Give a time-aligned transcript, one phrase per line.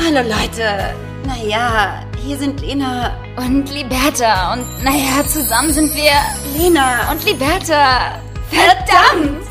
[0.00, 0.94] Hallo Leute.
[1.26, 4.52] Naja, hier sind Lena Und Liberta.
[4.54, 6.12] Und naja, zusammen sind wir
[6.56, 8.20] Lena und Liberta.
[8.48, 9.48] Verdammt!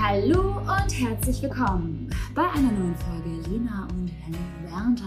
[0.00, 4.03] Hallo und herzlich willkommen bei einer neuen Folge Lena und
[4.74, 5.04] Liberta.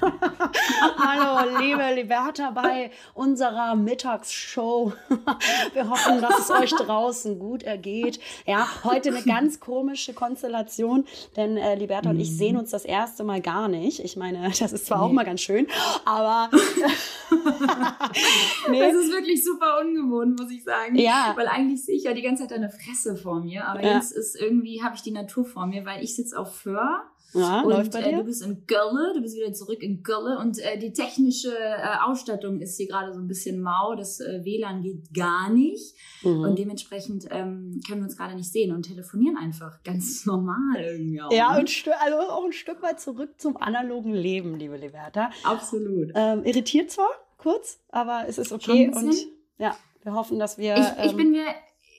[0.98, 4.92] Hallo, liebe Liberta, bei unserer Mittagsshow.
[5.72, 8.18] Wir hoffen, dass es euch draußen gut ergeht.
[8.44, 11.04] Ja, heute eine ganz komische Konstellation,
[11.36, 14.00] denn äh, Liberta und ich sehen uns das erste Mal gar nicht.
[14.00, 15.68] Ich meine, das ist zwar auch mal ganz schön,
[16.04, 16.50] aber
[18.68, 18.80] nee.
[18.80, 20.96] Das ist wirklich super ungewohnt, muss ich sagen.
[20.96, 21.34] Ja.
[21.36, 23.94] Weil eigentlich sehe ich ja die ganze Zeit deine Fresse vor mir, aber Ja.
[23.94, 27.02] jetzt ist irgendwie, habe ich die Natur vor mir, weil ich sitze auf Föhr
[27.34, 28.24] ja, läuft und bei äh, du dir?
[28.24, 32.60] bist in Gölle, du bist wieder zurück in Gölle und äh, die technische äh, Ausstattung
[32.60, 36.40] ist hier gerade so ein bisschen mau, das äh, WLAN geht gar nicht Mhm.
[36.40, 41.20] und dementsprechend ähm, können wir uns gerade nicht sehen und telefonieren einfach ganz normal irgendwie
[41.22, 41.30] auch.
[41.32, 41.60] Ja, ne?
[41.60, 45.30] und also auch ein Stück weit zurück zum analogen Leben, liebe Liberta.
[45.44, 46.10] absolut.
[46.14, 49.14] Ähm, irritiert zwar kurz, aber es ist okay und
[49.58, 50.76] ja, wir hoffen, dass wir.
[50.76, 51.44] Ich, ich ähm, bin mir,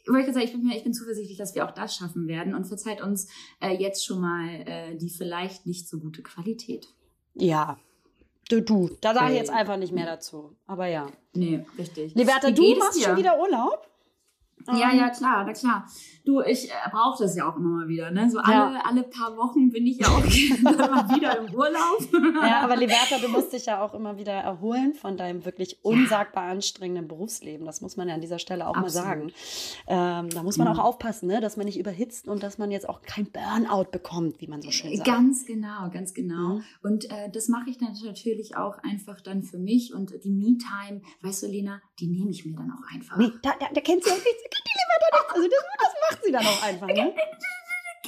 [0.09, 2.55] wollte gerade sagen, ich bin mir, ich bin zuversichtlich, dass wir auch das schaffen werden
[2.55, 3.27] und verzeiht uns
[3.61, 6.88] äh, jetzt schon mal äh, die vielleicht nicht so gute Qualität.
[7.35, 7.79] Ja.
[8.49, 10.55] Du, du, da sage ich jetzt einfach nicht mehr dazu.
[10.66, 11.07] Aber ja.
[11.33, 12.16] Nee, richtig.
[12.16, 13.05] Liberta, du machst dir?
[13.05, 13.88] schon wieder Urlaub?
[14.67, 15.88] Ja, Ähm, ja, klar, na klar.
[16.30, 18.30] Du, ich äh, brauche das ja auch immer mal wieder, ne?
[18.30, 18.81] So alle, Ja.
[18.85, 20.19] alle paar Wochen bin ich ja auch
[20.61, 22.44] mal wieder im Urlaub.
[22.44, 26.44] Ja, aber Liberta, du musst dich ja auch immer wieder erholen von deinem wirklich unsagbar
[26.44, 27.66] anstrengenden Berufsleben.
[27.66, 29.31] Das muss man ja an dieser Stelle auch mal sagen.
[29.31, 29.33] Absolut.
[29.88, 30.73] Ähm, da muss man Ja.
[30.73, 31.41] auch aufpassen, ne?
[31.41, 34.69] dass man nicht überhitzt und dass man jetzt auch kein Burnout bekommt, wie man so
[34.69, 35.07] schön sagt.
[35.09, 36.57] Ganz genau, ganz genau.
[36.57, 36.63] Mhm.
[36.83, 41.02] Und äh, das mache ich dann natürlich auch einfach dann für mich und die Me-Time,
[41.23, 43.17] weißt du, Lena, die nehme ich mir dann auch einfach.
[43.17, 45.33] Nee, da, da, da kennt sie auch nichts, da kennt die Liberta nichts.
[45.35, 46.88] Also das, das macht sie dann auch einfach.
[46.88, 47.14] Ne?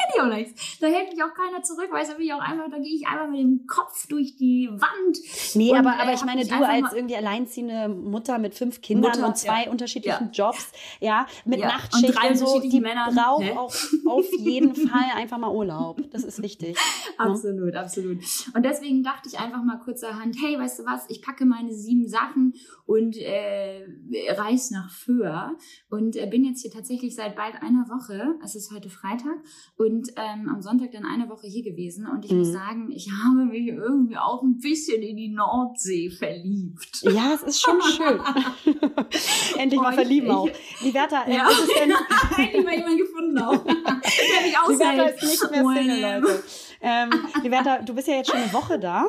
[0.02, 0.80] Kenn ich auch nichts.
[0.80, 3.08] Da hält mich auch keiner zurück, weißt du, wie ich auch einfach, da gehe ich
[3.08, 5.18] einfach mit dem Kopf durch die Wand.
[5.56, 8.82] Nee, Und, aber, äh, aber ich hab meine, du als irgendwie alleinziehende Mutter mit fünf
[8.82, 9.72] Kindern Mutter, und zwei ja.
[9.72, 10.46] unterschiedlichen Ja.
[10.46, 13.14] Jobs, ja, mit Ja, und Nachtschicht drei und so, die Männern.
[13.16, 13.52] braucht Hä?
[13.58, 13.74] auch
[14.06, 16.02] auf jeden Fall einfach mal Urlaub.
[16.12, 16.78] Das ist wichtig.
[17.18, 18.20] Absolut, absolut.
[18.56, 22.08] Und deswegen dachte ich einfach mal kurzerhand, hey, weißt du was, ich packe meine sieben
[22.08, 22.54] Sachen
[22.86, 23.86] und äh,
[24.30, 25.56] reise nach Föhr
[25.90, 29.36] und äh, bin jetzt hier tatsächlich seit bald einer Woche, es ist heute Freitag,
[29.78, 32.54] und ähm, am Sonntag dann eine Woche hier gewesen und ich muss Mhm.
[32.54, 37.02] sagen, ich habe mich irgendwie auch ein bisschen in die Nordsee verliebt.
[37.04, 38.20] Ja, es ist schon schön.
[39.58, 40.50] Endlich mal verlieben auch.
[40.82, 41.50] Liberta, äh, Ja.
[41.50, 41.92] ist denn?
[42.46, 43.64] Endlich mal jemanden gefunden auch.
[43.64, 46.44] Der mich Liberta ist nicht mehr Single, Leute.
[46.82, 47.10] Ähm,
[47.44, 49.06] Liberta, du bist ja jetzt schon eine Woche da.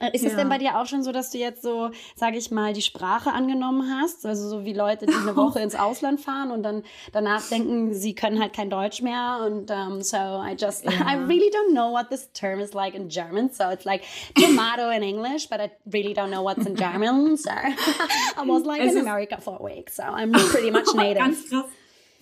[0.00, 0.38] Äh, Ist es Ja.
[0.38, 3.30] denn bei dir auch schon so, dass du jetzt so, sage ich mal, die Sprache
[3.32, 4.24] angenommen hast?
[4.24, 6.82] Also so wie Leute, die eine Woche ins Ausland fahren und dann
[7.12, 10.92] danach denken, sie können halt kein Deutsch mehr und um, so I just, Ja.
[10.92, 13.50] I really don't know what this term is like in German.
[13.52, 14.02] So it's like
[14.34, 17.36] tomato in English, but I really don't know what's in German.
[17.36, 21.18] So I was like Es in America for a week, so I'm pretty much native.
[21.18, 21.66] Ganz krass,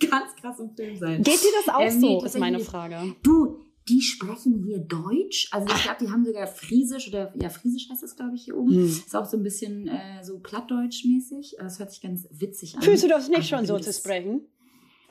[0.09, 1.23] ganz krass im Film sein.
[1.23, 3.15] Geht dir das auch Ähm, so, ist meine Frage.
[3.23, 5.49] Du, die sprechen hier Deutsch.
[5.51, 8.57] Also ich glaube, die haben sogar Friesisch oder ja, Friesisch heißt das, glaube ich, hier
[8.57, 8.73] oben.
[8.73, 8.85] Hm.
[8.85, 11.55] Ist auch so ein bisschen äh, so Plattdeutsch-mäßig.
[11.57, 12.83] Das hört sich ganz witzig an.
[12.83, 14.41] Fühlst du das nicht Aber schon so zu sprechen?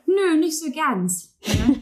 [0.07, 1.37] Nö, nicht so ganz.
[1.47, 1.81] Ne?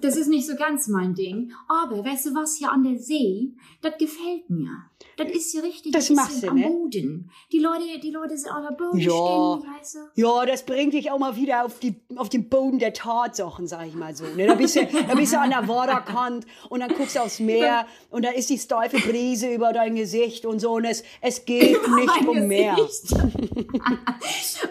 [0.00, 1.52] das ist nicht so ganz mein Ding.
[1.68, 3.52] Aber weißt du was hier an der See?
[3.82, 4.70] Das gefällt mir.
[5.16, 6.68] Das ist hier richtig Das bisschen du, am ne?
[6.68, 7.30] Boden.
[7.52, 9.10] Die Leute, die Leute sind auf der Boden Ja.
[9.10, 9.98] stehen, weißt du?
[10.20, 13.86] Ja, das bringt dich auch mal wieder auf, die, auf den Boden der Tatsachen, sag
[13.86, 14.24] ich mal so.
[14.36, 14.46] Ne?
[14.46, 17.86] Da, bist du, da bist du an der Waterkant und dann guckst du aufs Meer
[18.10, 21.72] und da ist die steife Brise über dein Gesicht und so und es, es geht
[21.72, 22.76] nicht mein um mehr.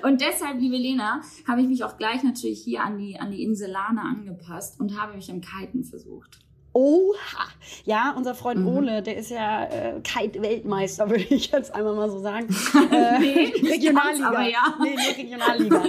[0.04, 3.44] Und deshalb, liebe Lena, habe ich mich auch gleich natürlich hier an die, an die
[3.44, 6.40] Inselane angepasst und habe mich am Kiten versucht.
[6.78, 7.48] Oha.
[7.86, 8.68] Ja, unser Freund Mhm.
[8.68, 12.48] Ole, der ist ja äh, Kite-Weltmeister, würde ich jetzt einmal mal so sagen.
[12.92, 14.28] Äh, Nee, Regionalliga.
[14.28, 14.78] aber ja.
[14.82, 15.84] Nee, nur Regionalliga.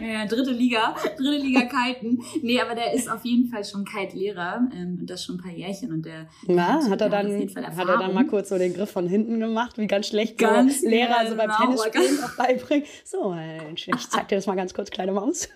[0.06, 2.22] Ja, dritte Liga, dritte Liga Kiten.
[2.42, 5.50] Nee, aber der ist auf jeden Fall schon Kite-Lehrer ähm, und das schon ein paar
[5.52, 8.90] Jährchen und der Na, hat er dann, hat er dann mal kurz so den Griff
[8.90, 12.84] von hinten gemacht, wie ganz schlecht Ganz so Lehrer so beim genau, Tennisspielen auch beibringen.
[13.04, 13.34] So,
[13.74, 15.48] ich zeig dir das mal ganz kurz, kleine Maus.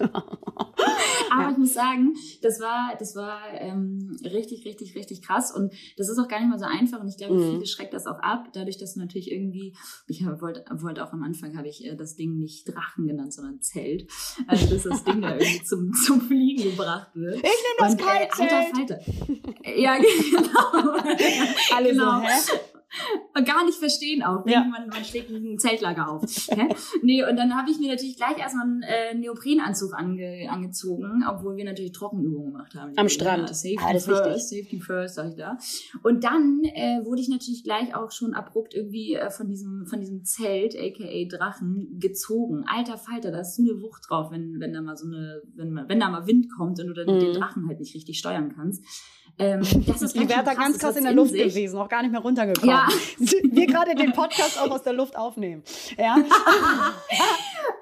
[1.31, 5.53] Aber ich muss sagen, das war, das war ähm, richtig, richtig, richtig krass.
[5.55, 7.01] Und das ist auch gar nicht mal so einfach.
[7.01, 7.53] Und ich glaube, Mhm.
[7.53, 9.75] viele schreckt das auch ab, dadurch, dass natürlich irgendwie,
[10.09, 13.61] ich wollte wollt auch am Anfang, habe ich äh, das Ding nicht Drachen genannt, sondern
[13.61, 14.11] Zelt.
[14.47, 17.37] Also dass das Ding da irgendwie zum, zum Fliegen gebracht wird.
[17.37, 18.53] Ich nehme das Und, äh, Kite-Zelt.
[18.53, 19.79] alter Falter.
[19.81, 21.77] Ja, genau.
[21.77, 22.21] Alle genau.
[22.21, 22.61] so, hä?
[23.35, 24.47] und gar nicht verstehen auch.
[24.47, 24.65] Ja.
[24.65, 26.23] Man, man schlägt ein Zeltlager auf.
[26.49, 26.69] Hä?
[27.03, 31.57] Nee, und dann habe ich mir natürlich gleich erstmal einen äh, Neoprenanzug ange, angezogen, obwohl
[31.57, 32.93] wir natürlich Trockenübungen gemacht haben.
[32.97, 33.49] Am Strand.
[33.49, 35.59] Ja, safety ah, first, safety first, sag ich da.
[36.03, 40.01] Und dann äh, wurde ich natürlich gleich auch schon abrupt irgendwie äh, von diesem von
[40.01, 42.65] diesem Zelt, aka Drachen, gezogen.
[42.67, 45.75] Alter Falter, da ist so eine Wucht drauf, wenn, wenn da mal so eine, wenn,
[45.89, 47.21] wenn da mal Wind kommt und du dann mhm.
[47.21, 48.85] den Drachen halt nicht richtig steuern kannst.
[49.39, 51.43] Ähm, das ist die wäre da ganz krass in der Luft sich.
[51.43, 52.71] gewesen, noch gar nicht mehr runtergekommen.
[52.71, 52.89] Ja.
[53.19, 55.63] Wir gerade den Podcast auch aus der Luft aufnehmen.
[55.99, 56.17] Ja.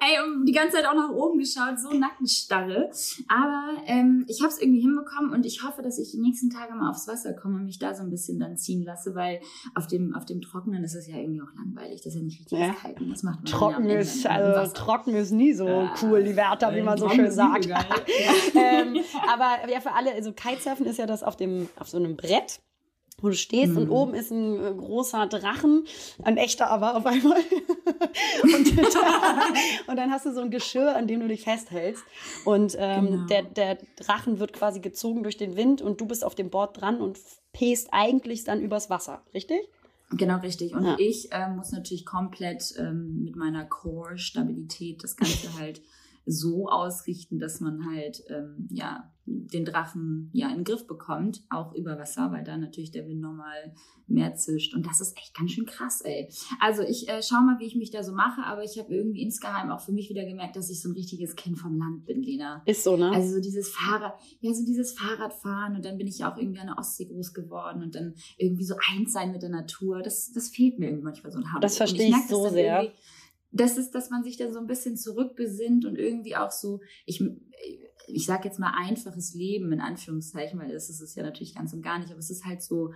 [0.02, 0.17] Ey,
[0.47, 2.91] die ganze Zeit auch nach oben geschaut, so Nackenstarre.
[3.29, 6.75] Aber ähm, ich habe es irgendwie hinbekommen und ich hoffe, dass ich die nächsten Tage
[6.75, 9.41] mal aufs Wasser komme und mich da so ein bisschen dann ziehen lasse, weil
[9.75, 12.00] auf dem, auf dem Trockenen ist es ja irgendwie auch langweilig.
[12.02, 12.73] Das ist ja nicht richtig ja.
[12.73, 12.97] kalt.
[13.11, 15.94] Das macht man trocken ja ist, also trocken ist nie so ja.
[16.02, 17.67] cool, die Wärter, wie man so schön sagt.
[18.55, 18.97] ähm,
[19.31, 22.61] aber ja, für alle, also Kitesurfen ist ja das auf dem, auf so einem Brett
[23.23, 23.79] wo du stehst mhm.
[23.79, 25.85] und oben ist ein äh, großer Drachen,
[26.23, 27.38] ein echter aber auf einmal.
[28.43, 28.79] und,
[29.88, 32.02] und, dann hast du so ein Geschirr, an dem du dich festhältst.
[32.44, 33.26] Und ähm, genau.
[33.26, 36.81] der, der Drachen wird quasi gezogen durch den Wind und du bist auf dem Board
[36.81, 37.19] dran und
[37.52, 39.61] pest eigentlich dann übers Wasser, richtig?
[40.12, 40.75] Genau, richtig.
[40.75, 40.97] Und ja.
[40.99, 45.81] ich äh, muss natürlich komplett ähm, mit meiner Core-Stabilität das Ganze halt
[46.26, 51.75] so ausrichten, dass man halt ähm, ja den Drachen ja in den Griff bekommt, auch
[51.75, 53.75] über Wasser, weil da natürlich der Wind normal
[54.06, 54.75] mehr zischt.
[54.75, 56.28] Und das ist echt ganz schön krass, ey.
[56.58, 59.22] Also ich äh, schau mal, wie ich mich da so mache, aber ich habe irgendwie
[59.22, 62.23] insgeheim auch für mich wieder gemerkt, dass ich so ein richtiges Kind vom Land bin,
[62.23, 62.62] Lena.
[62.66, 63.11] Ist so, ne?
[63.11, 66.61] Also so dieses Fahrrad, ja, so dieses Fahrradfahren und dann bin ich ja auch irgendwie
[66.61, 70.02] an der Ostsee groß geworden und dann irgendwie so eins sein mit der Natur.
[70.02, 71.62] Das, das fehlt mir irgendwie manchmal so ein Hamburg.
[71.62, 72.93] Das verstehe ich, ich so sehr
[73.52, 77.23] das ist, dass man sich dann so ein bisschen zurückbesinnt und irgendwie auch so, ich,
[78.06, 81.73] ich sag jetzt mal einfaches Leben in Anführungszeichen, weil das ist es ja natürlich ganz
[81.73, 82.93] und gar nicht, aber es ist halt so,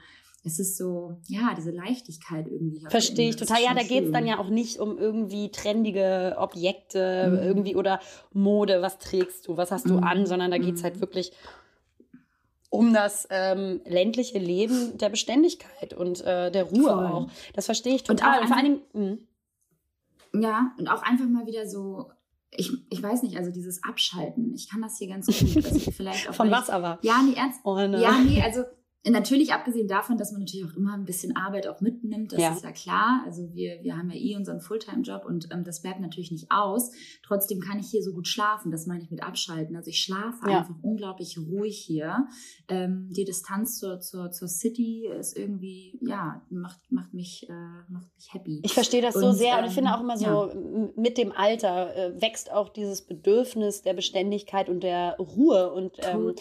[0.46, 2.84] es ist so, ja, diese Leichtigkeit irgendwie.
[2.88, 3.62] Verstehe ich total.
[3.62, 7.38] Ja, da geht es dann ja auch nicht um irgendwie trendige Objekte mhm.
[7.38, 7.98] irgendwie oder
[8.32, 10.04] Mode, was trägst du, was hast du mhm.
[10.04, 11.00] an, sondern da geht es halt mhm.
[11.00, 11.32] wirklich
[12.68, 17.06] um das ähm, ländliche Leben der Beständigkeit und äh, der Ruhe Voll.
[17.06, 17.28] auch.
[17.54, 18.40] Das verstehe ich total.
[18.40, 19.00] Und, und vor.
[19.00, 19.18] Mh.
[20.40, 22.10] Ja, und auch einfach mal wieder so,
[22.50, 25.64] ich, ich weiß nicht, also dieses Abschalten, ich kann das hier ganz gut.
[25.64, 26.98] Also vielleicht auch Von was aber?
[27.02, 27.60] Ja, nee, ernst.
[27.64, 28.00] Oh, ne.
[28.00, 28.64] Ja, nee, also
[29.06, 32.52] Natürlich abgesehen davon, dass man natürlich auch immer ein bisschen Arbeit auch mitnimmt, das ja.
[32.52, 33.22] ist ja klar.
[33.26, 36.90] Also wir, wir haben ja eh unseren Fulltime-Job und ähm, das bleibt natürlich nicht aus.
[37.22, 39.76] Trotzdem kann ich hier so gut schlafen, das meine ich mit abschalten.
[39.76, 40.60] Also ich schlafe ja.
[40.60, 42.26] einfach unglaublich ruhig hier.
[42.68, 48.08] Ähm, die Distanz zur, zur, zur City ist irgendwie, ja, macht, macht, mich, äh, macht
[48.14, 48.62] mich happy.
[48.64, 50.54] Ich verstehe das und, so sehr und ich finde ähm, auch immer so, ja.
[50.96, 56.34] mit dem Alter äh, wächst auch dieses Bedürfnis der Beständigkeit und der Ruhe und ähm,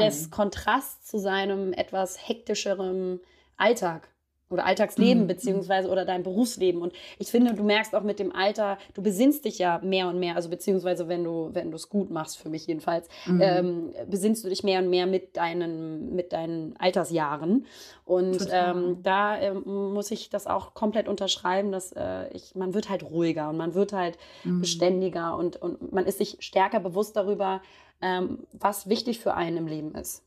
[0.00, 3.20] des Kontrasts zu seinem etwas etwas hektischerem
[3.56, 4.08] Alltag
[4.50, 5.26] oder Alltagsleben mhm.
[5.26, 9.44] beziehungsweise oder dein Berufsleben und ich finde du merkst auch mit dem Alter du besinnst
[9.44, 12.48] dich ja mehr und mehr also beziehungsweise wenn du wenn du es gut machst für
[12.48, 13.40] mich jedenfalls mhm.
[13.42, 17.66] ähm, besinnst du dich mehr und mehr mit deinen mit deinen Altersjahren
[18.06, 22.88] und ähm, da ähm, muss ich das auch komplett unterschreiben dass äh, ich man wird
[22.88, 24.62] halt ruhiger und man wird halt mhm.
[24.62, 27.60] beständiger und und man ist sich stärker bewusst darüber
[28.00, 30.24] ähm, was wichtig für einen im Leben ist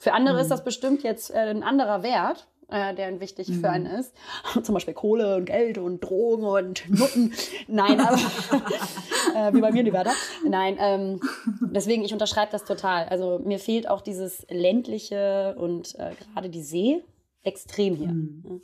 [0.00, 0.40] für andere mhm.
[0.40, 3.60] ist das bestimmt jetzt äh, ein anderer Wert, äh, der wichtig mhm.
[3.60, 4.14] für einen ist.
[4.62, 7.34] Zum Beispiel Kohle und Geld und Drogen und Nutten.
[7.68, 8.16] Nein, aber
[9.36, 10.14] äh, wie bei mir die Wörter.
[10.48, 11.20] Nein, ähm,
[11.60, 13.10] deswegen, ich unterschreibe das total.
[13.10, 17.04] Also mir fehlt auch dieses ländliche und äh, gerade die See
[17.42, 18.08] extrem hier.
[18.08, 18.42] Mhm.
[18.48, 18.56] Ja.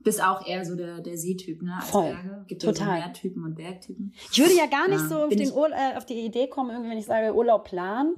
[0.00, 1.74] Bist auch eher so der, der Seetyp, ne?
[1.76, 2.10] Als Voll.
[2.10, 2.44] Berge.
[2.48, 2.88] Gibt Total.
[2.88, 4.14] Ja so Meertypen und Bergtypen.
[4.32, 6.70] Ich würde ja gar nicht ja, so auf, den Ur äh, auf die Idee kommen,
[6.70, 8.16] irgendwie, wenn ich sage Urlaub planen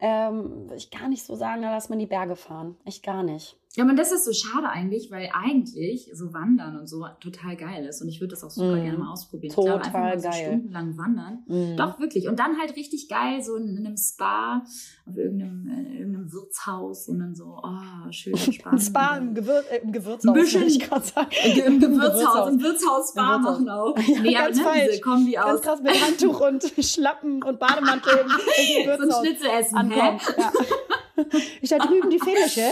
[0.00, 2.76] ähm, ich gar nicht so sagen, lass mal die Berge fahren.
[2.84, 3.56] Echt gar nicht.
[3.78, 7.86] Ja, aber das ist so schade eigentlich, weil eigentlich so Wandern und so total geil
[7.86, 8.02] ist.
[8.02, 8.82] Und ich würde das auch super mm.
[8.82, 9.54] gerne mal ausprobieren.
[9.54, 11.44] Total ich glaube, einfach mal so stundenlang wandern.
[11.46, 11.76] Mm.
[11.76, 12.26] Doch, wirklich.
[12.26, 14.64] Und dann halt richtig geil, so in, einem Spa,
[15.06, 18.82] auf irgendeinem, äh, irgendeinem Wirtshaus und dann so, oh, schön entspannt.
[18.82, 21.30] Spa im, Gewür äh, im Gewürzhaus, ein bisschen, ich gerade sagen.
[21.64, 23.96] Im Gewürzhaus, im Wirtshaus Spa Im machen auch.
[23.96, 25.00] Ja, nee, ganz aber, ne, falsch.
[25.02, 25.62] Kombi ganz aus.
[25.62, 29.08] krass mit Handtuch und Schlappen und Bademantel im Gewürzhaus.
[29.08, 29.90] So ein Schnitzel essen.
[29.92, 30.18] Hä?
[30.36, 30.52] Ja.
[31.60, 32.70] Ich da drüben die Fähnliche.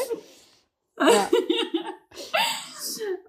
[0.98, 1.30] Ja.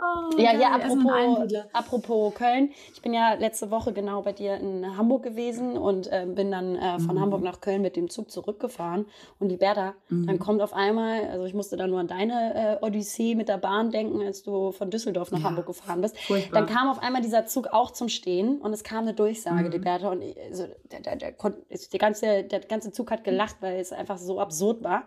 [0.08, 2.72] Oh, ja, hier apropos, apropos Köln.
[2.94, 6.76] Ich bin ja letzte Woche genau bei dir in Hamburg gewesen und äh, bin dann
[6.76, 7.22] äh, von mhm.
[7.22, 9.06] Hamburg nach Köln mit dem Zug zurückgefahren.
[9.40, 10.28] Und die Berda, mhm.
[10.28, 13.58] dann kommt auf einmal, also ich musste dann nur an deine äh, Odyssee mit der
[13.58, 15.46] Bahn denken, als du von Düsseldorf nach ja.
[15.46, 16.18] Hamburg gefahren bist.
[16.20, 16.62] Furchtbar.
[16.62, 19.72] Dann kam auf einmal dieser Zug auch zum Stehen und es kam eine Durchsage, mhm.
[19.72, 20.12] die Berda.
[20.12, 23.92] Und ich, also, der, der, der, der, ganze, der ganze Zug hat gelacht, weil es
[23.92, 25.04] einfach so absurd war.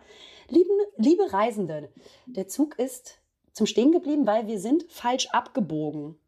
[0.49, 1.91] Lieben, liebe Reisende,
[2.27, 3.20] der Zug ist
[3.61, 6.19] zum Stehen geblieben, weil wir sind falsch abgebogen.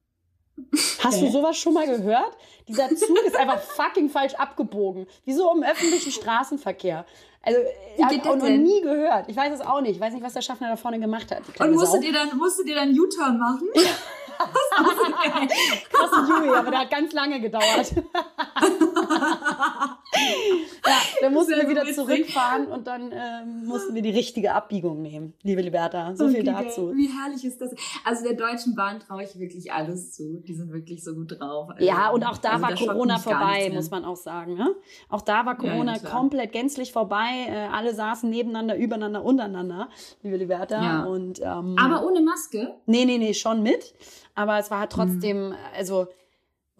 [1.02, 2.36] Hast du sowas schon mal gehört?
[2.68, 5.06] Dieser Zug ist einfach fucking falsch abgebogen.
[5.24, 7.06] Wie so im öffentlichen Straßenverkehr.
[7.40, 7.58] Also,
[7.96, 9.30] ich habe auch noch nie gehört.
[9.30, 9.92] Ich weiß es auch nicht.
[9.92, 11.40] Ich weiß nicht, was der Schaffner da vorne gemacht hat.
[11.58, 13.68] Und musstet ihr dann, musstet ihr dann U-Turn machen?
[14.38, 15.46] Ja.
[15.92, 17.92] Krasse Jui, aber der hat ganz lange gedauert.
[20.86, 25.34] ja, dann mussten wir wieder zurückfahren und dann ähm, mussten wir die richtige Abbiegung nehmen,
[25.42, 26.14] liebe Liberta.
[26.14, 26.92] So okay, viel dazu.
[26.94, 27.74] Wie herrlich ist das?
[28.04, 30.42] Also der Deutschen Bahn traue ich wirklich alles zu.
[30.46, 31.70] Die sind wirklich so gut drauf.
[31.70, 34.54] Also, ja, und auch da also war Corona vorbei, muss man auch sagen.
[34.54, 34.74] Ne?
[35.08, 37.46] Auch da war Corona ja, komplett gänzlich vorbei.
[37.48, 39.88] Äh, alle saßen nebeneinander, übereinander, untereinander,
[40.22, 40.82] liebe Liberta.
[40.82, 41.04] Ja.
[41.04, 42.74] Und, ähm, aber ohne Maske?
[42.86, 43.94] Nee, nee, nee, schon mit.
[44.34, 45.54] Aber es war halt trotzdem, mhm.
[45.76, 46.08] also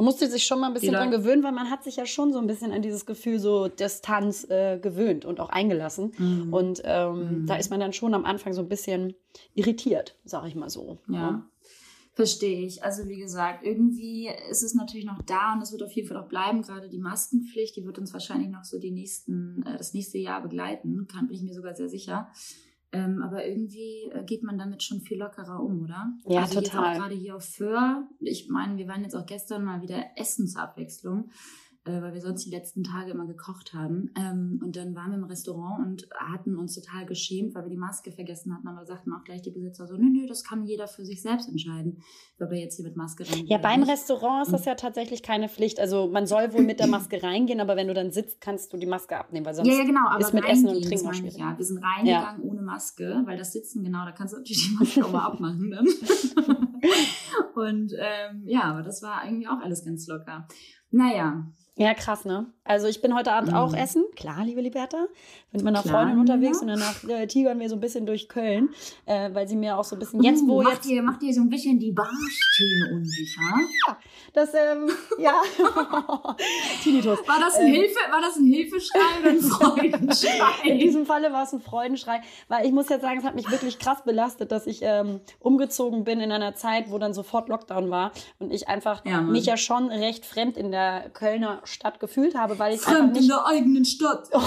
[0.02, 2.32] man musste sich schon mal ein bisschen dran gewöhnen, weil man hat sich ja schon
[2.32, 6.12] so ein bisschen an dieses Gefühl so Distanz äh, gewöhnt und auch eingelassen.
[6.18, 6.52] Mhm.
[6.52, 7.46] Und ähm, mhm.
[7.46, 9.14] da ist man dann schon am Anfang so ein bisschen
[9.54, 10.98] irritiert, sag ich mal so.
[11.06, 11.14] Ja.
[11.14, 11.48] ja.
[12.14, 12.82] Verstehe ich.
[12.82, 16.16] Also wie gesagt, irgendwie ist es natürlich noch da und es wird auf jeden Fall
[16.16, 16.62] auch bleiben.
[16.62, 20.42] Gerade die Maskenpflicht, die wird uns wahrscheinlich noch so die nächsten, äh, das nächste Jahr
[20.42, 21.06] begleiten.
[21.06, 22.28] Kann bin ich mir sogar sehr sicher.
[22.94, 26.12] Ähm, aber irgendwie äh, geht man damit schon viel lockerer um, oder?
[26.26, 26.62] Ja, also total.
[26.62, 28.06] Jetzt auch gerade hier auf Föhr.
[28.20, 31.30] Ich meine, wir waren jetzt auch gestern mal wieder Essensabwechslung
[31.84, 34.10] äh, weil wir sonst die letzten Tage immer gekocht haben.
[34.16, 37.76] Ähm, und dann waren wir im Restaurant und hatten uns total geschämt, weil wir die
[37.76, 38.68] Maske vergessen hatten.
[38.68, 41.48] Aber sagten auch gleich die Besitzer so, nö, nö, das kann jeder für sich selbst
[41.48, 42.02] entscheiden,
[42.40, 43.48] ob er jetzt hier mit Maske reingeht.
[43.48, 45.80] Ja, beim Restaurant ist das ja tatsächlich keine Pflicht.
[45.80, 48.76] Also man soll wohl mit der Maske reingehen, aber wenn du dann sitzt, kannst du
[48.76, 51.14] die Maske abnehmen, weil sonst ja, ja, genau, aber ist mit Essen und Trinken auch
[51.14, 51.36] schwierig.
[51.36, 52.48] Ja, wir sind reingegangen ja.
[52.48, 55.70] ohne Maske, weil das Sitzen, genau, da kannst du natürlich die Maske auch mal abmachen
[55.70, 55.86] dann.
[57.54, 60.46] und ähm, ja, aber das war irgendwie auch alles ganz locker.
[60.92, 62.46] Naja, ja, krass, ne?
[62.64, 63.56] Also ich bin heute Abend mhm.
[63.56, 64.04] auch essen.
[64.14, 64.96] Klar, liebe Liberta.
[64.96, 65.08] Bin
[65.52, 66.62] mit meiner Klar, Freundin unterwegs ja.
[66.62, 68.70] und danach äh, tigern wir so ein bisschen durch Köln,
[69.04, 70.86] äh, weil sie mir auch so ein bisschen jetzt, wo uh, macht jetzt...
[70.86, 73.40] Ihr, macht ihr so ein bisschen die Barstühle unsicher?
[73.86, 73.98] Ja,
[74.32, 74.88] das, ähm,
[75.18, 75.34] ja.
[76.82, 77.18] Tinnitus.
[77.26, 80.68] War das ein, ähm, Hilfe, war das ein Hilfeschrei oder ein Freudenschrei?
[80.68, 83.50] In diesem Falle war es ein Freudenschrei, weil ich muss jetzt sagen, es hat mich
[83.50, 87.90] wirklich krass belastet, dass ich ähm, umgezogen bin in einer Zeit, wo dann sofort Lockdown
[87.90, 92.36] war und ich einfach ja, mich ja schon recht fremd in der Kölner Stadt gefühlt
[92.36, 94.28] habe, weil ich Fremd nicht, in der eigenen Stadt.
[94.34, 94.40] Oh,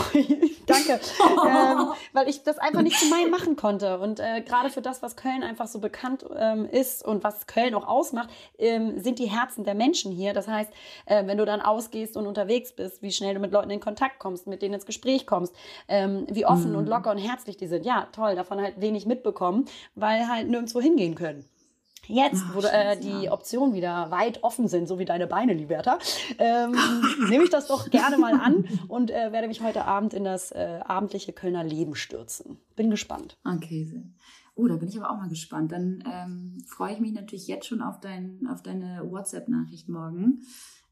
[0.65, 0.93] danke.
[1.47, 3.99] ähm, weil ich das einfach nicht zu meinem machen konnte.
[3.99, 7.75] Und äh, gerade für das, was Köln einfach so bekannt ähm, ist und was Köln
[7.75, 10.33] auch ausmacht, ähm, sind die Herzen der Menschen hier.
[10.33, 10.71] Das heißt,
[11.05, 14.19] äh, wenn du dann ausgehst und unterwegs bist, wie schnell du mit Leuten in Kontakt
[14.19, 15.53] kommst, mit denen ins Gespräch kommst,
[15.87, 16.77] ähm, wie offen mhm.
[16.77, 17.85] und locker und herzlich die sind.
[17.85, 21.45] Ja, toll, davon halt wenig mitbekommen, weil halt nirgendwo hingehen können.
[22.07, 25.99] Jetzt, Ach, wo äh, die Optionen wieder weit offen sind, so wie deine Beine, Liberta,
[26.37, 26.75] ähm,
[27.29, 30.51] nehme ich das doch gerne mal an und äh, werde mich heute Abend in das
[30.51, 32.57] äh, abendliche Kölner Leben stürzen.
[32.75, 33.37] Bin gespannt.
[33.43, 34.03] Okay, sehr.
[34.55, 35.73] Oh, da bin ich aber auch mal gespannt.
[35.73, 40.43] Dann ähm, freue ich mich natürlich jetzt schon auf, dein, auf deine WhatsApp-Nachricht morgen.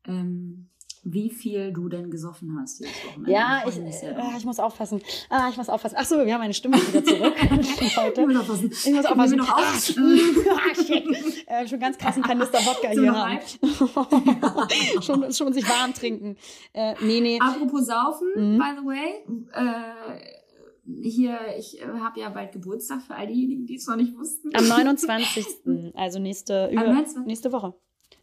[0.05, 0.69] Ähm,
[1.03, 3.31] wie viel du denn gesoffen hast dieses Wochenende.
[3.31, 5.01] Ja, ich, äh, ich muss aufpassen.
[5.29, 5.95] Ah, ich muss aufpassen.
[5.99, 7.33] Ach so, wir haben meine Stimme wieder zurück.
[7.97, 8.21] heute.
[8.21, 8.71] Ich muss aufpassen.
[8.71, 9.37] Ich muss aufpassen.
[9.37, 9.83] Noch auf.
[9.83, 11.47] shit.
[11.47, 13.39] Äh, schon ganz krassen Kanister Wodka hier haben.
[15.01, 16.37] schon, schon sich warm trinken.
[16.73, 17.39] Äh, nee, nee.
[17.39, 18.57] Apropos Saufen, mhm.
[18.57, 19.23] by the way.
[19.53, 20.39] Äh,
[20.85, 24.49] hier, ich äh, habe ja bald Geburtstag für all diejenigen, die es noch nicht wussten.
[24.53, 25.45] Am 29.
[25.95, 27.73] also nächste, über, nächste Woche.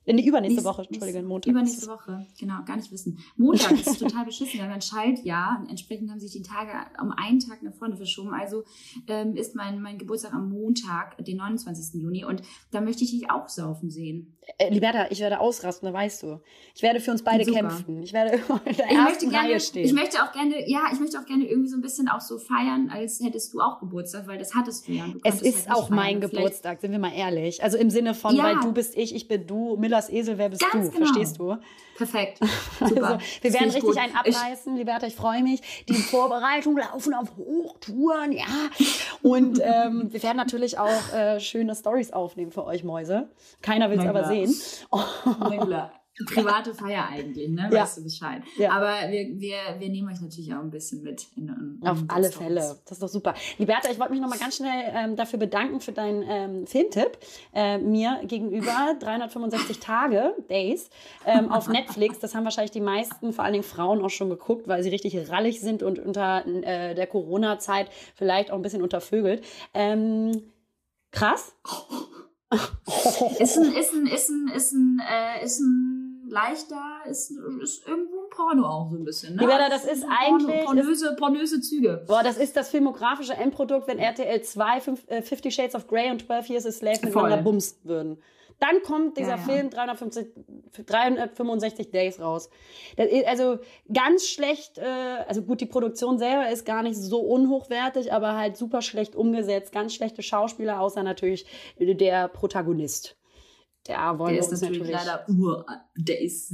[0.06, 1.50] In die übernächste Nächste, Woche, Entschuldigung, Montag.
[1.50, 3.18] Übernächste Woche, genau, gar nicht wissen.
[3.36, 5.64] Montag ist total beschissen, wir haben ein Schaltjahr.
[5.68, 8.32] Entsprechend haben sich die Tage um einen Tag nach vorne verschoben.
[8.32, 8.64] Also
[9.08, 12.00] ähm, ist mein, mein Geburtstag am Montag, den 29.
[12.00, 12.24] Juni.
[12.24, 14.38] Und da möchte ich dich auch saufen sehen.
[14.58, 16.40] Äh, Liberta, ich werde ausrasten, da weißt du.
[16.74, 17.58] Ich werde für uns beide Super.
[17.58, 18.02] kämpfen.
[18.02, 19.84] Ich werde in der ich ersten gerne, Reihe stehen.
[19.84, 22.38] Ich möchte auch gerne, ja, ich möchte auch gerne irgendwie so ein bisschen auch so
[22.38, 25.06] feiern, als hättest du auch Geburtstag, weil das hattest du ja.
[25.06, 25.96] Du es ist halt auch feiern.
[25.96, 26.34] mein Vielleicht.
[26.34, 27.62] Geburtstag, sind wir mal ehrlich.
[27.62, 28.44] Also im Sinne von, ja.
[28.44, 30.92] weil du bist ich, ich bin du, Millers Esel, wer bist Ganz du?
[30.92, 31.06] Genau.
[31.06, 31.56] Verstehst du?
[32.00, 32.38] Perfekt.
[32.80, 33.06] Super.
[33.08, 33.98] Also, wir werden richtig gut.
[33.98, 35.84] einen abreißen, Liberta, ich freue mich.
[35.86, 38.46] Die Vorbereitungen laufen auf Hochtouren, ja.
[39.22, 43.28] Und ähm, wir werden natürlich auch äh, schöne Stories aufnehmen für euch Mäuse.
[43.60, 44.39] Keiner will es aber sehen.
[44.90, 45.04] Oh.
[46.26, 47.68] Private Feier eigentlich, ne?
[47.72, 47.82] Ja.
[47.82, 48.42] Weißt du Bescheid.
[48.58, 48.72] Ja.
[48.72, 51.26] Aber wir, wir, wir nehmen euch natürlich auch ein bisschen mit.
[51.36, 52.36] In, in, Auf alle Stories.
[52.36, 52.60] Fälle.
[52.84, 53.34] Das ist doch super.
[53.58, 57.18] Liberta, ich wollte mich noch mal ganz schnell ähm, dafür bedanken für deinen ähm, Filmtipp.
[57.54, 60.90] Äh, mir gegenüber 365 Tage, Days,
[61.26, 62.18] ähm, auf Netflix.
[62.18, 65.30] Das haben wahrscheinlich die meisten, vor allen Dingen Frauen, auch schon geguckt, weil sie richtig
[65.30, 69.44] rallig sind und unter äh, der Corona-Zeit vielleicht auch ein bisschen untervögelt.
[69.74, 70.42] Ähm,
[71.12, 71.54] krass.
[73.38, 78.28] Ist ein, ist ein, ist ein, ist ein, äh, ist ein leichter, ist, ist irgendwo
[78.30, 79.34] Porno auch so ein bisschen.
[79.36, 79.42] Ne?
[79.42, 82.04] Liberta, das ist eigentlich- Pornöse, pornöse Züge.
[82.06, 86.10] Boah, das ist das filmografische Endprodukt, wenn RTL 2 fünf, äh, Fifty Shades of Grey
[86.10, 87.42] und 12 Years a Slave miteinander Voll.
[87.42, 88.18] bums würden.
[88.60, 89.42] Dann kommt dieser Ja, ja.
[89.42, 90.28] Film 350,
[90.86, 92.50] 365 Days raus.
[92.96, 93.58] Das also
[93.92, 94.84] ganz schlecht, äh,
[95.26, 99.72] also gut, die Produktion selber ist gar nicht so unhochwertig, aber halt super schlecht umgesetzt,
[99.72, 101.46] ganz schlechte Schauspieler, außer natürlich
[101.78, 103.16] der Protagonist.
[103.84, 105.06] Da wollen Der ist natürlich, natürlich.
[105.06, 105.66] leider ur.
[105.96, 106.52] Der ist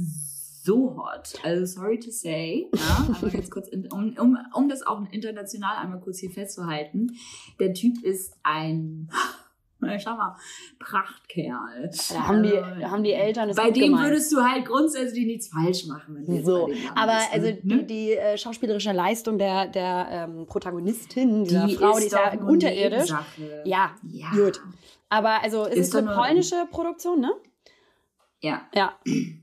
[0.63, 1.33] so hot.
[1.43, 2.69] Also sorry to say.
[2.73, 7.11] Ja, aber jetzt kurz, in, um, um, um das auch international einmal kurz hier festzuhalten.
[7.59, 9.09] Der Typ ist ein,
[9.99, 10.35] schau mal,
[10.79, 11.89] Prachtkerl.
[12.09, 14.09] Da haben die, Also, da haben die Eltern es bei dem gemeint.
[14.09, 16.23] würdest du halt grundsätzlich nichts falsch machen.
[16.27, 17.57] Wenn So, aber bist, also ne?
[17.63, 22.31] die, die äh, schauspielerische Leistung der, der ähm, Protagonistin, dieser die Frau, die ist ja
[22.39, 23.09] unterirdisch.
[23.65, 24.29] Ja, ja.
[24.31, 24.61] gut.
[25.09, 27.31] Aber also es ist, Ist nur- polnische Produktion, ne?
[28.41, 28.67] Ja.
[28.75, 28.93] Ja.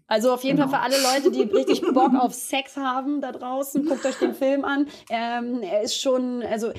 [0.06, 0.68] Also auf jeden Genau.
[0.68, 4.34] Fall für alle Leute, die richtig Bock auf Sex haben da draußen, guckt euch den
[4.34, 4.86] Film an.
[5.10, 6.72] Ähm, er ist schon, also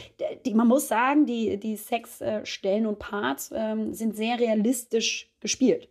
[0.46, 5.90] die, man muss sagen, die, die Sexstellen und Parts ähm, sind sehr realistisch gespielt.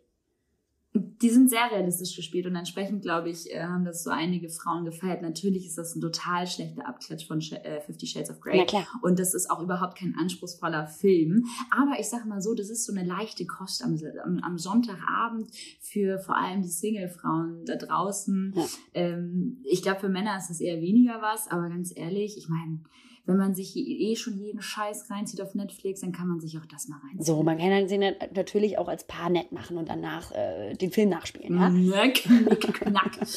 [0.97, 4.85] Die sind sehr realistisch gespielt und entsprechend, glaube ich, äh, haben das so einige Frauen
[4.85, 5.23] gefeiert.
[5.23, 8.59] Natürlich ist das ein total schlechter Abklatsch von äh, Fifty Shades of Grey.
[9.03, 11.47] Und das ist auch überhaupt kein anspruchsvoller Film.
[11.71, 15.51] Aber ich sage mal so, das ist so eine leichte Kost am, am, am Sonntagabend
[15.81, 18.55] für vor allem die Single-Frauen da draußen.
[18.55, 18.65] Ja.
[18.95, 22.79] Ähm, ich glaube, für Männer ist das eher weniger was, aber ganz ehrlich, ich meine,
[23.27, 26.67] wenn man sich eh schon jeden Scheiß reinzieht auf Netflix, dann kann man sich auch
[26.67, 27.25] das mal reinziehen.
[27.25, 30.75] So, man kann dann sie nat- natürlich auch als Paar nett machen und danach äh,
[30.75, 31.59] den Film nachspielen.
[31.59, 31.69] Ja?
[31.71, 33.19] Ne, knick, knack.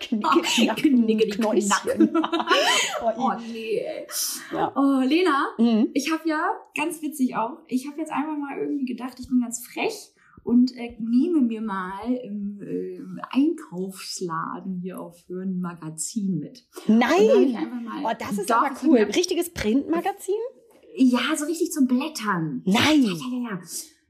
[0.00, 2.16] Knicke, knack, Knickeli, Knäuschen.
[3.02, 3.82] Oh Oh, nee.
[4.52, 4.72] Ja.
[4.74, 5.88] Oh, Lena, Mhm.
[5.94, 9.40] ich habe ja, ganz witzig auch, ich habe jetzt einfach mal irgendwie gedacht, ich bin
[9.40, 10.12] ganz frech
[10.48, 12.98] und äh, nehme mir mal im, äh,
[13.30, 16.66] Einkaufsladen hier auf für ein Magazin mit.
[16.86, 17.52] Nein!
[17.84, 19.00] mal, Oh, das ist Doch, aber cool.
[19.00, 20.34] Richtiges Printmagazin?
[20.96, 22.62] Ja, so richtig zum Blättern.
[22.64, 23.02] Nein!
[23.02, 23.60] Ja, ja, ja, ja.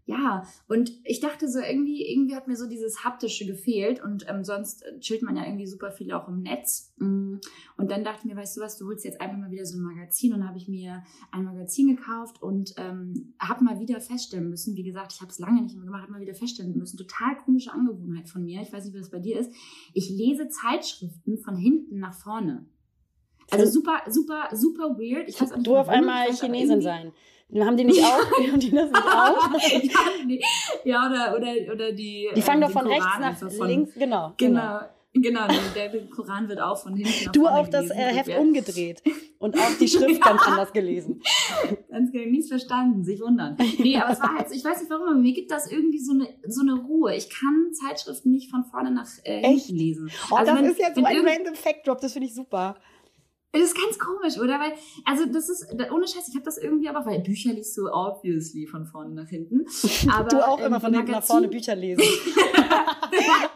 [0.09, 4.43] Ja, und ich dachte so, irgendwie, irgendwie hat mir so dieses Haptische gefehlt und ähm,
[4.43, 6.95] sonst äh, chillt man ja irgendwie super viel auch im Netz.
[6.97, 7.35] Mm.
[7.77, 9.77] Und dann dachte ich mir, weißt du was, du holst jetzt einfach mal wieder so
[9.77, 14.49] ein Magazin und habe ich mir ein Magazin gekauft und ähm, habe mal wieder feststellen
[14.49, 16.97] müssen, wie gesagt, ich habe es lange nicht mehr gemacht, habe mal wieder feststellen müssen,
[16.97, 19.53] total komische Angewohnheit von mir, ich weiß nicht, wie das bei dir ist,
[19.93, 22.65] ich lese Zeitschriften von hinten nach vorne.
[23.51, 25.29] Also super, super, super weird.
[25.29, 27.13] Ich weiß auch nicht, Du auf einmal Chinesin sein.
[27.57, 28.21] Haben die nicht auch?
[28.53, 29.51] Haben die das nicht auch?
[30.85, 32.29] ja, ja, oder, oder, oder die.
[32.37, 33.95] Die fangen ähm, doch von den rechts Koran nach von- links.
[33.95, 34.33] Genau.
[34.37, 34.81] Genau.
[35.15, 38.29] Genau, nee, der, der Koran wird auch von hinten Du auch das gelesen, äh, Heft
[38.29, 38.41] rückwärts.
[38.41, 39.03] umgedreht
[39.39, 41.23] und auch die Schrift ganz anders gelesen.
[41.91, 43.57] Ganz genau, nichts verstanden, sich wundern.
[43.79, 45.99] Nee, aber es war halt, so, ich weiß nicht warum, aber mir gibt das irgendwie
[45.99, 47.17] so eine, so eine Ruhe.
[47.17, 50.11] Ich kann Zeitschriften nicht von vorne nach äh, hinten lesen.
[50.31, 52.77] Oh, Also das wenn- ist jetzt so ein random Fact Drop, das finde ich super.
[53.53, 54.61] Das ist ganz komisch, oder?
[54.61, 54.75] Weil,
[55.07, 58.67] also das ist, ohne Scheiß, ich habe das irgendwie aber, weil Bücher liest du obviously
[58.67, 59.65] von vorne nach hinten.
[60.11, 62.03] Aber, du auch ähm, immer von hinten nach vorne Bücher lesen.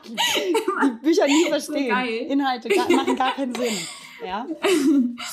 [0.07, 1.91] die Bücher nie verstehen.
[1.91, 2.27] geil.
[2.27, 3.77] Inhalte gar, machen gar keinen Sinn.
[4.25, 4.47] Ja.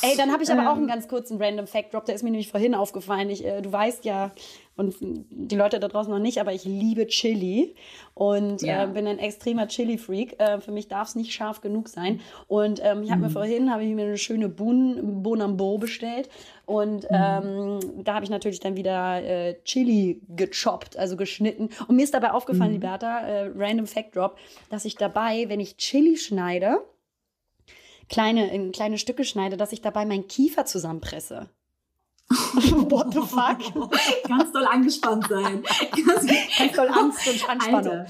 [0.02, 2.32] Ey, dann habe ich aber auch einen ganz kurzen random Fact Drop, der ist mir
[2.32, 3.30] nämlich vorhin aufgefallen.
[3.30, 4.32] Ich, äh, du weißt ja,
[4.80, 7.76] und die Leute da draußen noch nicht, aber ich liebe Chili
[8.14, 8.86] und Ja.
[8.86, 10.40] äh, bin ein extremer Chili-Freak.
[10.40, 12.22] Äh, für mich darf es nicht scharf genug sein.
[12.48, 16.30] Und ähm, ich habe mir vorhin habe ich mir eine schöne Bohnen, Bonambo bestellt
[16.66, 21.70] und ähm, da habe ich natürlich dann wieder äh, Chili gechoppt, also geschnitten.
[21.88, 24.38] Und mir ist dabei aufgefallen, Liberta, äh, random Fact Drop,
[24.70, 26.78] dass ich dabei, wenn ich Chili schneide,
[28.08, 31.50] kleine, in kleine Stücke schneide, dass ich dabei meinen Kiefer zusammenpresse.
[32.92, 33.60] What the fuck?
[34.28, 35.64] Ganz doll angespannt sein.
[36.06, 37.92] Ganz, Ganz doll Angst und Anspannung.
[37.92, 38.06] Alter.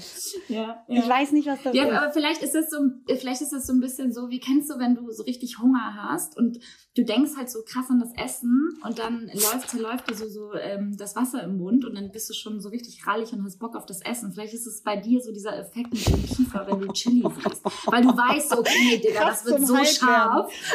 [0.48, 1.92] Ja, Ich weiß nicht, was das Ja, ist.
[1.96, 2.78] aber vielleicht ist das so,
[3.18, 5.94] vielleicht ist das so ein bisschen so, wie kennst du, wenn du so richtig Hunger
[6.10, 6.58] hast und
[6.96, 10.54] du denkst halt so krass an das Essen und dann läuft, zerläuft dir so, so
[10.54, 13.58] ähm, das Wasser im Mund und dann bist du schon so richtig rallig und hast
[13.60, 14.32] Bock auf das Essen.
[14.32, 17.64] Vielleicht ist es bei dir so dieser Effekt mit dem Kiefer, wenn du Chili siehst.
[17.86, 20.52] Weil du weißt, okay, Digga, Krass das wird so scharf.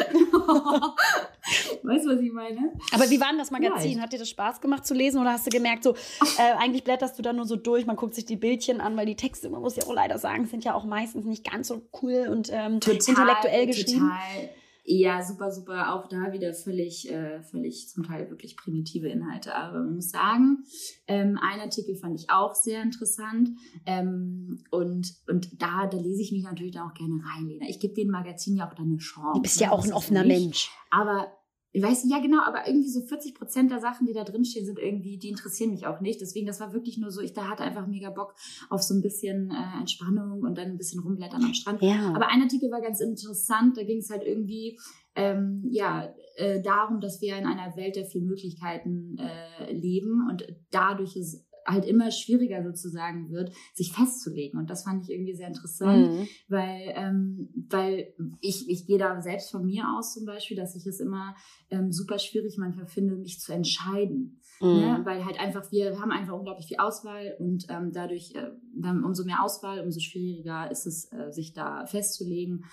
[1.82, 2.72] weißt du, was ich meine?
[2.92, 3.80] Aber wie war denn das Magazin?
[3.80, 4.00] Vielleicht.
[4.00, 5.94] Hat dir das Spaß gemacht zu lesen oder hast du gemerkt, so
[6.38, 9.04] äh, eigentlich blätterst du da nur so durch, man guckt sich die Bildchen an, weil
[9.04, 11.82] die Texte, man muss ja auch leider sagen, sind ja auch meistens nicht ganz so
[12.00, 14.08] cool und ähm, intellektuell geschrieben.
[14.08, 14.50] Total.
[14.88, 15.94] Ja, super, super.
[15.94, 19.52] Auch da wieder völlig, äh, völlig zum Teil wirklich primitive Inhalte.
[19.52, 20.64] Aber man muss sagen,
[21.08, 23.50] ähm, ein Artikel fand ich auch sehr interessant.
[23.84, 27.66] Ähm, und, und da, da lese ich mich natürlich dann auch gerne rein, Lena.
[27.68, 29.32] Ich gebe den Magazin ja auch dann eine Chance.
[29.34, 29.72] Du bist ja ne?
[29.72, 30.24] auch ein offener.
[30.24, 30.70] Mensch.
[30.90, 31.35] Aber
[31.76, 34.46] ich weiß nicht, ja genau, aber irgendwie so 40 Prozent der Sachen, die da drin
[34.46, 36.22] stehen, sind irgendwie, die interessieren mich auch nicht.
[36.22, 38.34] Deswegen, das war wirklich nur so, ich da hatte einfach mega Bock
[38.70, 41.82] auf so ein bisschen äh, Entspannung und dann ein bisschen rumblättern am Strand.
[41.82, 42.14] Ja.
[42.14, 44.78] Aber ein Artikel war ganz interessant, da ging es halt irgendwie
[45.16, 50.46] ähm, ja, äh, darum, dass wir in einer Welt der vielen Möglichkeiten äh, leben und
[50.70, 54.58] dadurch ist halt immer schwieriger sozusagen wird, sich festzulegen.
[54.58, 56.28] Und das fand ich irgendwie sehr interessant, Mhm.
[56.48, 60.86] weil, ähm, weil ich, ich gehe da selbst von mir aus zum Beispiel, dass ich
[60.86, 61.34] es immer
[61.70, 64.40] ähm, super schwierig manchmal finde, mich zu entscheiden.
[64.60, 64.98] Ne?
[64.98, 65.04] Mhm.
[65.04, 69.24] Weil halt einfach, wir haben einfach unglaublich viel Auswahl und ähm, dadurch, äh, dann umso
[69.24, 72.64] mehr Auswahl, umso schwieriger ist es, äh, sich da festzulegen.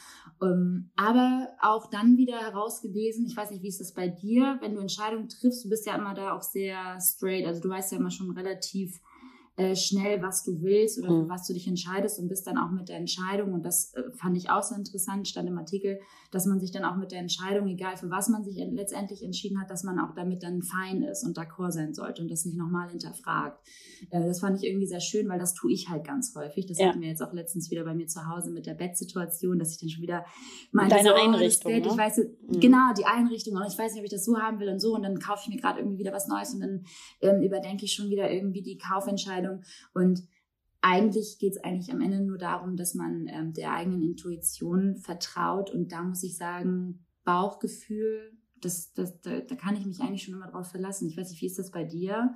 [0.41, 4.75] Ähm, aber auch dann wieder herausgelesen, ich weiß nicht, wie ist das bei dir, wenn
[4.75, 7.97] du Entscheidungen triffst, du bist ja immer da auch sehr straight, also du weißt ja
[7.97, 9.01] immer schon relativ
[9.55, 11.29] äh, schnell, was du willst oder für Mhm.
[11.29, 14.35] was du dich entscheidest und bist dann auch mit der Entscheidung, und das äh, fand
[14.35, 15.99] ich auch so interessant, stand im Artikel,
[16.31, 19.23] dass man sich dann auch mit der Entscheidung, egal für was man sich en- letztendlich
[19.23, 22.45] entschieden hat, dass man auch damit dann fein ist und d'accord sein sollte und das
[22.45, 23.59] nicht nochmal hinterfragt.
[24.09, 26.65] Äh, das fand ich irgendwie sehr schön, weil das tue ich halt ganz häufig.
[26.65, 26.87] Das Ja.
[26.87, 29.79] hatten wir jetzt auch letztens wieder bei mir zu Hause mit der Bettsituation, dass ich
[29.79, 30.25] dann schon wieder
[30.71, 31.91] meine Deine oh, das Einrichtung, Geld, ne?
[31.91, 32.59] ich weiß, Mhm.
[32.59, 34.95] genau, die Einrichtung und ich weiß nicht, ob ich das so haben will und so
[34.95, 36.85] und dann kaufe ich mir gerade irgendwie wieder was Neues und dann
[37.21, 39.42] ähm, überdenke ich schon wieder irgendwie die Kaufentscheidung
[39.93, 40.23] und
[40.84, 45.71] eigentlich geht es eigentlich am Ende nur darum, dass man ähm, der eigenen Intuition vertraut.
[45.71, 50.34] Und da muss ich sagen, Bauchgefühl, das, das, da, da kann ich mich eigentlich schon
[50.34, 51.08] immer drauf verlassen.
[51.08, 52.36] Ich weiß nicht, wie ist das bei dir?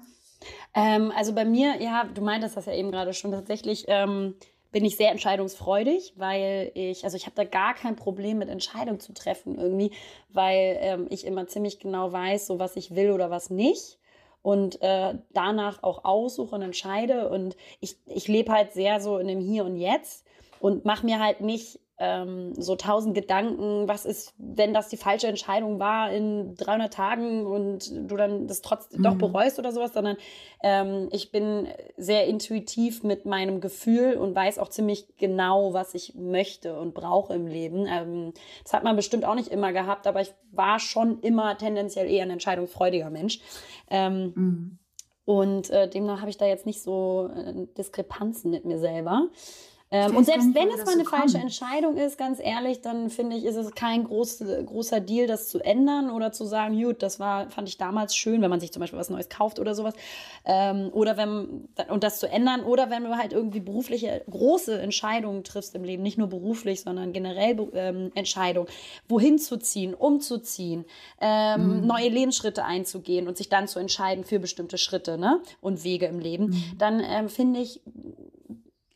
[0.73, 4.35] Ähm, also bei mir, ja, du meintest das ja eben gerade schon, tatsächlich ähm,
[4.71, 9.01] bin ich sehr entscheidungsfreudig, weil ich, also ich habe da gar kein Problem mit Entscheidungen
[9.01, 9.91] zu treffen irgendwie,
[10.29, 13.97] weil ähm, ich immer ziemlich genau weiß, so was ich will oder was nicht
[14.47, 17.27] und äh, danach auch aussuche und entscheide.
[17.27, 20.25] Und ich, ich lebe halt sehr so in dem Hier und Jetzt
[20.61, 25.27] und mache mir halt nicht ähm, so tausend Gedanken, was ist, wenn das die falsche
[25.27, 29.19] Entscheidung war in 300 Tagen und du dann das trotzdem doch Mhm.
[29.19, 30.15] bereust oder sowas, sondern
[30.61, 36.13] ähm, ich bin sehr intuitiv mit meinem Gefühl und weiß auch ziemlich genau, was ich
[36.13, 37.87] möchte und brauche im Leben.
[37.89, 38.33] Ähm,
[38.63, 42.23] das hat man bestimmt auch nicht immer gehabt, aber ich war schon immer tendenziell eher
[42.23, 43.39] ein entscheidungsfreudiger Mensch.
[43.89, 44.77] Ähm, Mhm.
[45.25, 49.29] und äh, demnach habe ich da jetzt nicht so äh, Diskrepanzen mit mir selber.
[49.89, 51.43] Ähm, und selbst wenn es mal so eine falsche kommt.
[51.43, 55.59] Entscheidung ist, ganz ehrlich, dann finde ich, ist es kein groß, großer Deal, das zu
[55.59, 58.81] ändern oder zu sagen, gut, das war, fand ich damals schön, wenn man sich zum
[58.81, 59.93] Beispiel was Neues kauft oder sowas.
[60.43, 65.45] Ähm, oder wenn, und das zu ändern, oder wenn du halt irgendwie berufliche, große Entscheidungen
[65.45, 68.67] triffst im Leben, nicht nur beruflich, sondern generell ähm, Entscheidungen,
[69.07, 70.83] wohin zu ziehen, umzuziehen,
[71.21, 71.87] ähm, Mhm.
[71.87, 75.39] neue Lebensschritte einzugehen und sich dann zu entscheiden für bestimmte Schritte ne?
[75.61, 76.77] und Wege im Leben, Mhm.
[76.77, 77.79] dann ähm, finde ich,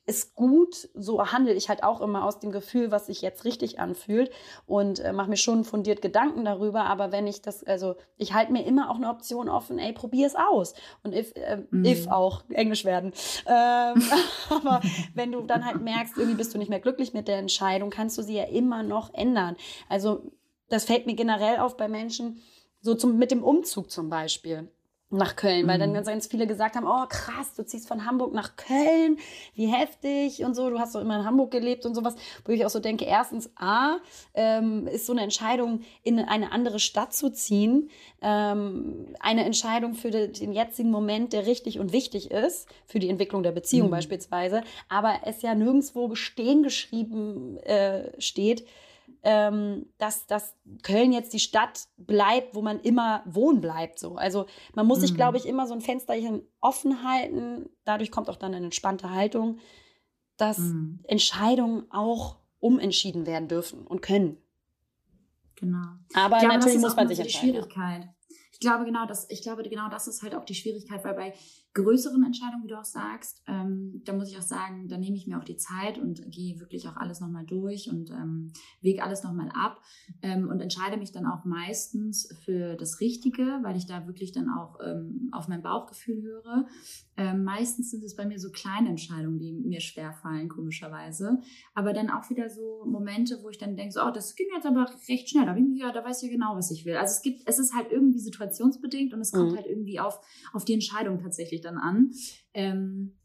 [0.06, 3.80] ist gut, so handle ich halt auch immer aus dem Gefühl, was sich jetzt richtig
[3.80, 4.32] anfühlt
[4.66, 8.52] und äh, mache mir schon fundiert Gedanken darüber, aber wenn ich das, also ich halte
[8.52, 11.86] mir immer auch eine Option offen, ey, probier es aus und if, äh, Mhm.
[11.86, 13.14] if auch, Englisch werden.
[13.46, 14.02] Ähm,
[14.50, 14.82] aber
[15.14, 18.18] wenn du dann halt merkst, irgendwie bist du nicht mehr glücklich mit der Entscheidung, kannst
[18.18, 19.56] du sie ja immer noch ändern.
[19.88, 20.32] Also
[20.70, 22.42] das fällt mir generell auf bei Menschen,
[22.82, 24.72] so zum, mit dem Umzug zum Beispiel
[25.12, 25.96] nach Köln, weil dann Mhm.
[25.96, 29.18] ganz, ganz viele gesagt haben, oh krass, du ziehst von Hamburg nach Köln,
[29.56, 32.66] wie heftig und so, du hast doch immer in Hamburg gelebt und sowas, wo ich
[32.66, 33.98] auch so denke, erstens, A,
[34.34, 37.90] ähm, ist so eine Entscheidung, in eine andere Stadt zu ziehen,
[38.22, 43.10] ähm, eine Entscheidung für de, den jetzigen Moment, der richtig und wichtig ist, für die
[43.10, 43.92] Entwicklung der Beziehung Mhm.
[43.92, 48.66] beispielsweise, aber es ja nirgendwo stehen geschrieben äh, steht,
[49.24, 54.00] ähm, dass, dass Köln jetzt die Stadt bleibt, wo man immer wohnen bleibt.
[54.00, 54.16] So.
[54.16, 55.16] Also man muss sich, Mhm.
[55.18, 57.70] glaube ich, immer so ein Fensterchen offen halten.
[57.84, 59.60] Dadurch kommt auch dann eine entspannte Haltung,
[60.38, 61.00] dass Mhm.
[61.04, 64.38] Entscheidungen auch umentschieden werden dürfen und können.
[65.56, 65.78] Genau.
[66.14, 67.52] Aber glaube, natürlich muss man sich entscheiden.
[67.52, 68.10] Schwierigkeit.
[68.54, 71.34] Ich glaube genau, das, ich glaube genau, das ist halt auch die Schwierigkeit, weil bei
[71.74, 75.26] größeren Entscheidungen, wie du auch sagst, ähm, da muss ich auch sagen, da nehme ich
[75.28, 79.24] mir auch die Zeit und gehe wirklich auch alles nochmal durch und ähm, wege alles
[79.24, 79.80] nochmal ab
[80.22, 84.50] ähm, und entscheide mich dann auch meistens für das Richtige, weil ich da wirklich dann
[84.50, 86.66] auch ähm, auf mein Bauchgefühl höre.
[87.16, 91.40] Ähm, meistens sind es bei mir so kleine Entscheidungen, die mir schwer fallen, komischerweise.
[91.74, 94.66] Aber dann auch wieder so Momente, wo ich dann denke, so, oh, das ging jetzt
[94.66, 95.46] aber recht schnell.
[95.46, 96.96] Da, bin ich, ja, da weiß ich ja genau, was ich will.
[96.98, 99.56] Also es gibt, es ist halt irgendwie situationsbedingt und es kommt Mhm.
[99.56, 100.20] halt irgendwie auf,
[100.54, 102.12] auf die Entscheidung tatsächlich dann an.
[102.54, 103.18] Ähm,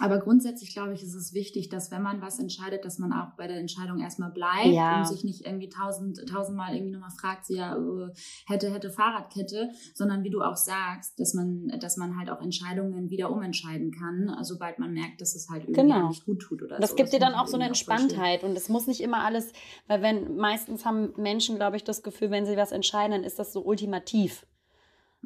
[0.00, 3.36] aber grundsätzlich glaube ich, ist es wichtig, dass wenn man was entscheidet, dass man auch
[3.36, 4.98] bei der Entscheidung erstmal bleibt Ja.
[4.98, 8.10] und sich nicht irgendwie tausend, tausendmal irgendwie nochmal fragt, so ja, äh,
[8.48, 13.08] hätte, hätte Fahrradkette, sondern wie du auch sagst, dass man, dass man halt auch Entscheidungen
[13.08, 16.08] wieder umentscheiden kann, sobald man merkt, dass es halt irgendwie Genau.
[16.08, 16.96] nicht gut tut oder das so.
[16.96, 17.66] gibt dir finde dann ich auch so eine.
[17.66, 19.52] Entspanntheit und es muss nicht immer alles,
[19.86, 23.38] weil wenn meistens haben Menschen, glaube ich, das Gefühl, wenn sie was entscheiden, dann ist
[23.38, 24.44] das so ultimativ.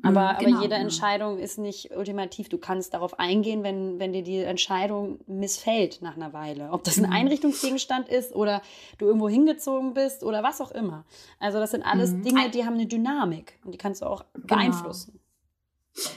[0.03, 0.75] Aber, Mhm, genau, aber jede genau.
[0.85, 2.49] Entscheidung ist nicht ultimativ.
[2.49, 6.71] Du kannst darauf eingehen, wenn, wenn dir die Entscheidung missfällt nach einer Weile.
[6.73, 7.13] Ob das ein Mhm.
[7.13, 8.63] Einrichtungsgegenstand ist oder
[8.99, 11.05] du irgendwo hingezogen bist oder was auch immer.
[11.41, 12.23] Also das sind alles Mhm.
[12.23, 15.19] Dinge, die haben eine Dynamik und die kannst du auch beeinflussen.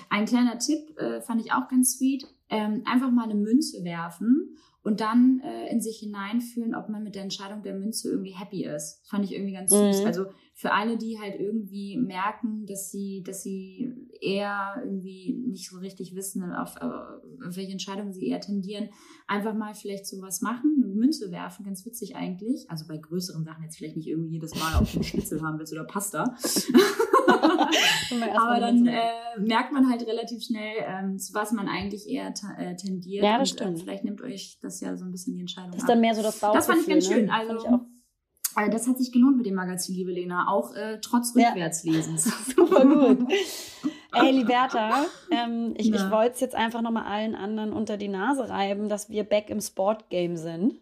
[0.10, 2.28] Ein kleiner Tipp äh, fand ich auch ganz sweet.
[2.50, 7.16] Ähm, einfach mal eine Münze werfen und dann äh, in sich hineinfühlen, ob man mit
[7.16, 9.02] der Entscheidung der Münze irgendwie happy ist.
[9.08, 10.02] Fand ich irgendwie ganz süß.
[10.02, 10.08] Mhm.
[10.08, 15.78] Also für alle, die halt irgendwie merken, dass sie, dass sie eher irgendwie nicht so
[15.78, 18.90] richtig wissen, auf, äh, auf welche Entscheidung sie eher tendieren,
[19.28, 22.70] einfach mal vielleicht sowas machen, eine Münze werfen, ganz witzig eigentlich.
[22.70, 25.74] Also bei größeren Sachen jetzt vielleicht nicht irgendwie jedes Mal auf den Schnitzel haben willst
[25.74, 26.36] oder Pasta.
[27.42, 29.00] Aber dann äh,
[29.40, 33.24] merkt man halt relativ schnell, ähm, zu was man eigentlich eher äh, tendiert.
[33.24, 33.80] Ja, das und, Äh, stimmt.
[33.82, 35.90] vielleicht nimmt euch das ja so ein bisschen die Entscheidung das ist ab.
[35.90, 36.58] dann mehr so das Bauchgefühl.
[36.60, 37.16] Das fand ich ganz ne?
[37.16, 37.28] schön.
[37.30, 37.72] Fand Also, ich
[38.58, 41.50] äh, das hat sich gelohnt mit dem Magazin, liebe Lena, auch äh, trotz Ja.
[41.50, 42.24] Rückwärtslesens.
[42.56, 43.32] Super gut.
[44.14, 46.12] Ey, Liberta, ähm, ich, ich Ja.
[46.12, 49.62] wollte es jetzt einfach nochmal allen anderen unter die Nase reiben, dass wir back im
[49.62, 50.74] Sportgame sind.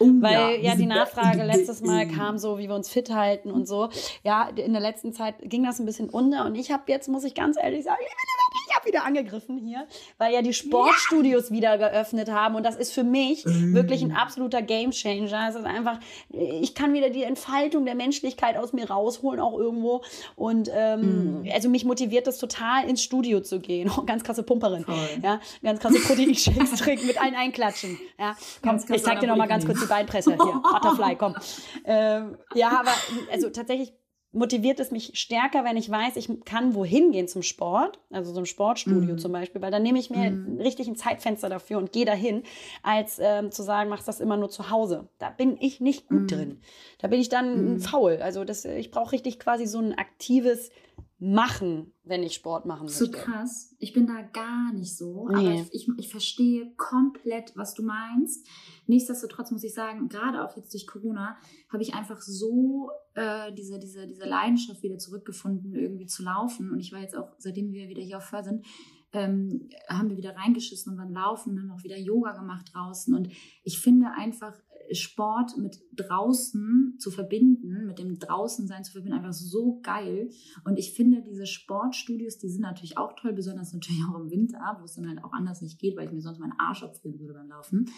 [0.00, 2.16] Oh, Weil ja, wir die Nachfrage letztes Mal game.
[2.16, 3.90] kam so, wie wir uns fit halten und so.
[4.24, 7.22] Ja, in der letzten Zeit ging das ein bisschen unter und ich habe jetzt, muss
[7.24, 9.86] ich ganz ehrlich sagen, liebe Liberta, ich habe wieder angegriffen hier,
[10.18, 14.62] weil ja die Sportstudios wieder geöffnet haben und das ist für mich wirklich ein absoluter
[14.62, 15.48] Gamechanger.
[15.48, 15.98] Es ist einfach,
[16.30, 20.02] ich kann wieder die Entfaltung der Menschlichkeit aus mir rausholen auch irgendwo
[20.36, 23.90] und ähm, also mich motiviert das total ins Studio zu gehen.
[23.96, 24.84] Oh, ganz krasse Pumperin.
[24.84, 24.96] Voll.
[25.22, 27.98] Ja, ganz krasse Proteinshakes trinken mit allen einklatschen.
[28.18, 30.62] Ja, komm, ich zeig dir noch mal ganz kurz die Beinpresse hier.
[30.62, 31.34] Butterfly, komm.
[31.86, 32.92] Ähm, ja, aber
[33.30, 33.92] also tatsächlich
[34.34, 38.40] motiviert es mich stärker, wenn ich weiß, ich kann wohin gehen zum Sport, also so
[38.40, 39.18] ein Sportstudio Mhm.
[39.18, 40.60] zum Beispiel, weil dann nehme ich mir Mhm.
[40.60, 42.42] richtig ein Zeitfenster dafür und gehe dahin,
[42.82, 45.08] als ähm, zu sagen, machst das immer nur zu Hause.
[45.18, 46.26] Da bin ich nicht gut Mhm.
[46.26, 46.60] drin.
[46.98, 47.78] Da bin ich dann Mhm.
[47.80, 48.18] faul.
[48.20, 50.70] Also das, ich brauche richtig quasi so ein aktives
[51.18, 53.18] Machen, wenn ich Sport machen So möchte.
[53.18, 53.74] krass.
[53.78, 55.28] Ich bin da gar nicht so.
[55.28, 55.34] Nee.
[55.34, 58.46] Aber ich, ich, ich verstehe komplett, was du meinst.
[58.86, 61.36] Nichtsdestotrotz muss ich sagen, gerade auch jetzt durch Corona,
[61.72, 66.70] habe ich einfach so äh, diese, diese, diese Leidenschaft wieder zurückgefunden, irgendwie zu laufen.
[66.70, 68.66] Und ich war jetzt auch, seitdem wir wieder hier auf Föhr sind,
[69.12, 73.14] ähm, haben wir wieder reingeschissen und waren laufen, haben auch wieder Yoga gemacht draußen.
[73.14, 73.28] Und
[73.62, 74.54] ich finde einfach
[74.92, 80.30] Sport mit draußen zu verbinden, mit dem Draußensein zu verbinden, einfach so geil.
[80.64, 84.76] Und ich finde, diese Sportstudios, die sind natürlich auch toll, besonders natürlich auch im Winter,
[84.80, 87.18] wo es dann halt auch anders nicht geht, weil ich mir sonst meinen Arsch abfrieren
[87.18, 87.90] würde beim Laufen.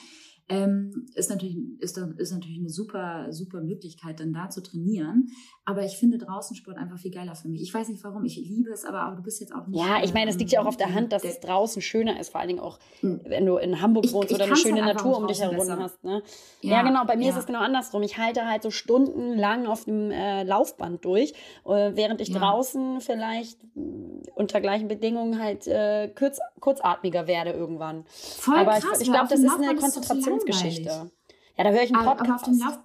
[0.49, 5.29] Ähm, ist natürlich, ist, ist natürlich eine super, super Möglichkeit, dann da zu trainieren.
[5.65, 7.63] Aber ich finde draußen Sport einfach viel geiler für mich.
[7.63, 9.81] Ich weiß nicht warum, ich liebe es, aber, aber du bist jetzt auch nicht.
[9.81, 12.21] Ja, ich meine, es liegt ja auch auf der ähm, Hand, dass es draußen schöner
[12.21, 13.21] ist, vor allen Dingen auch, Hm.
[13.25, 15.57] wenn du in Hamburg wohnst ich oder eine kann's schöne halt Natur um dich herum
[15.57, 15.79] besser.
[15.81, 16.05] hast.
[16.05, 16.23] Ne?
[16.61, 17.41] Ja, genau, bei mir ist ja.
[17.41, 18.03] es genau andersrum.
[18.05, 21.33] Ich halte halt so stundenlang auf dem äh, Laufband durch,
[21.65, 22.39] äh, während ich Ja.
[22.39, 28.05] draußen vielleicht mh, unter gleichen Bedingungen halt äh, kurz, kurzatmiger werde irgendwann.
[28.07, 30.85] Voll Aber krass, ich, ich glaube, das ist eine Laufband langweilig.
[30.85, 32.21] ja, da höre ich einen Podcast.
[32.31, 32.79] aber auf dem Lauf,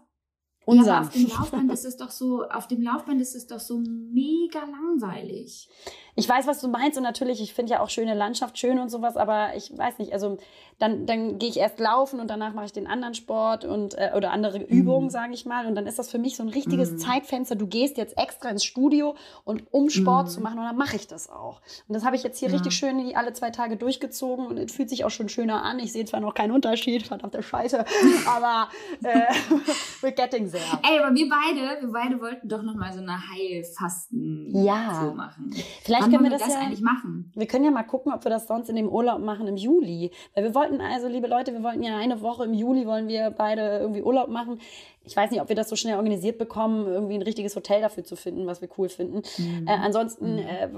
[0.66, 0.96] ja, Unseren.
[0.96, 3.80] aber auf dem Laufband ist es doch so, auf dem Laufband ist es doch so
[3.80, 5.68] mega langweilig.
[6.16, 8.90] Ich weiß, was du meinst und natürlich, ich finde ja auch schöne Landschaft schön und
[8.90, 10.38] sowas, aber ich weiß nicht, also
[10.78, 14.12] dann, dann gehe ich erst laufen und danach mache ich den anderen Sport und äh,
[14.16, 16.92] oder andere Übungen, sage ich mal und dann ist das für mich so ein richtiges
[16.92, 16.98] Mhm.
[16.98, 17.56] Zeitfenster.
[17.56, 20.32] Du gehst jetzt extra ins Studio und um Sport Mhm.
[20.32, 21.62] zu machen und dann mache ich das auch.
[21.88, 22.56] Und das habe ich jetzt hier Ja.
[22.56, 25.80] richtig schön alle zwei Tage durchgezogen und es fühlt sich auch schon schöner an.
[25.80, 27.86] Ich sehe zwar noch keinen Unterschied, verdammte Scheiße,
[28.28, 28.68] aber
[29.04, 29.28] äh,
[30.02, 30.80] we're getting there.
[30.84, 35.02] Ey, aber wir beide, wir beide wollten doch noch mal so eine Heilfasten Ja.
[35.04, 35.52] so machen.
[35.84, 37.32] Vielleicht Wann können wir das, das ja eigentlich machen?
[37.36, 40.12] Wir können ja mal gucken, ob wir das sonst in dem Urlaub machen im Juli.
[40.36, 43.32] Weil wir wollten also, liebe Leute, wir wollten ja eine Woche im Juli wollen wir
[43.32, 44.60] beide irgendwie Urlaub machen.
[45.04, 48.04] Ich weiß nicht, ob wir das so schnell organisiert bekommen, irgendwie ein richtiges Hotel dafür
[48.04, 49.22] zu finden, was wir cool finden.
[49.38, 49.68] Mhm.
[49.68, 50.70] Äh, ansonsten, äh,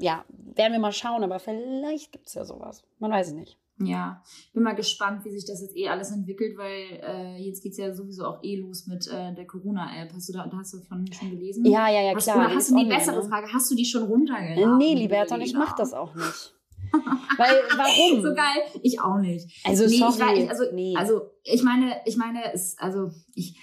[0.00, 2.84] ja, werden wir mal schauen, aber vielleicht gibt's ja sowas.
[2.98, 3.58] Man weiß es nicht.
[3.86, 7.78] Ja, bin mal gespannt, wie sich das jetzt eh alles entwickelt, weil äh, jetzt geht's
[7.78, 10.12] ja sowieso auch eh los mit äh, der Corona-App.
[10.14, 11.64] Hast du da hast du davon schon gelesen?
[11.64, 12.46] Ja, ja, ja, hast, klar.
[12.46, 13.28] Oder hast du die online, bessere ne?
[13.28, 13.52] Frage?
[13.52, 14.78] Hast du die schon runtergeladen?
[14.78, 16.54] Nee, Liberta, ich mach das auch nicht.
[17.38, 18.22] Weil, warum?
[18.22, 18.80] So geil.
[18.82, 19.48] Ich auch nicht.
[19.64, 20.42] Also, nee, sorry.
[20.42, 20.94] Ich, also, nee.
[20.96, 23.56] also ich meine, ich meine, es, also ich,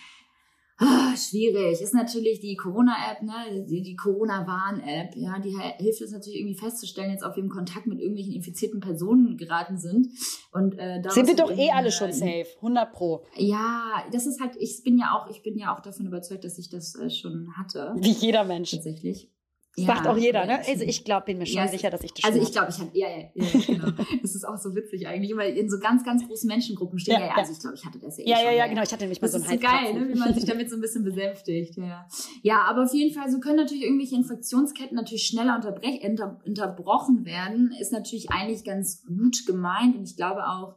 [0.82, 1.82] Ah, schwierig.
[1.82, 3.66] Ist natürlich die Corona-App, ne?
[3.68, 7.86] Die, die Corona-Warn-App, ja, die hilft uns natürlich irgendwie festzustellen, jetzt ob wir im Kontakt
[7.86, 10.08] mit irgendwelchen infizierten Personen geraten sind.
[10.54, 13.26] Und äh, sind wir doch eh alle schon safe, 100 pro.
[13.36, 16.58] Ja, das ist halt, ich bin ja auch, ich bin ja auch davon überzeugt, dass
[16.58, 17.94] ich das äh, schon hatte.
[17.98, 18.72] Wie jeder Mensch.
[18.72, 19.30] Tatsächlich.
[19.80, 20.60] Das ja, sagt auch jeder, ne?
[20.60, 22.80] Also ich glaube, bin mir schon ja, sicher, dass ich das Also ich glaube, ich
[22.80, 23.92] hatte, ja, ja, ja, genau.
[24.22, 27.28] das ist auch so witzig eigentlich, weil in so ganz, ganz großen Menschengruppen steht ja,
[27.28, 28.92] ja, also ich glaube, ich hatte das ja eh Ja, schon, ja, ja, genau, ich
[28.92, 30.10] hatte nämlich mal das so ein ist so geil, ne?
[30.10, 32.08] wie man sich damit so ein bisschen besänftigt, ja.
[32.42, 37.26] Ja, aber auf jeden Fall, so können natürlich irgendwelche Infektionsketten natürlich schneller unterbrech, unter, unterbrochen
[37.26, 40.76] werden, ist natürlich eigentlich ganz gut gemeint und ich glaube auch,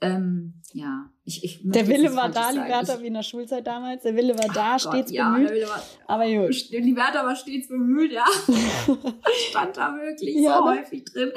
[0.00, 4.02] ähm, ja, ich, ich Der Wille war da, Liberta, wie in der Schulzeit damals.
[4.02, 5.56] Der Wille war da, Ach stets Gott, bemüht.
[5.56, 6.70] Ja, war, aber gut.
[6.70, 8.26] Liberta war stets bemüht, ja.
[9.48, 10.78] Stand da wirklich ja, so ne?
[10.78, 11.30] häufig drin.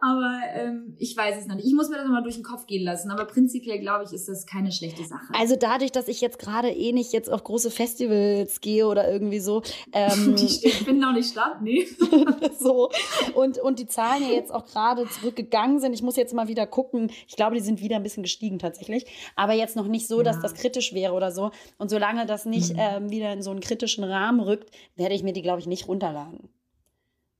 [0.00, 1.66] Aber ähm, ich weiß es noch nicht.
[1.66, 3.12] Ich muss mir das nochmal durch den Kopf gehen lassen.
[3.12, 5.32] Aber prinzipiell, glaube ich, ist das keine schlechte Sache.
[5.32, 9.38] Also dadurch, dass ich jetzt gerade eh nicht jetzt auf große Festivals gehe oder irgendwie
[9.38, 9.62] so.
[9.92, 11.86] Ähm, die finden noch nicht statt, nee.
[12.58, 12.90] so.
[13.34, 15.92] Und, und die Zahlen ja jetzt auch gerade zurückgegangen sind.
[15.92, 17.12] Ich muss jetzt mal wieder gucken.
[17.28, 20.40] Ich glaube, die sind wieder ein bisschen gestiegen tatsächlich aber jetzt noch nicht so, dass
[20.40, 21.50] das kritisch wäre oder so.
[21.78, 22.78] Und solange das nicht mhm.
[22.78, 25.88] ähm, wieder in so einen kritischen Rahmen rückt, werde ich mir die, glaube ich, nicht
[25.88, 26.48] runterladen.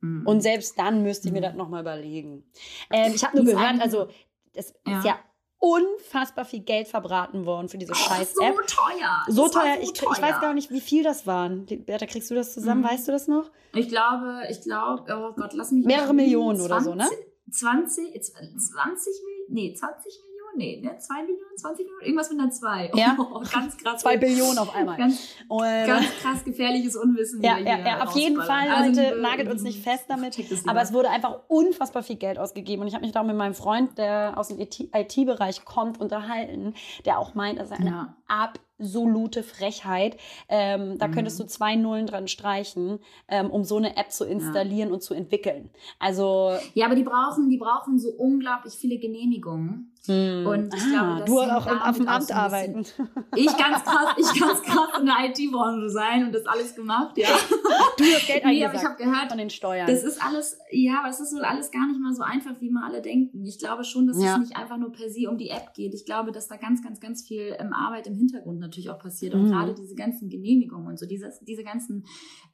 [0.00, 0.26] Mhm.
[0.26, 1.44] Und selbst dann müsste ich mir mhm.
[1.44, 2.44] das nochmal überlegen.
[2.90, 4.08] Ähm, ich habe nur gehört, also
[4.52, 4.98] es ja.
[4.98, 5.18] ist ja
[5.58, 8.54] unfassbar viel Geld verbraten worden für diese scheiß App.
[8.54, 9.24] So teuer.
[9.28, 9.76] So teuer.
[9.76, 10.12] So ich, teuer.
[10.12, 11.64] ich weiß gar nicht, wie viel das waren.
[11.64, 12.82] Bertha, kriegst du das zusammen?
[12.82, 12.88] Mhm.
[12.88, 13.50] Weißt du das noch?
[13.72, 15.86] Ich glaube, ich glaube, oh Gott, lass mich.
[15.86, 17.08] Mehrere Millionen 20, oder so, ne?
[17.50, 20.96] 20, 20 Millionen, nee, 20 Millionen nee, ne?
[20.98, 22.90] 2 Millionen, 20 Millionen, irgendwas mit einer 2.
[22.94, 23.16] Ja.
[23.34, 24.02] Oh, ganz krass.
[24.02, 24.96] 2 Billionen auf einmal.
[24.96, 27.42] Ganz, ganz krass gefährliches Unwissen.
[27.42, 30.38] Ja, ja, ja, auf jeden Fall, also, Leute, nagelt uns nicht fest damit.
[30.66, 32.82] Aber es wurde einfach unfassbar viel Geld ausgegeben.
[32.82, 36.74] Und ich habe mich da auch mit meinem Freund, der aus dem IT-Bereich kommt, unterhalten,
[37.04, 38.16] der auch meint, dass er eine ja.
[38.28, 40.16] Absolute Frechheit.
[40.48, 41.12] Ähm, da mhm.
[41.12, 44.94] könntest du zwei Nullen dran streichen, ähm, um so eine App zu installieren ja.
[44.94, 45.70] und zu entwickeln.
[45.98, 49.94] Also ja, aber die brauchen, die brauchen so unglaublich viele Genehmigungen.
[50.06, 50.46] Hm.
[50.46, 52.84] Und ich ah, glaube, du auch auf dem Amt arbeiten.
[53.36, 57.28] Ich ganz krass, ich ganz krass in der IT-Branche sein und das alles gemacht, ja.
[57.96, 59.86] Du hast Geld nee, aber ich habe gehört von den Steuern.
[59.86, 62.70] Das ist alles, ja, aber es ist wohl alles gar nicht mal so einfach, wie
[62.70, 63.44] wir alle denken.
[63.44, 64.34] Ich glaube schon, dass ja.
[64.34, 65.94] es nicht einfach nur per se um die App geht.
[65.94, 69.34] Ich glaube, dass da ganz, ganz, ganz viel ähm, Arbeit im Hintergrund natürlich auch passiert
[69.34, 69.50] und mhm.
[69.50, 72.04] gerade diese ganzen Genehmigungen und so, diese, diese ganzen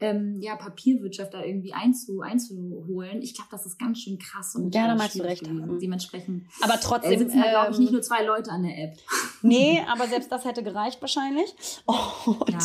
[0.01, 3.23] ähm, ja, Papierwirtschaft da irgendwie einzu, einzuholen.
[3.23, 5.47] Ich glaube, das ist ganz schön krass und ja, da meinst du recht.
[5.47, 6.47] Dementsprechend.
[6.63, 8.97] Aber trotzdem äh, ähm, glaube ich, nicht nur zwei Leute an der App.
[9.43, 11.55] Nee, aber selbst das hätte gereicht wahrscheinlich.
[11.87, 12.59] Und, ja.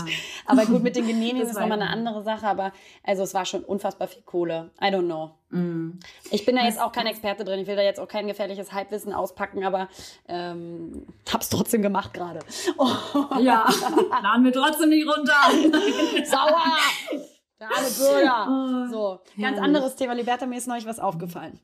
[0.46, 2.48] Aber gut, mit den Genehmigungen ist nochmal eine andere Sache.
[2.48, 4.72] Aber also es war schon unfassbar viel Kohle.
[4.82, 5.32] I don't know.
[5.56, 6.00] Mm.
[6.32, 7.60] Ich bin da jetzt auch kein Experte drin.
[7.60, 9.88] Ich will da jetzt auch kein gefährliches Halbwissen auspacken, aber
[10.28, 12.40] ähm, hab's trotzdem gemacht gerade.
[12.78, 12.90] Oh.
[13.40, 13.68] Ja,
[14.22, 15.34] laden wir trotzdem nicht runter.
[16.26, 16.64] Sauer!
[17.60, 18.48] Der arme Bürger.
[18.50, 20.14] Oh, so, ganz anderes Thema.
[20.14, 21.60] Liberta, mir ist neulich was aufgefallen.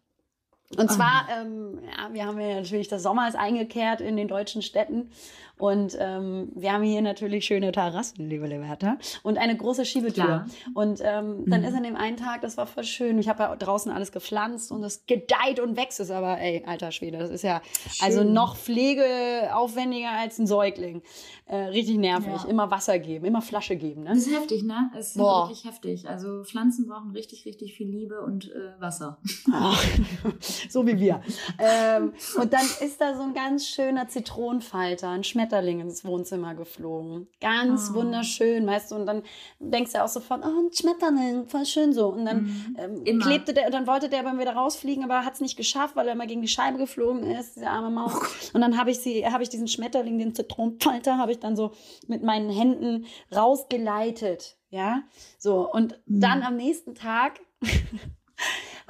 [0.78, 0.94] Und ah.
[0.94, 5.12] zwar, ähm, ja, wir haben ja natürlich, das Sommer ist eingekehrt in den deutschen Städten
[5.62, 10.24] und ähm, wir haben hier natürlich schöne Terrassen, liebe Liberta, und eine große Schiebetür.
[10.24, 10.45] Klar.
[10.74, 11.67] Und ähm, dann mhm.
[11.67, 14.71] ist an dem einen Tag, das war voll schön, ich habe ja draußen alles gepflanzt
[14.71, 18.08] und es gedeiht und wächst es, aber ey, alter Schwede, das ist ja schön.
[18.08, 21.04] also noch pflegeaufwendiger als ein Säugling.
[21.45, 22.50] Äh, richtig nervig, ja.
[22.50, 24.04] immer Wasser geben, immer Flasche geben.
[24.04, 24.12] Ne?
[24.12, 24.89] Das ist heftig, ne?
[24.95, 25.50] Das ist Boah.
[25.50, 26.08] wirklich heftig.
[26.08, 29.19] Also Pflanzen brauchen richtig, richtig viel Liebe und äh, Wasser.
[30.69, 31.21] so wie wir.
[31.60, 37.28] ähm, und dann ist da so ein ganz schöner Zitronenfalter, ein Schmetterling ins Wohnzimmer geflogen.
[37.40, 37.96] Ganz oh.
[37.96, 38.96] wunderschön, weißt du.
[38.96, 39.24] Und dann
[39.60, 42.10] denkst du auch sofort, oh, ein Schmetterling, voll schön so.
[42.10, 43.04] Und dann mhm.
[43.06, 45.96] ähm, klebte der, und dann wollte der beim wieder rausfliegen, aber hat es nicht geschafft,
[45.96, 48.14] weil er immer gegen die Scheibe geflogen ist, der arme Maus.
[48.14, 51.56] Oh und dann habe ich sie, habe ich diesen Schmetterling, den Zitronenfalter, habe ich dann
[51.56, 51.72] so
[52.08, 54.58] mit meinen Händen rausgeleitet.
[54.70, 55.04] Ja,
[55.38, 55.70] so.
[55.70, 56.22] Und mhm.
[56.22, 57.42] dann am nächsten Tag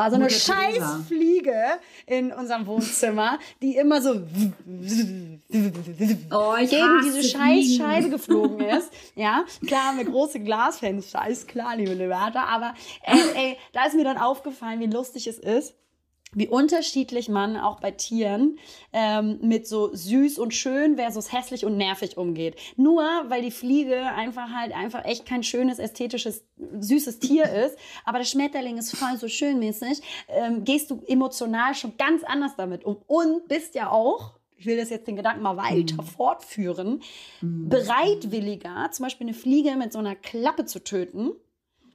[0.02, 4.16] war so eine Scheißfliege in unserem Wohnzimmer, die immer so
[6.32, 8.92] oh, gegen diese Scheißscheibe geflogen ist.
[9.16, 13.96] Ja, klar haben wir große Glasfenster, ist klar, liebe Leberta, aber ey, ey, da ist
[13.96, 15.76] mir dann aufgefallen, wie lustig es ist
[16.34, 18.58] wie unterschiedlich man auch bei Tieren
[18.94, 22.56] ähm, mit so süß und schön versus hässlich und nervig umgeht.
[22.78, 28.20] Nur weil die Fliege einfach halt einfach echt kein schönes, ästhetisches, süßes Tier ist, aber
[28.20, 32.98] der Schmetterling ist voll so schönmäßig, ähm, gehst du emotional schon ganz anders damit um
[33.08, 36.06] und bist ja auch ich will das jetzt den Gedanken mal weiter mm.
[36.06, 37.02] fortführen,
[37.42, 37.68] mm.
[37.68, 41.32] bereitwilliger, zum Beispiel eine Fliege mit so einer Klappe zu töten,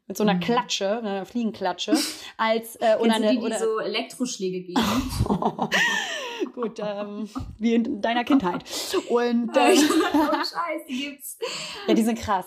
[0.06, 0.40] mit so einer mhm.
[0.40, 1.94] Klatsche, einer Fliegenklatsche,
[2.36, 4.82] als äh, oder eine die, die oder so Elektroschläge geben.
[6.54, 8.64] gut, ähm, wie in deiner Kindheit.
[9.08, 11.38] Und oh, ähm, Scheiß, die gibt's.
[11.86, 12.46] ja, die sind krass.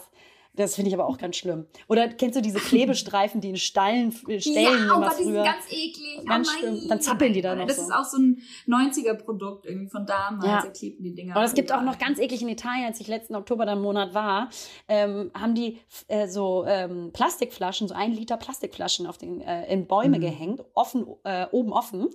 [0.54, 1.68] Das finde ich aber auch ganz schlimm.
[1.88, 5.66] Oder kennst du diese Klebestreifen, die in Stallen, äh, Stellen ja, aber die sind ganz
[5.70, 6.26] eklig.
[6.28, 6.88] Ganz oh schlimm.
[6.90, 7.84] Dann zappeln die da noch Das so.
[7.84, 10.46] ist auch so ein 90er-Produkt irgendwie von damals.
[10.46, 10.62] Ja.
[10.62, 11.36] Da klebten die Dinger.
[11.36, 13.84] Aber es gibt auch noch ganz eklig in Italien, als ich letzten Oktober dann im
[13.84, 14.50] Monat war,
[14.88, 19.88] ähm, haben die äh, so ähm, Plastikflaschen, so ein Liter Plastikflaschen auf den, äh, in
[19.88, 20.22] Bäume Mhm.
[20.22, 22.10] gehängt, offen, äh, oben offen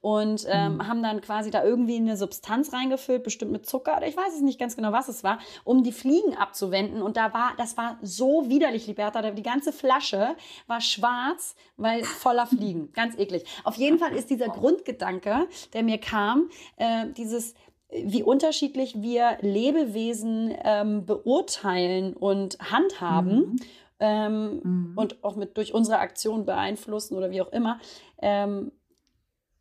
[0.00, 0.88] und ähm, Mhm.
[0.88, 4.40] haben dann quasi da irgendwie eine Substanz reingefüllt, bestimmt mit Zucker oder ich weiß es
[4.40, 7.02] nicht ganz genau, was es war, um die Fliegen abzuwenden.
[7.02, 9.30] Und da war, das war so widerlich, Liberta.
[9.30, 12.92] Die ganze Flasche war schwarz, weil voller Fliegen.
[12.92, 13.44] Ganz eklig.
[13.64, 17.54] Auf jeden Fall ist dieser Grundgedanke, der mir kam, äh, dieses
[17.92, 23.56] wie unterschiedlich wir Lebewesen ähm, beurteilen und handhaben Mhm.
[23.98, 24.92] ähm, Mhm.
[24.96, 27.80] und auch mit durch unsere Aktion beeinflussen oder wie auch immer,
[28.22, 28.70] ähm,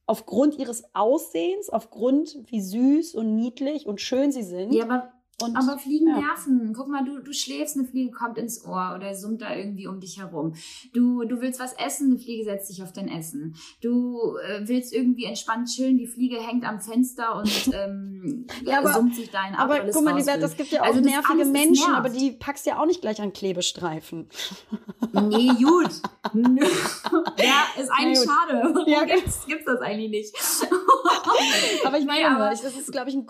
[0.06, 4.74] aufgrund ihres Aussehens, aufgrund wie süß und niedlich und schön sie sind.
[4.74, 5.12] Ja,
[5.42, 6.20] und aber Fliegen ja.
[6.20, 6.74] nerven.
[6.76, 10.00] Guck mal, du, du schläfst, eine Fliege kommt ins Ohr oder summt da irgendwie um
[10.00, 10.54] dich herum.
[10.94, 13.56] Du, du willst was essen, eine Fliege setzt sich auf dein Essen.
[13.82, 18.94] Du äh, willst irgendwie entspannt chillen, die Fliege hängt am Fenster und ähm, Ja, aber-
[18.94, 20.40] summt sich dein ab, aber guck mal, will.
[20.40, 23.34] das gibt ja auch Also nervige Menschen, aber die packst ja auch nicht gleich an
[23.34, 24.28] Klebestreifen.
[25.14, 25.90] Nee, gut.
[27.40, 28.84] Ja, ist eigentlich schade.
[28.88, 30.36] Ja, gibt's, gibt's das eigentlich nicht?
[31.86, 33.26] Aber ich meine Nee, aber- das ist, glaube ich, ein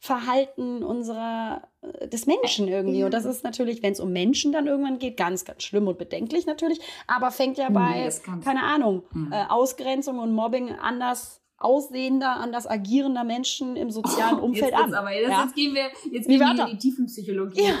[0.00, 3.04] Grundverhalten unserer äh, des Menschen irgendwie.
[3.04, 5.98] Und das ist natürlich, wenn es um Menschen dann irgendwann geht, ganz, ganz schlimm und
[5.98, 6.80] bedenklich natürlich.
[7.06, 9.32] Aber fängt ja bei, Nee, keine Ahnung, Mhm.
[9.32, 14.94] äh, Ausgrenzung und Mobbing anders aussehender, anders agierender Menschen im sozialen Umfeld Oh, an.
[14.94, 15.42] Aber jetzt, ja?
[15.44, 17.60] jetzt gehen wir, jetzt Wie gehen wir in die Tiefenpsychologie.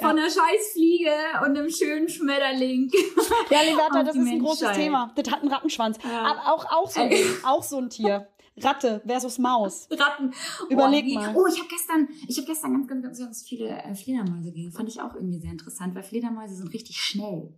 [0.00, 1.10] Von einer scheiß Fliege
[1.44, 2.90] und einem schönen Schmetterling.
[3.50, 4.82] ja, Liberta, das ist ein großes Menschheit.
[4.82, 5.12] Thema.
[5.14, 5.98] Das hat einen Rattenschwanz.
[6.02, 6.22] Ja.
[6.22, 7.12] Aber auch, auch, so, ein
[7.44, 8.26] auch so ein Tier.
[8.64, 9.88] Ratte versus Maus.
[9.90, 10.32] Ratten.
[10.68, 11.36] Überleg oh, mal.
[11.36, 14.72] Oh, ich habe gestern, ich habe gestern ganz, ganz, ganz, ganz viele äh, Fledermäuse gesehen.
[14.72, 17.54] Fand ich auch irgendwie sehr interessant, weil Fledermäuse sind richtig schnell.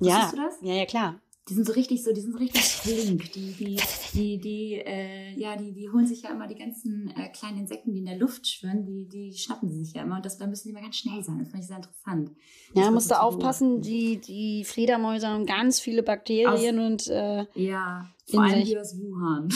[0.00, 0.30] Ja.
[0.30, 0.58] Du das?
[0.62, 1.20] ja, ja, klar.
[1.48, 3.32] Die sind so richtig so, die sind so richtig flink.
[3.32, 3.76] Die, die,
[4.12, 7.92] die, die, äh, ja, die, die holen sich ja immer die ganzen äh, kleinen Insekten,
[7.92, 10.16] die in der Luft schwirren, die, die schnappen sie sich ja immer.
[10.16, 11.38] Und das, da müssen die immer ganz schnell sein.
[11.38, 12.30] Das fand ich sehr interessant.
[12.74, 18.10] Ja, Das musst du aufpassen, die, die Fledermäuse haben ganz viele Bakterien und äh, Ja,
[18.30, 19.48] vor allem die aus Wuhan.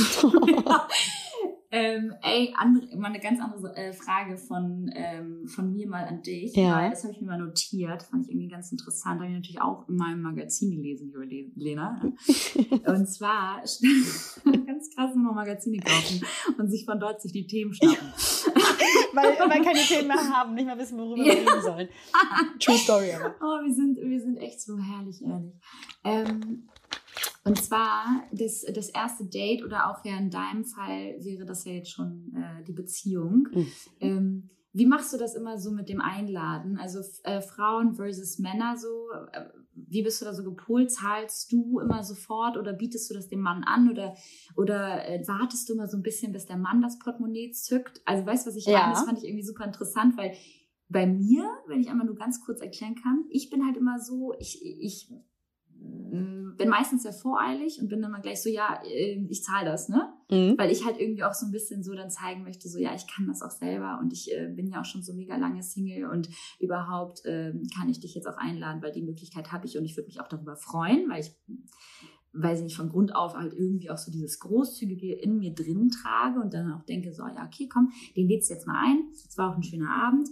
[0.66, 0.88] ja.
[1.74, 6.20] ähm, ey, andere, mal eine ganz andere äh, Frage von, ähm, von mir mal an
[6.22, 6.54] dich.
[6.54, 6.90] Ja.
[6.90, 8.02] Das habe ich mir mal notiert.
[8.02, 9.20] Fand ich irgendwie ganz interessant.
[9.20, 12.00] Habe ich natürlich auch in meinem Magazin gelesen, liebe Le- Lena.
[12.86, 16.22] Und zwar, ganz krass, nur Magazine kaufen
[16.58, 18.08] und sich von dort sich die Themen schnappen.
[19.14, 21.88] weil, weil keine Themen mehr haben, nicht mehr wissen, worüber wir reden sollen.
[22.58, 23.34] True Story aber.
[23.40, 25.54] Oh, wir sind, wir sind echt so herrlich, ehrlich.
[26.04, 26.68] Ähm,
[27.44, 31.72] und zwar das, das erste Date oder auch ja in deinem Fall wäre das ja
[31.72, 33.48] jetzt schon äh, die Beziehung.
[33.52, 33.66] Mhm.
[34.00, 36.78] Ähm, wie machst du das immer so mit dem Einladen?
[36.78, 39.10] Also äh, Frauen versus Männer so.
[39.32, 40.90] Äh, wie bist du da so gepolt?
[40.90, 44.14] Zahlst du immer sofort oder bietest du das dem Mann an oder,
[44.56, 48.00] oder äh, wartest du immer so ein bisschen, bis der Mann das Portemonnaie zückt?
[48.06, 48.80] Also weißt du, was ich Ja.
[48.80, 48.92] meine?
[48.94, 50.32] Das fand ich irgendwie super interessant, weil
[50.88, 54.34] bei mir, wenn ich einmal nur ganz kurz erklären kann, ich bin halt immer so,
[54.38, 55.10] ich, ich
[56.56, 59.88] bin meistens sehr voreilig und bin dann mal gleich so, ja, äh, ich zahle das,
[59.88, 60.12] ne?
[60.30, 60.56] Mhm.
[60.56, 63.06] Weil ich halt irgendwie auch so ein bisschen so dann zeigen möchte, so ja, ich
[63.06, 66.08] kann das auch selber und ich äh, bin ja auch schon so mega lange Single
[66.08, 66.28] und
[66.58, 69.96] überhaupt ähm, kann ich dich jetzt auch einladen, weil die Möglichkeit habe ich und ich
[69.96, 71.32] würde mich auch darüber freuen, weil ich
[72.34, 75.90] weiß ich nicht, von Grund auf halt irgendwie auch so dieses Großzügige in mir drin
[75.90, 79.10] trage und dann auch denke, so, ja, okay, komm, den lädst du jetzt mal ein.
[79.12, 80.30] Es war auch ein schöner Abend.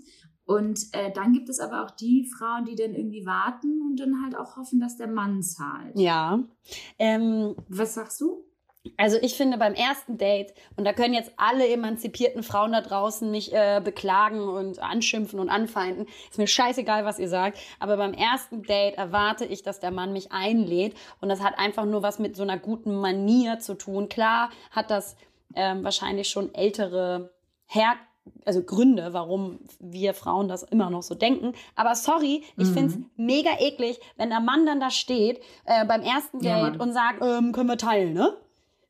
[0.50, 4.20] Und äh, dann gibt es aber auch die Frauen, die dann irgendwie warten und dann
[4.20, 5.96] halt auch hoffen, dass der Mann zahlt.
[5.96, 6.40] Ja.
[6.98, 8.44] Ähm, Was sagst du?
[8.96, 13.30] also ich finde beim ersten Date, und da können jetzt alle emanzipierten Frauen da draußen
[13.30, 16.06] mich äh, beklagen und anschimpfen und anfeinden.
[16.28, 17.60] Ist mir scheißegal, was ihr sagt.
[17.78, 20.96] Aber beim ersten Date erwarte ich, dass der Mann mich einlädt.
[21.20, 24.08] Und das hat einfach nur was mit so einer guten Manier zu tun.
[24.08, 25.14] Klar hat das
[25.54, 27.30] ähm, wahrscheinlich schon ältere
[27.66, 27.94] Her
[28.44, 31.52] also Gründe, warum wir Frauen das immer noch so denken.
[31.76, 32.74] Aber sorry, ich Mhm.
[32.74, 36.88] find's mega eklig, wenn der Mann dann da steht äh, beim ersten Ja, Date Mann.
[36.88, 38.36] und sagt, ähm, können wir teilen, ne?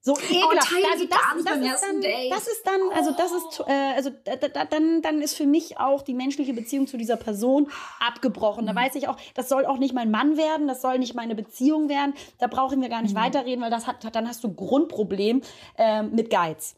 [0.02, 0.70] So ekelhaft.
[0.70, 2.00] teilen also das, das, ist dann,
[2.30, 5.78] das ist dann, also das ist, äh, also da, da, dann, dann ist für mich
[5.78, 7.68] auch die menschliche Beziehung zu dieser Person
[8.00, 8.64] abgebrochen.
[8.64, 8.68] Mhm.
[8.68, 11.34] Da weiß ich auch, das soll auch nicht mein Mann werden, das soll nicht meine
[11.34, 12.14] Beziehung werden.
[12.38, 13.18] Da brauchen wir gar nicht Mhm.
[13.20, 15.42] weiterreden, weil das hat, dann hast du Grundproblem
[15.76, 16.76] ähm, mit Geiz.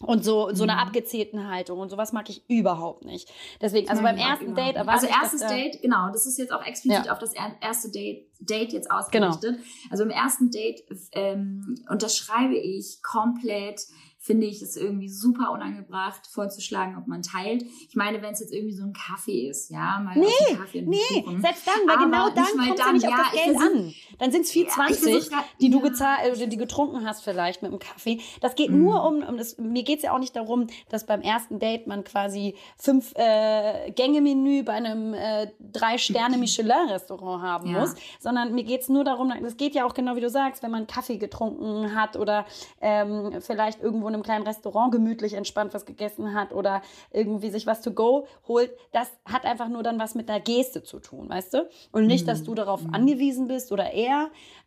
[0.00, 0.78] Und so, so eine Mhm.
[0.78, 3.28] abgezehrten Haltung und sowas mag ich überhaupt nicht.
[3.60, 6.38] Deswegen, also Nein, beim ersten Date erwarte Also ich, erstes dass Date, genau, das ist
[6.38, 7.12] jetzt auch explizit Ja.
[7.12, 9.58] auf das er- erste Date, Date jetzt ausgerichtet.
[9.90, 13.80] Also im ersten Date ähm, unterschreibe ich komplett
[14.20, 17.62] finde ich es irgendwie super unangebracht, vorzuschlagen, ob man teilt.
[17.88, 20.98] Ich meine, wenn es jetzt irgendwie so ein Kaffee ist, ja, mal nee, Kaffee nee,
[21.40, 23.94] selbst dann, weil genau dann kommt es ja nicht auf das Geld an.
[24.18, 27.78] Dann sind es 4,20, ja, die du gezahlt, oder die getrunken hast vielleicht mit dem
[27.78, 28.20] Kaffee.
[28.40, 28.82] Das geht mhm.
[28.82, 31.86] nur um, um das, mir geht es ja auch nicht darum, dass beim ersten Date
[31.86, 37.80] man quasi fünf äh, Gänge-Menü bei einem äh, Drei-Sterne-Michelin-Restaurant haben ja.
[37.80, 40.62] muss, sondern mir geht es nur darum, es geht ja auch genau wie du sagst,
[40.62, 42.44] wenn man Kaffee getrunken hat oder
[42.80, 47.66] ähm, vielleicht irgendwo in einem kleinen Restaurant gemütlich entspannt was gegessen hat oder irgendwie sich
[47.66, 51.28] was to go holt, das hat einfach nur dann was mit einer Geste zu tun,
[51.28, 51.68] weißt du?
[51.92, 52.94] Und nicht, dass du darauf mhm.
[52.94, 54.07] angewiesen bist oder er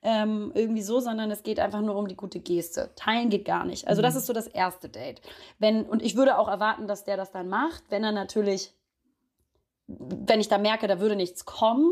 [0.01, 2.91] ähm, irgendwie so, sondern es geht einfach nur um die gute Geste.
[2.95, 3.87] Teilen geht gar nicht.
[3.87, 4.19] Also das mhm.
[4.19, 5.21] ist so das erste Date.
[5.59, 8.73] Wenn, und ich würde auch erwarten, dass der das dann macht, wenn er natürlich,
[9.87, 11.91] wenn ich da merke, da würde nichts kommen,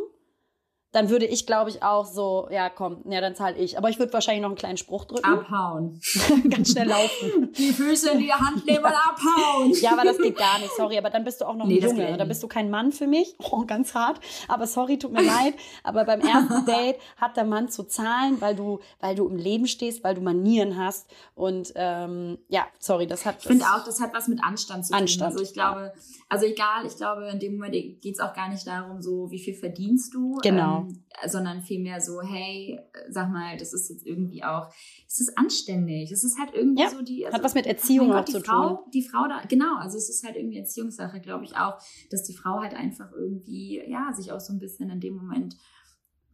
[0.91, 3.77] dann würde ich, glaube ich, auch so, ja, komm, ja, dann zahle ich.
[3.77, 5.23] Aber ich würde wahrscheinlich noch einen kleinen Spruch drücken.
[5.23, 5.99] Abhauen.
[6.49, 7.51] Ganz schnell laufen.
[7.55, 9.71] Die Füße in die Hand nehmen und abhauen.
[9.81, 10.97] Ja, aber das geht gar nicht, sorry.
[10.97, 12.17] Aber dann bist du auch noch nee, ein Junge.
[12.17, 13.35] Dann bist du kein Mann für mich.
[13.51, 14.19] Oh, ganz hart.
[14.47, 15.55] Aber sorry, tut mir leid.
[15.83, 19.65] Aber beim ersten Date hat der Mann zu zahlen, weil du, weil du im Leben
[19.65, 21.09] stehst, weil du Manieren hast.
[21.33, 23.37] Und ähm, ja, sorry, das hat.
[23.39, 25.01] Ich finde auch, das hat was mit Anstand zu tun.
[25.01, 25.31] Anstand.
[25.31, 25.93] Also ich glaube,
[26.27, 29.39] also egal, ich glaube, in dem Moment geht es auch gar nicht darum, so, wie
[29.39, 30.37] viel verdienst du.
[30.43, 30.77] Genau.
[30.77, 30.78] Ähm,
[31.27, 34.71] sondern vielmehr so, hey, sag mal, das ist jetzt irgendwie auch,
[35.07, 36.11] es ist anständig.
[36.11, 37.25] Es ist halt irgendwie ja, so die.
[37.25, 38.91] Also, hat was mit Erziehung Gott, auch zu Frau, tun.
[38.93, 42.35] Die Frau da, genau, also es ist halt irgendwie Erziehungssache, glaube ich auch, dass die
[42.35, 45.55] Frau halt einfach irgendwie, ja, sich auch so ein bisschen in dem Moment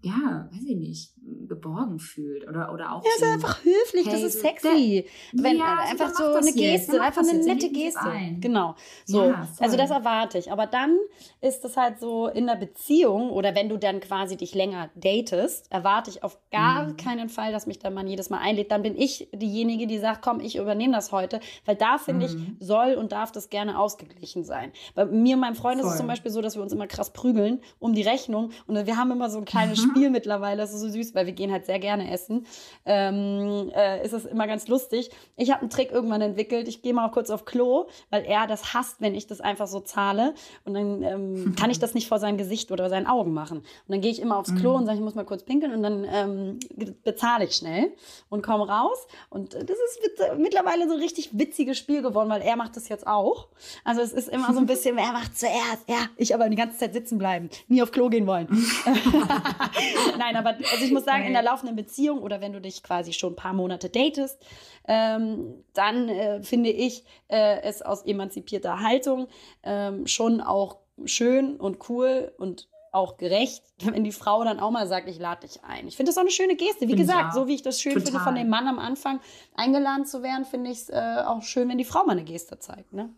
[0.06, 1.15] ja, weiß ich nicht,
[1.48, 3.04] geborgen fühlt oder, oder auch.
[3.04, 5.06] Ja, ist einfach höflich, hey, das ist sexy.
[5.34, 8.10] Der, Wenn, ja, äh, einfach so eine Geste, einfach eine nette Geste.
[8.40, 8.76] Genau.
[9.06, 9.24] So.
[9.24, 10.52] Ja, also das erwarte ich.
[10.52, 10.98] Aber dann
[11.42, 15.72] ist es halt so in der Beziehung oder wenn du dann quasi dich länger datest,
[15.72, 16.98] erwarte ich auf gar mhm.
[16.98, 18.72] keinen Fall, dass mich der Mann jedes Mal einlädt.
[18.72, 21.40] Dann bin ich diejenige, die sagt, komm, ich übernehme das heute.
[21.66, 22.58] Weil da finde mhm.
[22.60, 24.72] ich, soll und darf das gerne ausgeglichen sein.
[24.94, 25.88] Bei mir und meinem Freund Voll.
[25.88, 28.52] ist es zum Beispiel so, dass wir uns immer krass prügeln um die Rechnung.
[28.68, 29.90] Und wir haben immer so ein kleines mhm.
[29.90, 32.46] Spiel mittlerweile, das ist so süß, weil wir gehen halt sehr gerne essen.
[32.86, 35.10] Ähm, äh, ist es immer ganz lustig.
[35.36, 36.68] Ich habe einen Trick irgendwann entwickelt.
[36.68, 39.80] Ich gehe mal kurz auf Klo, weil er das hasst, wenn ich das einfach so
[39.80, 40.34] zahle.
[40.66, 43.60] Und dann ähm, kann ich das nicht vor seinem Gesicht oder seinen Augen machen.
[43.60, 44.76] Und dann gehe ich immer aufs Klo mhm.
[44.78, 46.60] und sage, ich muss mal kurz pinkeln und dann ähm,
[47.04, 47.94] bezahle ich schnell
[48.30, 49.08] und komme raus.
[49.30, 53.08] Und das ist mittlerweile so ein richtig witziges Spiel geworden, weil er macht das jetzt
[53.08, 53.48] auch.
[53.84, 55.88] Also es ist immer so ein bisschen, wer macht zuerst?
[55.88, 58.48] Ja, ich aber die ganze Zeit sitzen bleiben, nie auf Klo gehen wollen.
[60.18, 63.14] Nein, aber also ich muss sagen, in der laufenden Beziehung oder wenn du dich quasi
[63.14, 64.44] schon ein paar Monate datest,
[64.88, 69.28] ähm, dann äh, finde ich äh, es aus emanzipierter Haltung
[69.64, 74.88] ähm, schon auch schön und cool und auch gerecht, wenn die Frau dann auch mal
[74.88, 75.88] sagt, ich lade dich ein.
[75.88, 76.82] Ich finde das auch eine schöne Geste.
[76.82, 78.08] Wie finde gesagt, so wie ich das schön Total.
[78.08, 79.20] finde, von dem Mann am Anfang
[79.56, 82.58] eingeladen zu werden, finde ich es äh, auch schön, wenn die Frau mal eine Geste
[82.58, 82.94] zeigt.
[82.94, 83.14] Ne?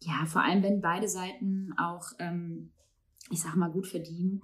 [0.00, 2.72] Ja, vor allem, wenn beide Seiten auch, ähm,
[3.30, 4.42] ich sag mal, gut verdienen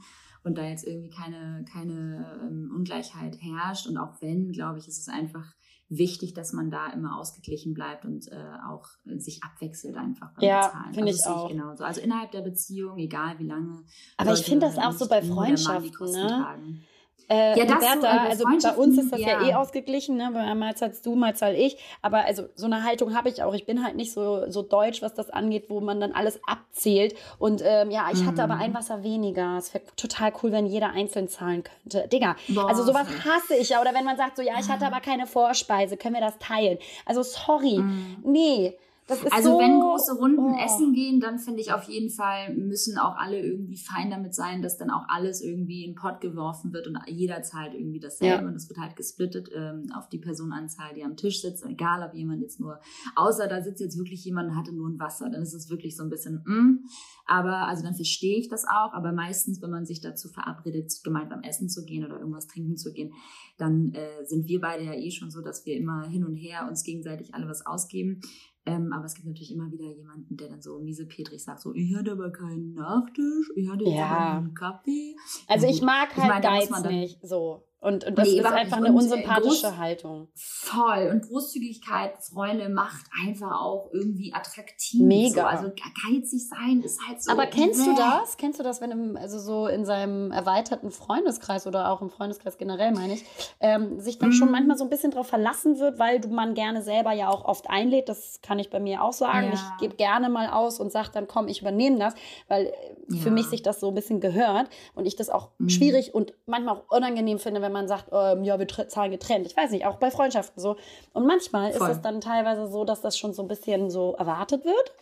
[0.48, 3.86] und da jetzt irgendwie keine, keine ähm, Ungleichheit herrscht.
[3.86, 5.54] Und auch wenn, glaube ich, ist es einfach
[5.88, 8.36] wichtig, dass man da immer ausgeglichen bleibt und äh,
[8.68, 8.86] auch
[9.16, 10.94] sich abwechselt einfach beim ja, Bezahlen.
[10.94, 11.48] finde also, ich auch.
[11.48, 11.84] Genauso.
[11.84, 13.84] Also innerhalb der Beziehung, egal wie lange.
[14.16, 16.26] Aber ich finde das auch so bei Freundschaften, ne?
[16.26, 16.84] Tragen.
[17.28, 20.30] Äh, ja, das Bertha, so, also bei uns ist das ja, ja eh ausgeglichen, ne?
[20.30, 21.76] mal zahlst du, mal zahl ich.
[22.00, 23.52] Aber also so eine Haltung habe ich auch.
[23.52, 27.14] Ich bin halt nicht so, so deutsch, was das angeht, wo man dann alles abzählt.
[27.38, 28.62] Und ähm, ja, ich hatte aber mhm.
[28.62, 29.58] ein Wasser weniger.
[29.58, 32.08] Es wäre total cool, wenn jeder einzeln zahlen könnte.
[32.08, 33.80] Digga, Boah, also sowas hasse ich ja.
[33.80, 36.78] Oder wenn man sagt so, ja, ich hatte aber keine Vorspeise, können wir das teilen?
[37.04, 38.16] Also sorry, mhm.
[38.24, 38.74] nee
[39.10, 40.64] also so, wenn große Runden oh.
[40.64, 44.60] essen gehen, dann finde ich auf jeden Fall müssen auch alle irgendwie fein damit sein,
[44.60, 48.42] dass dann auch alles irgendwie in den Pott geworfen wird und jeder zahlt irgendwie dasselbe
[48.42, 48.48] ja.
[48.48, 51.64] und es wird halt gesplittet ähm, auf die Personenanzahl, die am Tisch sitzt.
[51.64, 52.80] Egal, ob jemand jetzt nur,
[53.16, 55.96] außer da sitzt jetzt wirklich jemand und hatte nur ein Wasser, dann ist es wirklich
[55.96, 56.84] so ein bisschen, mm.
[57.26, 58.92] aber also dann verstehe ich das auch.
[58.92, 62.92] Aber meistens, wenn man sich dazu verabredet, gemeinsam essen zu gehen oder irgendwas trinken zu
[62.92, 63.12] gehen,
[63.56, 66.66] dann äh, sind wir beide ja eh schon so, dass wir immer hin und her
[66.68, 68.20] uns gegenseitig alle was ausgeben.
[68.68, 71.94] Ähm, aber es gibt natürlich immer wieder jemanden, der dann so miesepetrig sagt, so, ich
[71.96, 74.06] hatte aber keinen Nachtisch, ich hatte ja.
[74.06, 75.16] aber einen Kaffee.
[75.46, 77.67] Also ich mag halt ich mein, Geiz nicht, so.
[77.80, 80.28] Und, und das nee, ist einfach eine unsympathische Groß, Haltung.
[80.34, 81.10] Voll.
[81.12, 85.00] Und Großzügigkeit, Freunde, macht einfach auch irgendwie attraktiv.
[85.00, 85.42] Mega.
[85.42, 85.46] So.
[85.46, 85.72] Also
[86.04, 87.30] geizig sein ist halt so.
[87.30, 88.36] Aber kennst du das?
[88.36, 92.58] Kennst du das, wenn im, also so in seinem erweiterten Freundeskreis oder auch im Freundeskreis
[92.58, 93.24] generell, meine ich,
[93.60, 94.32] ähm, sich dann mm.
[94.32, 94.52] schon mhm.
[94.52, 97.70] manchmal so ein bisschen darauf verlassen wird, weil du man gerne selber ja auch oft
[97.70, 98.08] einlädt.
[98.08, 99.52] Das kann ich bei mir auch sagen.
[99.52, 99.54] Ja.
[99.54, 102.14] Ich gebe gerne mal aus und sage dann, komm, ich übernehme das,
[102.48, 102.72] weil
[103.08, 103.20] ja.
[103.20, 105.68] für mich sich das so ein bisschen gehört und ich das auch mm.
[105.68, 109.46] schwierig und manchmal auch unangenehm finde, wenn wenn man sagt, ähm, ja, wir zahlen getrennt.
[109.46, 110.76] Ich weiß nicht, auch bei Freundschaften so.
[111.12, 111.90] Und manchmal Voll.
[111.90, 114.92] ist es dann teilweise so, dass das schon so ein bisschen so erwartet wird.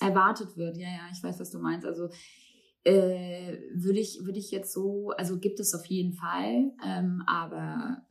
[0.00, 1.86] Erwartet wird, ja, ja, ich weiß, was du meinst.
[1.86, 2.08] Also
[2.82, 8.02] äh, würde ich, würde ich jetzt so, also gibt es auf jeden Fall, ähm, aber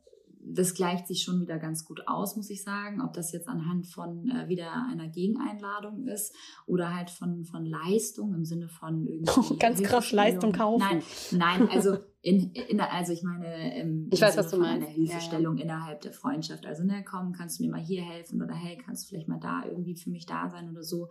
[0.47, 3.01] das gleicht sich schon wieder ganz gut aus, muss ich sagen.
[3.01, 6.35] Ob das jetzt anhand von äh, wieder einer Gegeneinladung ist
[6.65, 9.57] oder halt von, von Leistung im Sinne von irgendwie.
[9.59, 11.01] ganz krass Leistung kaufen.
[11.31, 14.87] Nein, nein, also in, in also ich meine im, ich weiß, was du meinst.
[14.87, 15.65] Eine Hilfestellung ja, ja.
[15.65, 16.65] innerhalb der Freundschaft.
[16.65, 19.39] Also ne, komm, kannst du mir mal hier helfen oder hey, kannst du vielleicht mal
[19.39, 21.09] da irgendwie für mich da sein oder so.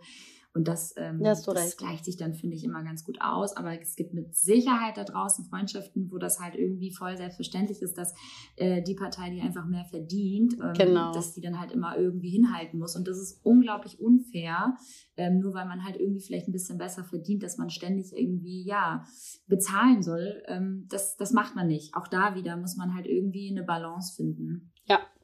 [0.55, 3.57] Und das, ähm, das, das gleicht sich dann, finde ich, immer ganz gut aus.
[3.57, 7.97] Aber es gibt mit Sicherheit da draußen Freundschaften, wo das halt irgendwie voll selbstverständlich ist,
[7.97, 8.13] dass
[8.55, 11.11] äh, die Partei, die einfach mehr verdient, ähm, genau.
[11.11, 12.95] dass die dann halt immer irgendwie hinhalten muss.
[12.95, 14.77] Und das ist unglaublich unfair,
[15.17, 18.63] ähm, nur weil man halt irgendwie vielleicht ein bisschen besser verdient, dass man ständig irgendwie,
[18.63, 19.03] ja,
[19.47, 20.41] bezahlen soll.
[20.47, 21.95] Ähm, das, das macht man nicht.
[21.95, 24.71] Auch da wieder muss man halt irgendwie eine Balance finden.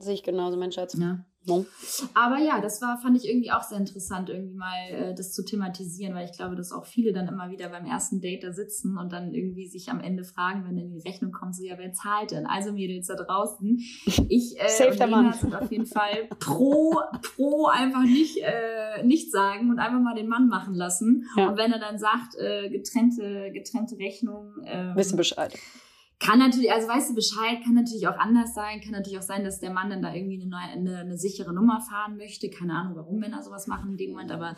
[0.02, 0.97] Sehe ich genauso, mein Schatz.
[0.97, 1.26] Ja.
[1.47, 1.66] No.
[2.14, 5.43] Aber ja, das war, fand ich irgendwie auch sehr interessant, irgendwie mal äh, das zu
[5.43, 8.95] thematisieren, weil ich glaube, dass auch viele dann immer wieder beim ersten Date da sitzen
[8.95, 11.93] und dann irgendwie sich am Ende fragen, wenn dann die Rechnung kommt, so ja, wer
[11.93, 12.45] zahlt denn?
[12.45, 13.80] Also Mädels da draußen.
[14.30, 17.02] Ich äh, Save und Lena sind auf jeden Fall pro,
[17.36, 21.26] pro einfach nicht, äh, nicht sagen und einfach mal den Mann machen lassen.
[21.36, 21.49] Ja.
[21.49, 24.54] Und wenn er dann sagt, äh, getrennte, getrennte Rechnung.
[24.66, 25.58] Ähm, Wissen Bescheid.
[26.24, 29.43] Kann natürlich, also weißt du Bescheid, kann natürlich auch anders sein, kann natürlich auch sein,
[29.43, 32.47] dass der Mann dann da irgendwie eine, neue, eine, eine sichere Nummer fahren möchte.
[32.51, 34.55] Keine Ahnung, warum Männer sowas machen in dem Moment, aber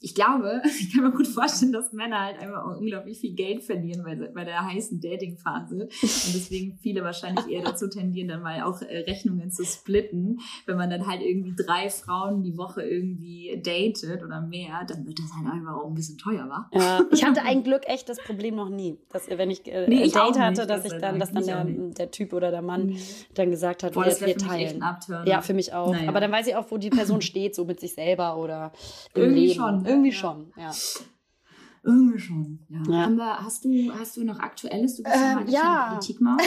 [0.00, 4.04] ich glaube, ich kann mir gut vorstellen, dass Männer halt einfach unglaublich viel Geld verlieren
[4.04, 8.82] bei, bei der heißen Dating-Phase und deswegen viele wahrscheinlich eher dazu tendieren, dann mal auch
[8.82, 10.40] äh, Rechnungen zu splitten.
[10.66, 15.18] Wenn man dann halt irgendwie drei Frauen die Woche irgendwie datet oder mehr, dann wird
[15.18, 16.68] das halt einfach auch ein bisschen teuer, wa?
[16.72, 20.02] Ja, ich hatte ein Glück echt das Problem noch nie, dass wenn ich äh, nee,
[20.02, 22.98] ein Date hatte, dass ich dann, dass dann der, der, Typ oder der Mann mhm.
[23.34, 24.84] dann gesagt hat, Boah, wir, wir teilen.
[25.24, 25.92] Ja, für mich auch.
[25.92, 26.08] Naja.
[26.08, 28.72] Aber dann weiß ich auch, wo die Person steht, so mit sich selber oder
[29.14, 29.54] irgendwie Leben.
[29.54, 29.84] schon.
[29.84, 30.14] Irgendwie ja.
[30.14, 30.72] schon, ja.
[31.86, 32.82] Irgendwie schon, ja.
[32.88, 33.10] ja.
[33.10, 34.96] Wir, hast, du, hast du noch Aktuelles?
[34.96, 36.40] Du bist ähm, ja Politikmaus.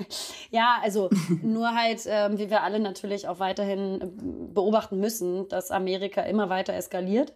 [0.50, 1.10] ja, also
[1.42, 4.08] nur halt, ähm, wie wir alle natürlich auch weiterhin äh,
[4.54, 7.34] beobachten müssen, dass Amerika immer weiter eskaliert.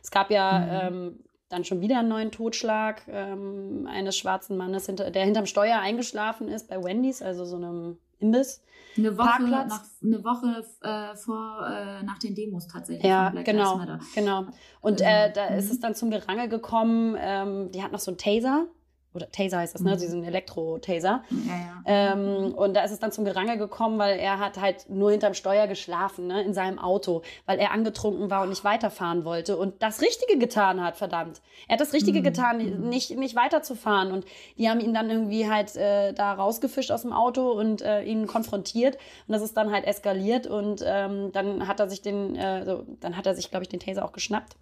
[0.00, 0.96] Es gab ja mhm.
[0.96, 5.80] ähm, dann schon wieder einen neuen Totschlag ähm, eines schwarzen Mannes, hinter, der hinterm Steuer
[5.80, 8.62] eingeschlafen ist bei Wendy's, also so einem Imbiss.
[8.96, 13.04] Eine Woche, nach, eine Woche äh, vor, äh, nach den Demos tatsächlich.
[13.04, 13.80] Ja, genau,
[14.14, 14.46] genau.
[14.80, 15.56] Und äh, da mhm.
[15.56, 17.16] ist es dann zum Gerangel gekommen.
[17.18, 18.66] Ähm, die hat noch so einen Taser
[19.14, 19.94] oder Taser heißt das, ne?
[19.94, 19.98] Mhm.
[19.98, 21.22] Diesen Elektro-Taser.
[21.30, 21.82] Ja, ja.
[21.84, 25.34] Ähm, und da ist es dann zum Gerangel gekommen, weil er hat halt nur hinterm
[25.34, 26.42] Steuer geschlafen, ne?
[26.42, 30.82] In seinem Auto, weil er angetrunken war und nicht weiterfahren wollte und das Richtige getan
[30.82, 31.42] hat, verdammt.
[31.68, 32.24] Er hat das Richtige mhm.
[32.24, 32.88] getan, mhm.
[32.88, 34.12] nicht, nicht weiterzufahren.
[34.12, 34.24] Und
[34.56, 38.26] die haben ihn dann irgendwie halt äh, da rausgefischt aus dem Auto und äh, ihn
[38.26, 38.96] konfrontiert.
[39.26, 42.84] Und das ist dann halt eskaliert und ähm, dann hat er sich den, äh, so,
[43.00, 44.56] dann hat er sich, glaube ich, den Taser auch geschnappt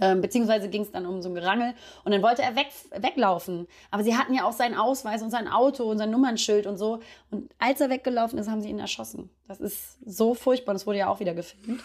[0.00, 1.74] ähm, beziehungsweise ging es dann um so ein Gerangel
[2.04, 3.66] und dann wollte er weg, weglaufen.
[3.90, 7.00] Aber sie hatten ja auch seinen Ausweis und sein Auto und sein Nummernschild und so.
[7.30, 9.30] Und als er weggelaufen ist, haben sie ihn erschossen.
[9.46, 10.72] Das ist so furchtbar.
[10.72, 11.82] Das wurde ja auch wieder gefilmt.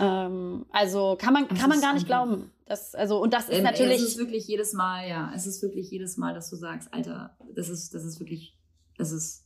[0.00, 2.50] Ähm, also kann man, kann man gar nicht glauben.
[2.66, 3.96] Das, also, und das ist ähm, natürlich.
[3.96, 5.32] Es ist wirklich jedes Mal, ja.
[5.34, 8.56] Es ist wirklich jedes Mal, dass du sagst, Alter, das ist, das ist wirklich,
[8.96, 9.44] das ist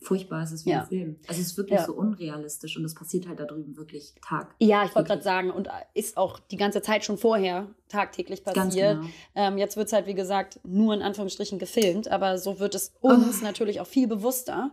[0.00, 0.42] furchtbar.
[0.42, 0.82] Es ist wie ja.
[0.82, 1.16] ein Film.
[1.26, 1.86] Also es ist wirklich ja.
[1.86, 4.54] so unrealistisch und es passiert halt da drüben wirklich Tag.
[4.58, 9.00] Ja, ich wollte gerade sagen, und ist auch die ganze Zeit schon vorher tagtäglich passiert.
[9.00, 9.10] Genau.
[9.34, 12.94] Ähm, jetzt wird es halt, wie gesagt, nur in Anführungsstrichen gefilmt, aber so wird es
[13.00, 13.44] uns oh.
[13.44, 14.70] natürlich auch viel bewusster.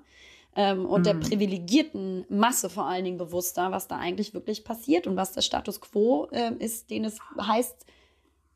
[0.57, 1.03] Ähm, und mm.
[1.03, 1.19] der mhm.
[1.19, 5.81] privilegierten Masse vor allen Dingen bewusster, was da eigentlich wirklich passiert und was der Status
[5.81, 7.85] quo äh, ist, den es heißt,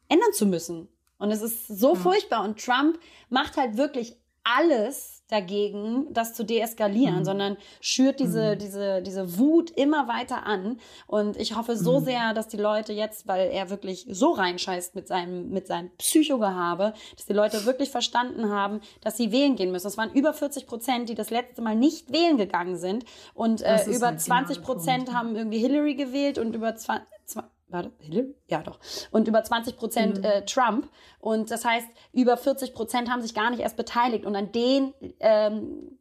[0.08, 0.88] ändern zu müssen.
[1.18, 2.00] Und es ist so mhm.
[2.00, 2.46] furchtbar.
[2.46, 3.00] Und Trump
[3.30, 7.26] macht halt wirklich alles dagegen, das zu deeskalieren, mhm.
[7.26, 8.60] sondern schürt diese, mhm.
[8.60, 10.80] diese, diese Wut immer weiter an.
[11.06, 12.06] Und ich hoffe so mhm.
[12.06, 16.94] sehr, dass die Leute jetzt, weil er wirklich so reinscheißt mit seinem, mit seinem Psychogehabe,
[17.16, 19.88] dass die Leute wirklich verstanden haben, dass sie wählen gehen müssen.
[19.88, 23.06] Es waren über 40 Prozent, die das letzte Mal nicht wählen gegangen sind.
[23.36, 27.06] Und äh, über 20 Prozent haben irgendwie Hillary gewählt und über 20,
[27.70, 28.36] warte, Hillary?
[28.48, 28.80] Ja, doch.
[29.12, 30.24] Und über 20 Prozent mhm.
[30.24, 30.90] äh, Trump.
[31.20, 34.26] Und das heißt, über 40 Prozent haben sich gar nicht erst beteiligt.
[34.26, 35.98] Und an denen ähm,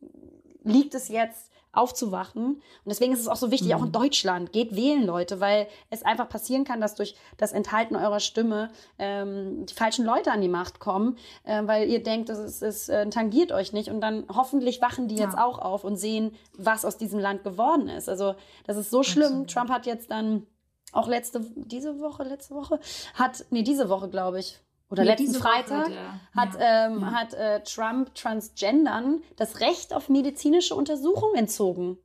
[0.64, 2.54] liegt es jetzt aufzuwachen.
[2.54, 3.74] Und deswegen ist es auch so wichtig, mhm.
[3.74, 3.92] auch in mhm.
[3.92, 8.70] Deutschland, geht wählen, Leute, weil es einfach passieren kann, dass durch das Enthalten eurer Stimme
[8.98, 13.08] ähm, die falschen Leute an die Macht kommen, äh, weil ihr denkt, es, es äh,
[13.10, 13.90] tangiert euch nicht.
[13.90, 15.24] Und dann hoffentlich wachen die ja.
[15.24, 18.08] jetzt auch auf und sehen, was aus diesem Land geworden ist.
[18.08, 18.34] Also
[18.66, 19.42] das ist so schlimm.
[19.42, 19.50] Absolut.
[19.50, 20.46] Trump hat jetzt dann
[20.92, 22.80] auch letzte, diese Woche, letzte Woche,
[23.14, 24.58] hat, nee, diese Woche, glaube ich,
[24.90, 27.10] oder Ja, letzten diese Woche Freitag der- hat, ja, ähm, ja.
[27.12, 31.98] hat äh, Trump Transgendern das Recht auf medizinische Untersuchung entzogen.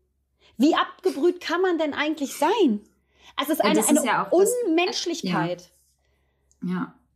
[0.58, 2.82] Wie abgebrüht kann man denn eigentlich sein?
[3.36, 5.72] Also es ist Ja, eine, ist ja auch das- Unmenschlichkeit.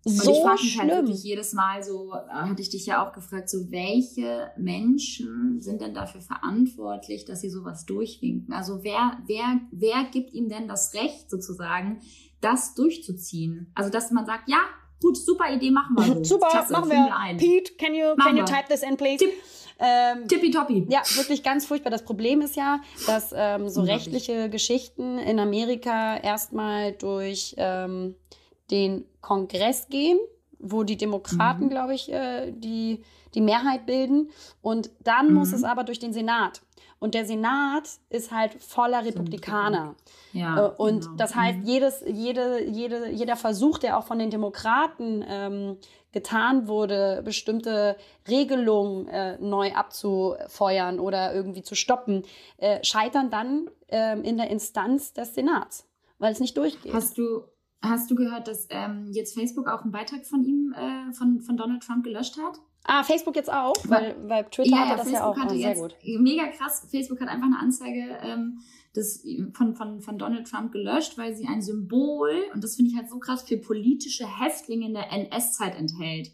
[0.07, 0.13] Ja.
[0.13, 3.05] Und So ich frage mich halt wirklich jedes Mal so, äh, hatte ich dich ja
[3.05, 8.53] auch gefragt, so welche Menschen sind denn dafür verantwortlich, dass sie sowas durchwinken?
[8.53, 12.01] Also wer, wer, wer gibt ihm denn das Recht sozusagen,
[12.41, 13.71] das durchzuziehen?
[13.75, 14.59] Also dass man sagt, ja,
[15.01, 16.23] gut, super Idee, machen wir so.
[16.23, 17.15] Super, Klasse, machen wir.
[17.17, 17.37] ein.
[17.37, 19.23] Pete, can you, Machen can you type this in, please?
[19.23, 19.33] Tipp.
[19.79, 20.87] Ähm, Tippitoppi.
[20.89, 21.91] Ja, wirklich ganz furchtbar.
[21.91, 28.15] Das Problem ist ja, dass ähm, so rechtliche Geschichten in Amerika erstmal durch ähm,
[28.71, 30.19] den Kongress gehen,
[30.59, 31.69] wo die Demokraten, Mhm.
[31.69, 33.03] glaube ich, äh, die,
[33.35, 34.29] die Mehrheit bilden.
[34.61, 35.55] Und dann muss Mhm.
[35.57, 36.61] es aber durch den Senat.
[36.99, 39.95] Und der Senat ist halt voller Republikaner.
[40.33, 41.15] Ja, Äh, Und genau.
[41.15, 41.65] das heißt, Mhm.
[41.65, 45.77] jedes, jede, jede, jeder Versuch, der auch von den Demokraten ähm,
[46.11, 47.95] getan wurde, bestimmte
[48.27, 52.23] Regelungen äh, neu abzufeuern oder irgendwie zu stoppen,
[52.57, 55.87] äh, scheitern dann ähm, in der Instanz des Senats,
[56.17, 56.93] weil es nicht durchgeht.
[56.93, 57.43] Hast du,
[57.81, 61.57] hast du gehört, dass ähm, jetzt Facebook auch einen Beitrag von ihm, äh, von, von
[61.57, 62.59] Donald Trump gelöscht hat?
[62.87, 65.37] ah, Facebook jetzt auch, weil, weil Twitter hatte das ja auch.
[65.37, 65.95] hatte Oh, sehr jetzt, gut.
[66.19, 66.87] Mega krass.
[66.89, 68.59] Facebook hat einfach eine Anzeige ähm,
[68.95, 72.97] des, von, von, von Donald Trump gelöscht, weil sie ein Symbol, und das finde ich
[72.97, 76.31] halt so krass, für politische Häftlinge in der NS-Zeit enthält.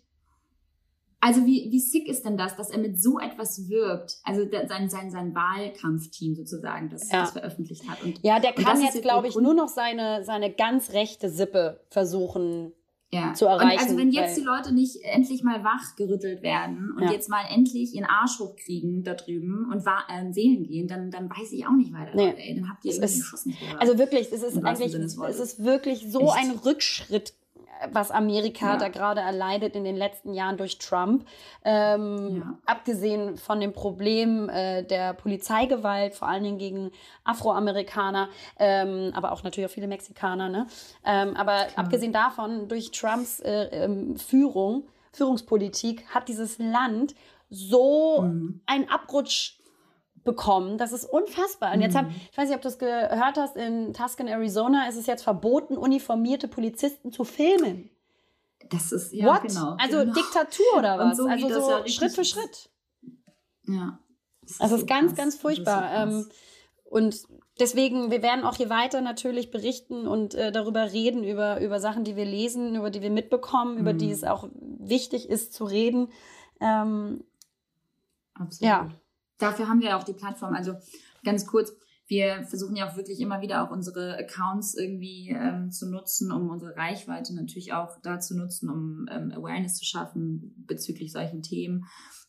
[1.25, 4.17] Also wie, wie sick ist denn das, dass er mit so etwas wirbt?
[4.23, 7.21] Also sein, sein, sein Wahlkampfteam sozusagen, das Ja.
[7.21, 8.03] das veröffentlicht hat.
[8.03, 12.73] Und Ja, der kann jetzt, glaube ich, nur noch seine, seine ganz rechte Sippe versuchen.
[13.11, 13.31] ja.
[13.35, 17.11] zu erreichen, Und also wenn jetzt die Leute nicht endlich mal wachgerüttelt werden und Ja.
[17.11, 21.51] jetzt mal endlich ihren Arsch hochkriegen da drüben und ähm, wählen gehen, dann, dann weiß
[21.51, 22.09] ich auch nicht weiter.
[22.15, 22.33] Nee.
[22.35, 23.79] Ey, dann habt ihr Es irgendwie ist- Schuss nicht gehört.
[23.79, 26.37] Also wirklich, es ist eigentlich, es ist wirklich so Echt.
[26.37, 27.33] ein Rückschritt,
[27.91, 28.77] was Amerika Ja.
[28.77, 31.25] da gerade erleidet in den letzten Jahren durch Trump.
[31.65, 32.57] Ähm, Ja.
[32.65, 36.91] Abgesehen von dem Problem äh, der Polizeigewalt, vor allen Dingen gegen
[37.23, 38.29] Afroamerikaner,
[38.59, 40.49] ähm, aber auch natürlich auch viele Mexikaner.
[40.49, 40.67] Ne?
[41.05, 47.15] Ähm, aber abgesehen davon, durch Trumps äh, ähm, Führung, Führungspolitik, hat dieses Land
[47.49, 48.61] so Mhm.
[48.65, 49.59] einen Abrutsch
[50.23, 50.77] bekommen.
[50.77, 51.73] Das ist unfassbar.
[51.73, 54.95] Und jetzt hab, ich weiß nicht, ob du es gehört hast, in Tuscan, Arizona ist
[54.97, 57.89] es jetzt verboten, uniformierte Polizisten zu filmen.
[58.69, 59.41] das ist ja What?
[59.43, 59.75] genau.
[59.79, 60.13] also genau.
[60.13, 61.17] Diktatur oder was?
[61.17, 61.87] so also so ja.
[61.87, 62.69] Schritt für Schritt.
[63.67, 63.99] Ja.
[64.41, 65.17] Das Also es so ist ganz, krass.
[65.17, 65.81] ganz ist so furchtbar.
[65.81, 66.09] krass.
[66.09, 66.29] ähm,
[66.85, 67.23] und
[67.59, 72.03] deswegen, wir werden auch hier weiter natürlich berichten und äh, darüber reden, über, über Sachen,
[72.03, 74.11] die wir lesen, über die wir mitbekommen, über die Mhm.
[74.11, 74.47] es auch
[74.79, 76.09] wichtig ist zu reden.
[76.59, 77.23] Ähm,
[78.35, 78.69] Absolut.
[78.69, 78.89] ja.
[79.37, 80.53] Dafür haben wir ja auch die Plattform.
[80.53, 80.75] Also
[81.23, 81.73] ganz kurz,
[82.07, 86.49] wir versuchen ja auch wirklich immer wieder auch unsere Accounts irgendwie ähm, zu nutzen, um
[86.49, 91.85] unsere Reichweite natürlich auch da zu nutzen, um ähm, Awareness zu schaffen bezüglich solchen Themen.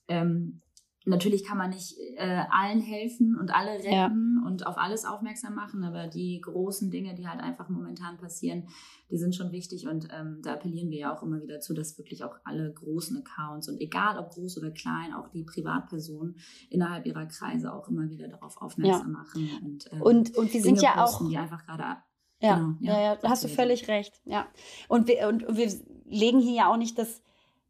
[0.08, 0.62] Ähm,
[1.04, 5.84] natürlich kann man nicht äh, allen helfen und alle retten und auf alles aufmerksam machen,
[5.84, 8.68] aber die großen Dinge, die halt einfach momentan passieren,
[9.10, 11.98] die sind schon wichtig und ähm, da appellieren wir ja auch immer wieder zu, dass
[11.98, 16.36] wirklich auch alle großen Accounts und egal ob groß oder klein, auch die Privatpersonen
[16.70, 19.50] innerhalb ihrer Kreise auch immer wieder darauf aufmerksam machen.
[19.62, 21.82] Und, ähm, Und, und wir sind Dinge ja posten, auch Die einfach gerade
[22.40, 23.02] Ja, Genau, ja, ja.
[23.02, 24.20] ja, da hast du völlig recht.
[24.24, 24.46] Ja.
[24.88, 25.70] Und wir, und wir
[26.06, 27.22] legen hier ja auch nicht das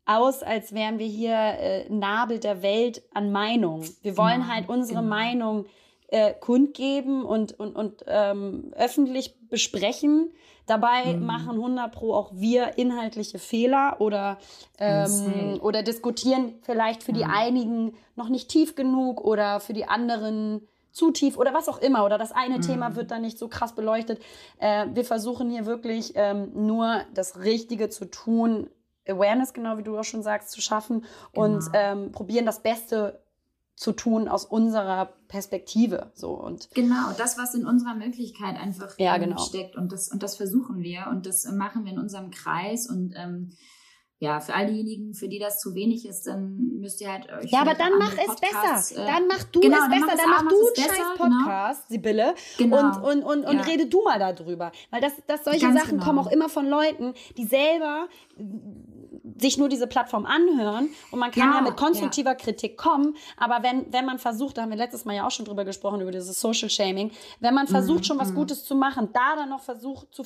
[0.06, 3.82] aus, als wären wir hier äh, Nabel der Welt an Meinung.
[4.02, 5.14] Wir wollen Genau, halt unsere genau.
[5.14, 5.66] Meinung
[6.08, 10.30] äh, kundgeben und, und, und ähm, öffentlich besprechen.
[10.66, 11.26] Dabei Mhm.
[11.26, 14.38] machen 100 Pro auch wir inhaltliche Fehler oder,
[14.78, 15.60] ähm, Safe.
[15.62, 17.28] oder diskutieren vielleicht für die Ja.
[17.32, 22.04] einigen noch nicht tief genug oder für die anderen zu tief oder was auch immer.
[22.04, 22.62] Oder das eine Mhm.
[22.62, 24.20] Thema wird dann nicht so krass beleuchtet.
[24.58, 28.68] Äh, wir versuchen hier wirklich ähm, nur das Richtige zu tun,
[29.08, 31.70] Awareness, genau wie du auch schon sagst, zu schaffen und Genau.
[31.74, 33.20] ähm, probieren das Beste
[33.76, 36.12] zu tun aus unserer Perspektive.
[36.14, 39.38] So und Genau, das, was in unserer Möglichkeit einfach Ja, ähm, genau.
[39.38, 39.74] steckt.
[39.76, 42.88] Und das, und das versuchen wir und das machen wir in unserem Kreis.
[42.88, 43.50] Und ähm,
[44.20, 47.50] ja, für all diejenigen, für die das zu wenig ist, dann müsst ihr halt euch.
[47.50, 49.02] ja, aber dann mach es Podcasts, besser.
[49.02, 50.16] äh, Dann mach du genau, es besser.
[50.16, 51.28] Dann mach du einen scheiß genau.
[51.38, 52.34] Podcast, Sibylle.
[52.56, 52.78] Genau.
[52.78, 53.62] Und, und, und, und Ja.
[53.62, 54.70] rede du mal darüber.
[54.90, 56.04] Weil das, das solche Ganz Sachen genau.
[56.04, 58.06] kommen auch immer von Leuten, die selber
[59.36, 63.62] sich nur diese Plattform anhören und man kann ja, Ja, mit konstruktiver Kritik kommen, aber
[63.62, 66.12] wenn, wenn man versucht, da haben wir letztes Mal ja auch schon drüber gesprochen, über
[66.12, 67.10] dieses Social Shaming,
[67.40, 68.36] wenn man versucht, Mhm, schon was mhm.
[68.36, 70.24] Gutes zu machen, da dann noch versucht, zu,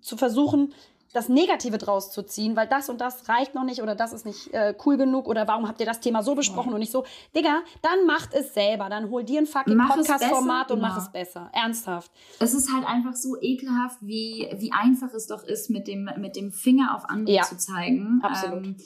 [0.00, 0.74] zu versuchen,
[1.12, 4.24] das Negative draus zu ziehen, weil das und das reicht noch nicht oder das ist
[4.24, 6.74] nicht äh, cool genug oder warum habt ihr das Thema so besprochen ja.
[6.74, 7.04] und nicht so.
[7.34, 8.88] Digga, dann macht es selber.
[8.88, 10.88] Dann hol dir ein fucking Podcast-Format und genau.
[10.88, 11.50] mach es besser.
[11.52, 12.12] Ernsthaft.
[12.38, 16.36] Es ist halt einfach so ekelhaft, wie, wie einfach es doch ist, mit dem, mit
[16.36, 17.42] dem Finger auf andere ja.
[17.42, 18.20] zu zeigen.
[18.22, 18.64] Absolut.
[18.64, 18.76] Ähm,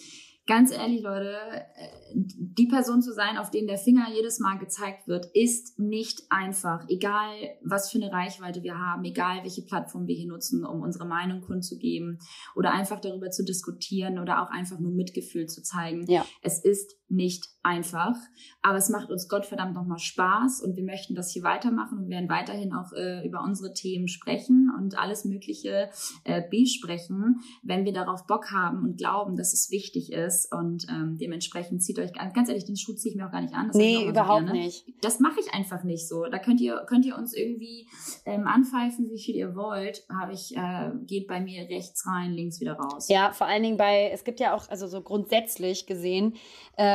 [0.47, 1.37] ganz ehrlich, Leute,
[1.77, 6.23] äh, die Person zu sein, auf den der Finger jedes Mal gezeigt wird, ist nicht
[6.31, 6.87] einfach.
[6.89, 11.07] Egal, was für eine Reichweite wir haben, egal, welche Plattform wir hier nutzen, um unsere
[11.07, 12.19] Meinung kundzugeben
[12.55, 16.05] oder einfach darüber zu diskutieren oder auch einfach nur Mitgefühl zu zeigen.
[16.09, 16.25] Ja.
[16.43, 18.17] Es ist nicht einfach,
[18.63, 22.29] aber es macht uns Gottverdammt nochmal Spaß und wir möchten das hier weitermachen und werden
[22.29, 25.91] weiterhin auch äh, über unsere Themen sprechen und alles Mögliche
[26.25, 31.17] äh, besprechen, wenn wir darauf Bock haben und glauben, dass es wichtig ist und ähm,
[31.19, 33.69] dementsprechend zieht euch, ganz ehrlich, den Schuh ziehe ich mir auch gar nicht an.
[33.69, 34.87] Das nee, überhaupt so nicht.
[35.03, 36.25] Das mache ich einfach nicht so.
[36.25, 37.89] Da könnt ihr, könnt ihr uns irgendwie
[38.27, 42.61] ähm, anpfeifen, wie viel ihr wollt, habe ich, äh, geht bei mir rechts rein, links
[42.61, 43.09] wieder raus.
[43.09, 46.35] Ja, vor allen Dingen bei, es gibt ja auch, also so grundsätzlich gesehen,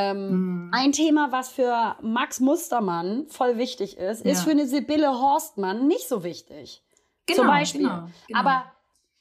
[0.00, 0.70] ähm, mhm.
[0.72, 4.44] Ein Thema, was für Max Mustermann voll wichtig ist, ist ja.
[4.44, 6.82] für eine Sibylle Horstmann nicht so wichtig.
[7.26, 7.82] Genau, Zum Beispiel.
[7.82, 8.38] Genau, genau.
[8.38, 8.64] Aber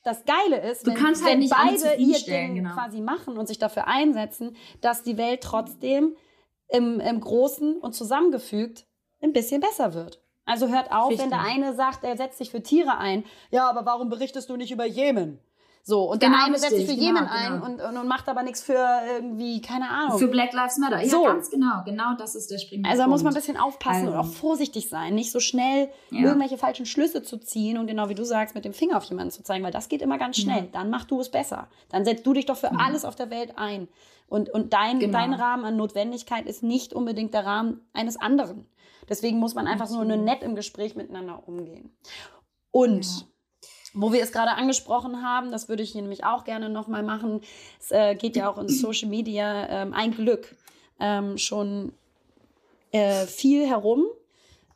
[0.03, 2.73] das Geile ist, du wenn, halt wenn beide ihr Ding genau.
[2.73, 6.15] quasi machen und sich dafür einsetzen, dass die Welt trotzdem
[6.69, 8.86] im, im Großen und zusammengefügt
[9.21, 10.21] ein bisschen besser wird.
[10.45, 11.25] Also hört auf, Richtig.
[11.25, 13.23] wenn der eine sagt, er setzt sich für Tiere ein.
[13.51, 15.39] Ja, aber warum berichtest du nicht über Jemen?
[15.89, 17.65] So, und genau, der eine setzt sich für genau, Jemen ein genau.
[17.65, 18.77] und, und, und, macht aber nichts für
[19.11, 20.19] irgendwie, keine Ahnung.
[20.19, 21.01] Für Black Lives Matter.
[21.01, 21.23] Ja, so.
[21.23, 21.81] ganz genau.
[21.83, 24.11] Genau das ist der springende Also da muss man ein bisschen aufpassen also.
[24.11, 25.15] und auch vorsichtig sein.
[25.15, 26.19] Nicht so schnell ja.
[26.19, 29.31] irgendwelche falschen Schlüsse zu ziehen und genau wie du sagst, mit dem Finger auf jemanden
[29.31, 30.65] zu zeigen, weil das geht immer ganz schnell.
[30.65, 30.69] Ja.
[30.73, 31.69] Dann mach du es besser.
[31.89, 32.77] Dann setzt du dich doch für ja.
[32.77, 33.87] alles auf der Welt ein.
[34.27, 35.17] Und, und dein, genau.
[35.17, 38.67] dein Rahmen an Notwendigkeit ist nicht unbedingt der Rahmen eines anderen.
[39.09, 41.97] Deswegen muss man einfach nur, nur nett im Gespräch miteinander umgehen.
[42.69, 43.27] Und
[43.93, 47.41] wo wir es gerade angesprochen haben, das würde ich hier nämlich auch gerne nochmal machen.
[47.79, 50.55] Es äh, geht ja auch in Social Media ähm, ein Glück
[50.99, 51.93] ähm, schon
[52.91, 54.05] äh, viel herum,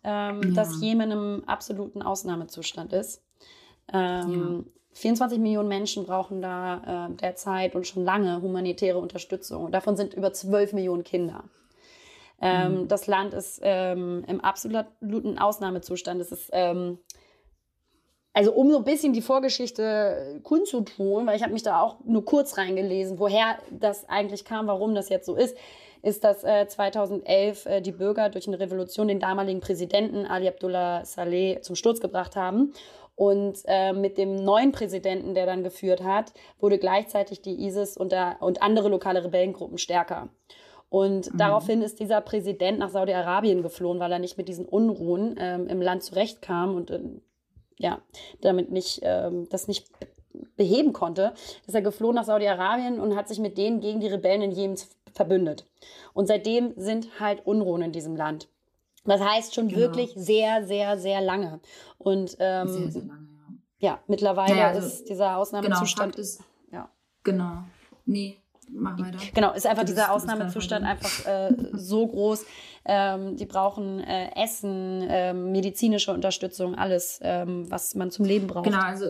[0.04, 0.50] ähm, ja.
[0.52, 3.22] dass Jemen im absoluten Ausnahmezustand ist.
[3.92, 4.72] Ähm, ja.
[4.94, 9.72] 24 Millionen Menschen brauchen da äh, derzeit und schon lange humanitäre Unterstützung.
[9.72, 11.44] Davon sind über 12 Millionen Kinder.
[12.42, 12.88] Ähm, mhm.
[12.88, 16.22] Das Land ist ähm, im absoluten Ausnahmezustand.
[16.22, 17.00] Es ist ähm,
[18.34, 22.26] also um so ein bisschen die Vorgeschichte kundzutun, weil ich habe mich da auch nur
[22.26, 25.56] kurz reingelesen, woher das eigentlich kam, warum das jetzt so ist,
[26.02, 31.06] ist, dass äh, 2011 äh, die Bürger durch eine Revolution den damaligen Präsidenten Ali Abdullah
[31.06, 32.74] Saleh zum Sturz gebracht haben.
[33.16, 38.12] Und äh, mit dem neuen Präsidenten, der dann geführt hat, wurde gleichzeitig die ISIS und,
[38.12, 40.30] der, und andere lokale Rebellengruppen stärker.
[40.90, 41.38] Und mhm.
[41.38, 45.82] daraufhin ist dieser Präsident nach Saudi-Arabien geflohen, weil er nicht mit diesen Unruhen ähm, im
[45.82, 47.00] Land zurechtkam und äh,
[47.78, 48.02] ja,
[48.42, 49.88] damit nicht, ähm, das nicht
[50.56, 51.34] beheben konnte,
[51.68, 54.78] ist er geflohen nach Saudi-Arabien und hat sich mit denen gegen die Rebellen in Jemen
[55.14, 55.66] verbündet.
[56.14, 58.48] Und seitdem sind halt Unruhen in diesem Land.
[59.06, 59.82] Das heißt schon genau.
[59.82, 61.60] wirklich sehr, sehr, sehr lange.
[61.98, 63.28] Und ähm, sehr, sehr lange,
[63.80, 63.90] ja.
[63.90, 66.16] ja mittlerweile ja, also, ist dieser Ausnahmezustand.
[66.16, 66.90] Genau, ist, ja.
[67.24, 67.64] Genau.
[68.06, 68.38] Nee,
[68.72, 69.20] mach weiter.
[69.34, 72.46] Genau, ist einfach dieser Ausnahmezustand einfach äh, so groß.
[72.86, 78.66] Ähm, die brauchen äh, Essen, äh, medizinische Unterstützung, alles, ähm, was man zum Leben braucht.
[78.66, 79.06] Genau, also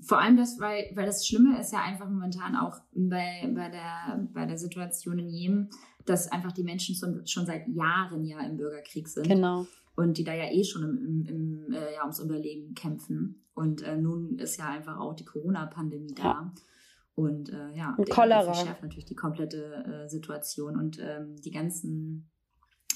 [0.00, 4.28] vor allem das, weil, weil das Schlimme ist ja einfach momentan auch bei, bei, der,
[4.32, 5.70] bei der Situation in Jemen,
[6.06, 9.28] dass einfach die Menschen schon, schon seit Jahren ja im Bürgerkrieg sind.
[9.28, 9.66] Genau.
[9.96, 13.42] Und die da ja eh schon im, im, im äh, ja, ums Überleben kämpfen.
[13.54, 16.22] Und äh, nun ist ja einfach auch die Corona-Pandemie da.
[16.22, 16.52] Ja.
[17.18, 18.44] Und äh, ja, und Cholera.
[18.44, 22.30] verschärft natürlich die komplette äh, Situation und ähm, die ganzen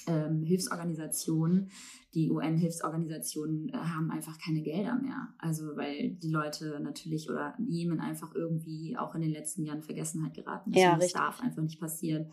[0.06, 1.70] ähm, Hilfsorganisationen,
[2.14, 5.34] die UN-Hilfsorganisationen äh, haben einfach keine Gelder mehr.
[5.38, 10.34] Also weil die Leute natürlich oder Jemen einfach irgendwie auch in den letzten Jahren Vergessenheit
[10.34, 10.80] geraten ist.
[10.80, 12.30] Ja, und das darf einfach nicht passieren.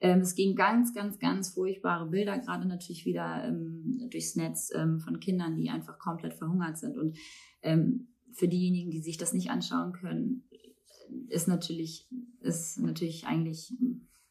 [0.00, 4.98] Ähm, es ging ganz, ganz, ganz furchtbare Bilder, gerade natürlich wieder ähm, durchs Netz ähm,
[4.98, 6.98] von Kindern, die einfach komplett verhungert sind.
[6.98, 7.16] Und
[7.62, 10.47] ähm, für diejenigen, die sich das nicht anschauen können,
[11.28, 12.08] ist natürlich,
[12.40, 13.74] ist natürlich eigentlich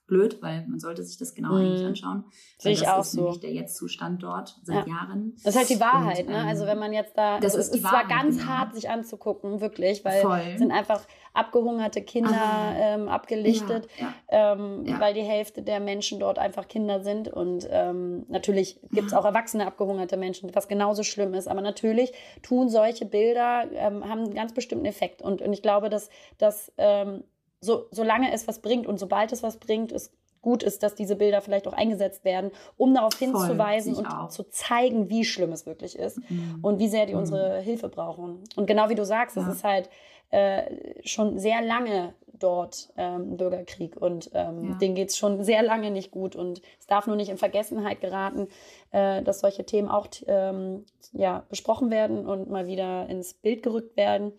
[0.07, 1.57] blöd, weil man sollte sich das genau mhm.
[1.57, 2.23] eigentlich anschauen.
[2.57, 3.25] Sehe ich auch so.
[3.25, 4.93] Das ist der Jetzt-Zustand dort seit ja.
[4.93, 5.33] Jahren.
[5.43, 6.45] Das ist halt die Wahrheit, und, ne?
[6.45, 8.49] Also wenn man jetzt da, das ist, ist zwar ganz genau.
[8.49, 10.57] hart sich anzugucken, wirklich, weil Voll.
[10.57, 12.73] sind einfach abgehungerte Kinder ah.
[12.75, 14.53] ähm, abgelichtet, ja, ja.
[14.53, 19.13] Ähm, weil die Hälfte der Menschen dort einfach Kinder sind und ähm, natürlich gibt es
[19.13, 24.23] auch erwachsene abgehungerte Menschen, was genauso schlimm ist, aber natürlich tun solche Bilder, ähm, haben
[24.23, 27.23] einen ganz bestimmten Effekt und, und ich glaube, dass, dass ähm,
[27.59, 31.15] so, solange es was bringt und sobald es was bringt, es gut ist, dass diese
[31.15, 34.29] Bilder vielleicht auch eingesetzt werden, um darauf Voll, hinzuweisen und auch.
[34.29, 36.59] zu zeigen, wie schlimm es wirklich ist mhm.
[36.61, 37.19] und wie sehr die mhm.
[37.19, 38.43] unsere Hilfe brauchen.
[38.55, 39.41] Und genau wie du sagst, ja.
[39.41, 39.89] es ist halt
[40.29, 40.63] äh,
[41.03, 44.77] schon sehr lange dort ähm, Bürgerkrieg und ähm, Ja.
[44.77, 47.99] denen geht es schon sehr lange nicht gut und es darf nur nicht in Vergessenheit
[47.99, 48.47] geraten,
[48.91, 53.97] äh, dass solche Themen auch ähm, ja, besprochen werden und mal wieder ins Bild gerückt
[53.97, 54.33] werden.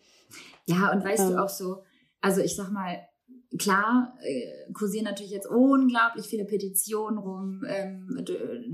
[0.67, 1.37] Ja, und weißt Ähm.
[1.37, 1.83] du auch so,
[2.21, 3.07] also ich sag mal,
[3.59, 8.07] klar, äh, kursieren natürlich jetzt unglaublich viele Petitionen rum ähm,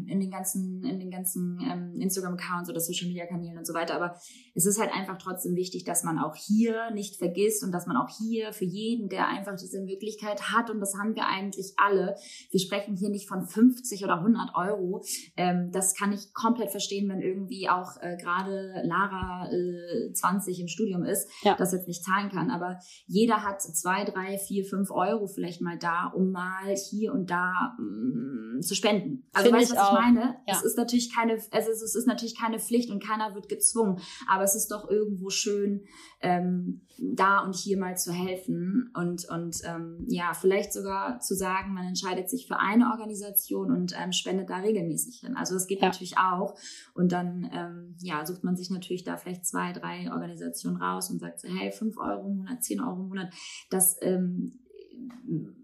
[0.09, 3.95] in den ganzen, in den ganzen ähm, Instagram-Accounts oder Social Media Kanälen und so weiter.
[3.95, 4.17] Aber
[4.55, 7.97] es ist halt einfach trotzdem wichtig, dass man auch hier nicht vergisst und dass man
[7.97, 12.17] auch hier für jeden, der einfach diese Möglichkeit hat, und das haben wir eigentlich alle,
[12.51, 15.05] wir sprechen hier nicht von 50 oder 100 Euro.
[15.37, 20.69] Ähm, das kann ich komplett verstehen, wenn irgendwie auch äh, gerade Lara äh, 20 im
[20.69, 21.55] Studium ist, Ja.
[21.57, 22.51] das jetzt nicht zahlen kann.
[22.51, 27.31] Aber jeder hat zwei, drei, vier, fünf Euro vielleicht mal da, um mal hier und
[27.31, 29.25] da mm, zu spenden.
[29.33, 30.01] Also Finde weißt du, ich was ich auch.
[30.01, 30.37] meine?
[30.47, 30.55] Ja.
[30.57, 34.01] Es ist natürlich keine, also es ist natürlich keine Pflicht und keiner wird gezwungen.
[34.29, 35.85] Aber es ist doch irgendwo schön,
[36.21, 41.75] ähm, da und hier mal zu helfen und, und ähm, ja, vielleicht sogar zu sagen,
[41.75, 45.37] man entscheidet sich für eine Organisation und ähm, spendet da regelmäßig hin.
[45.37, 45.87] Also das geht Ja.
[45.89, 46.55] natürlich auch.
[46.95, 51.19] Und dann ähm, ja, sucht man sich natürlich da vielleicht zwei, drei Organisationen raus und
[51.19, 53.33] sagt so, hey, fünf Euro im Monat, zehn Euro im Monat,
[53.71, 54.54] das ähm,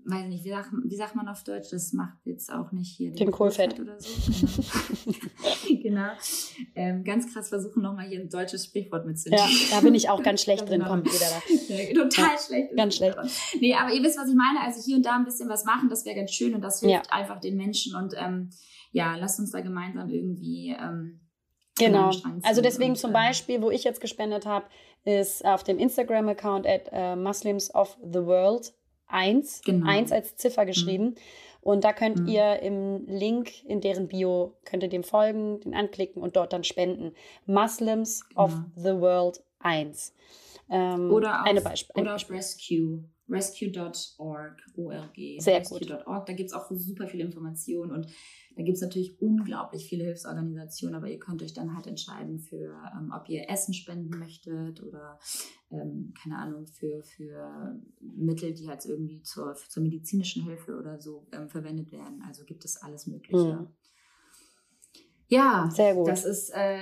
[0.05, 1.69] weiß nicht, wie sagt, wie sagt man auf Deutsch?
[1.71, 3.79] Das macht jetzt auch nicht hier Den Kohlfett.
[3.79, 4.09] oder so.
[5.67, 5.79] Genau.
[5.83, 6.09] genau.
[6.75, 9.45] Ähm, ganz krass versuchen, nochmal hier ein deutsches Sprichwort Ja, mitzunehmen.
[9.71, 10.81] da bin ich auch ganz schlecht drin.
[10.81, 10.89] Genau.
[10.91, 11.75] Komm, wieder da.
[11.75, 12.77] Ja, Total schlecht.
[12.77, 13.17] ganz schlecht.
[13.61, 14.61] Nee, aber ihr wisst, was ich meine.
[14.65, 17.13] Also hier und da ein bisschen was machen, das wäre ganz schön und das hilft
[17.13, 17.95] einfach den Menschen.
[17.95, 18.51] Und ähm,
[18.93, 20.75] ja, lasst uns da gemeinsam irgendwie.
[20.79, 21.21] Ähm,
[21.79, 22.11] Genau.
[22.43, 24.67] Also desegen und, zum ähm, Beispiel, wo ich jetzt gespendet habe,
[25.05, 28.75] ist auf dem Instagram-Account at äh, Muslims of the World
[29.13, 29.63] 1.
[29.65, 29.87] Genau.
[29.89, 31.15] 1 als Ziffer geschrieben.
[31.63, 32.29] Und da könnt Mhm.
[32.29, 36.65] ihr im Link in deren Bio, könnt ihr dem folgen, den anklicken und dort dann
[36.65, 37.13] spenden.
[37.47, 38.65] Muslims of Genau.
[38.77, 40.15] the World 1.
[40.71, 42.31] Ähm, Oder auf, eine ein oder auf.
[42.31, 43.05] Rescue.
[43.29, 45.39] Rescue.org, ORG.
[45.41, 45.83] Sehr gut.
[45.83, 48.07] Rescue.org, da gibt es auch super viele Informationen und
[48.61, 52.77] da gibt es natürlich unglaublich viele Hilfsorganisationen, aber ihr könnt euch dann halt entscheiden für,
[52.95, 55.19] ähm, ob ihr Essen spenden möchtet oder,
[55.71, 61.27] ähm, keine Ahnung, für, für Mittel, die halt irgendwie zur, zur medizinischen Hilfe oder so
[61.33, 62.23] ähm, verwendet werden.
[62.29, 63.61] Also gibt es alles Mögliche.
[63.61, 63.69] Mhm.
[65.33, 66.09] Ja, Sehr gut.
[66.09, 66.77] das ist, äh,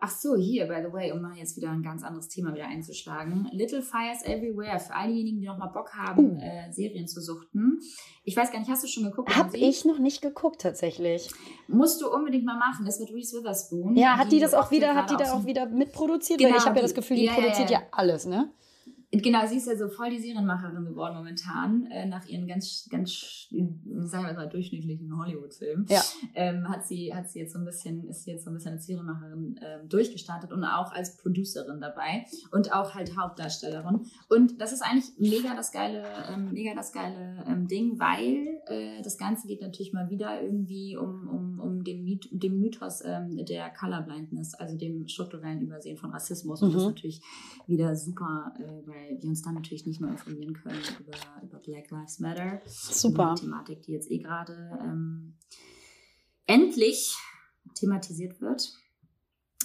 [0.00, 2.66] ach so, hier, by the way, um mal jetzt wieder ein ganz anderes Thema wieder
[2.66, 3.46] einzuschlagen.
[3.52, 6.40] Little Fires Everywhere, für all diejenigen, die noch mal Bock haben, Uh.
[6.40, 7.78] äh, Serien zu suchten.
[8.24, 9.36] Ich weiß gar nicht, hast du schon geguckt?
[9.36, 11.28] Hab ich noch nicht geguckt tatsächlich.
[11.68, 13.94] Musst du unbedingt mal machen, das mit Reese Witherspoon.
[13.96, 16.38] Ja, hat die das auch wieder, hat die da auch wieder mitproduziert?
[16.38, 17.86] Genau, Weil ich habe ja die- das Gefühl, die ja, produziert ja, ja.
[17.92, 18.50] alles, ne?
[19.12, 23.48] Genau, sie ist ja so voll die Serienmacherin geworden momentan, äh, nach ihren ganz, ganz,
[23.50, 25.86] sagen wir mal, durchschnittlichen Hollywood-Filmen.
[25.88, 26.00] Ja.
[26.34, 28.74] Ähm, hat sie, hat sie jetzt so ein bisschen, ist sie jetzt so ein bisschen
[28.74, 34.06] als Serienmacherin ähm, durchgestartet und auch als Producerin dabei und auch halt Hauptdarstellerin.
[34.28, 39.02] Und das ist eigentlich mega das geile, ähm, mega das geile ähm, Ding, weil äh,
[39.02, 43.44] das Ganze geht natürlich mal wieder irgendwie um, um, um den, Myth den Mythos ähm,
[43.44, 46.62] der Colorblindness, also dem strukturellen Übersehen von Rassismus.
[46.62, 46.94] Und das ist Mhm.
[46.94, 47.20] natürlich
[47.66, 51.90] wieder super, äh, weil wir uns dann natürlich nicht nur informieren können über, über Black
[51.90, 52.60] Lives Matter.
[52.66, 53.30] Super.
[53.30, 55.36] Eine Thematik, die jetzt eh gerade ähm,
[56.46, 57.16] endlich
[57.74, 58.72] thematisiert wird.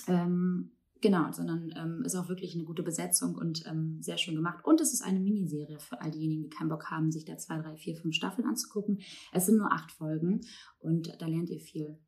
[0.08, 0.72] Ähm,
[1.02, 4.64] genau, sondern ähm, ist auch wirklich eine gute Besetzung und ähm, sehr schön gemacht.
[4.64, 7.58] Und es ist eine Miniserie für all diejenigen, die keinen Bock haben, sich da zwei,
[7.60, 9.02] drei, vier, fünf Staffeln anzugucken.
[9.32, 10.42] Es sind nur acht Folgen
[10.80, 12.00] und da lernt ihr viel.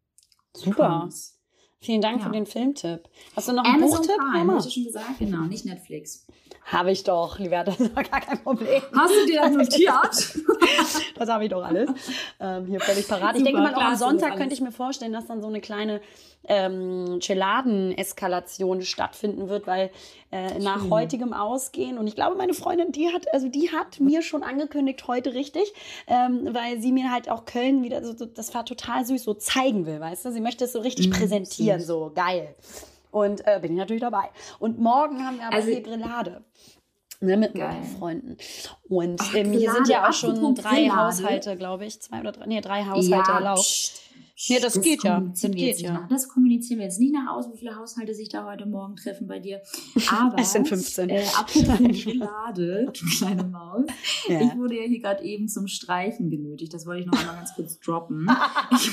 [0.55, 0.99] Super.
[0.99, 1.36] Promise.
[1.79, 2.25] Vielen Dank Ja.
[2.25, 3.07] für den Filmtipp.
[3.35, 4.17] Hast du noch einen Amazon Buchtipp?
[4.17, 5.19] Prime, hast du schon gesagt?
[5.19, 6.25] Genau, nicht Netflix.
[6.65, 8.81] Habe ich doch, lieber, das ist doch gar kein Problem.
[8.95, 10.45] Hast du dir das notiert?
[11.15, 11.89] Das habe ich doch alles.
[12.39, 13.31] Ähm, hier völlig parat.
[13.35, 15.59] ich Super, denke mal, auch am Sonntag könnte ich mir vorstellen, dass dann so eine
[15.61, 15.99] kleine
[16.47, 19.89] ähm, Geladen-Eskalation stattfinden wird, weil
[20.31, 20.91] äh, nach Schön.
[20.91, 25.07] heutigem Ausgehen, und ich glaube, meine Freundin, die hat, also die hat mir schon angekündigt,
[25.07, 25.73] heute richtig,
[26.07, 29.33] ähm, weil sie mir halt auch Köln wieder, so, so, das war total süß, so
[29.33, 30.31] zeigen will, weißt du?
[30.31, 31.87] Sie möchte es so richtig Mm, präsentieren, süß.
[31.87, 32.55] so geil.
[33.11, 34.29] Und äh, bin ich natürlich dabei.
[34.59, 36.43] Und morgen haben wir aber Also- hier Grillade.
[37.19, 38.37] Ne, mit ein paar Freunden.
[38.89, 40.87] Und Ach, ähm, hier sind ja auch schon drei.
[40.87, 41.99] Haushalte, glaube ich.
[41.99, 43.61] Zwei oder drei, nee, drei Haushalte erlaubt.
[43.61, 44.01] pst,
[44.49, 45.19] Nee, das geht ja.
[45.19, 45.93] Das geht ja.
[45.93, 46.07] nach.
[46.09, 49.25] Das kommunizieren wir jetzt nicht nach aus, wie viele Haushalte sich da heute Morgen treffen
[49.25, 49.61] bei dir.
[50.11, 51.09] Aber Es sind 15.
[51.09, 53.85] Äh, apropos Grillade, du kleine Maus.
[54.27, 54.39] Ja.
[54.41, 56.71] Ich wurde ja hier gerade eben zum Streichen genötigt.
[56.73, 58.29] Das wollte ich noch einmal ganz kurz droppen.
[58.71, 58.91] Ich,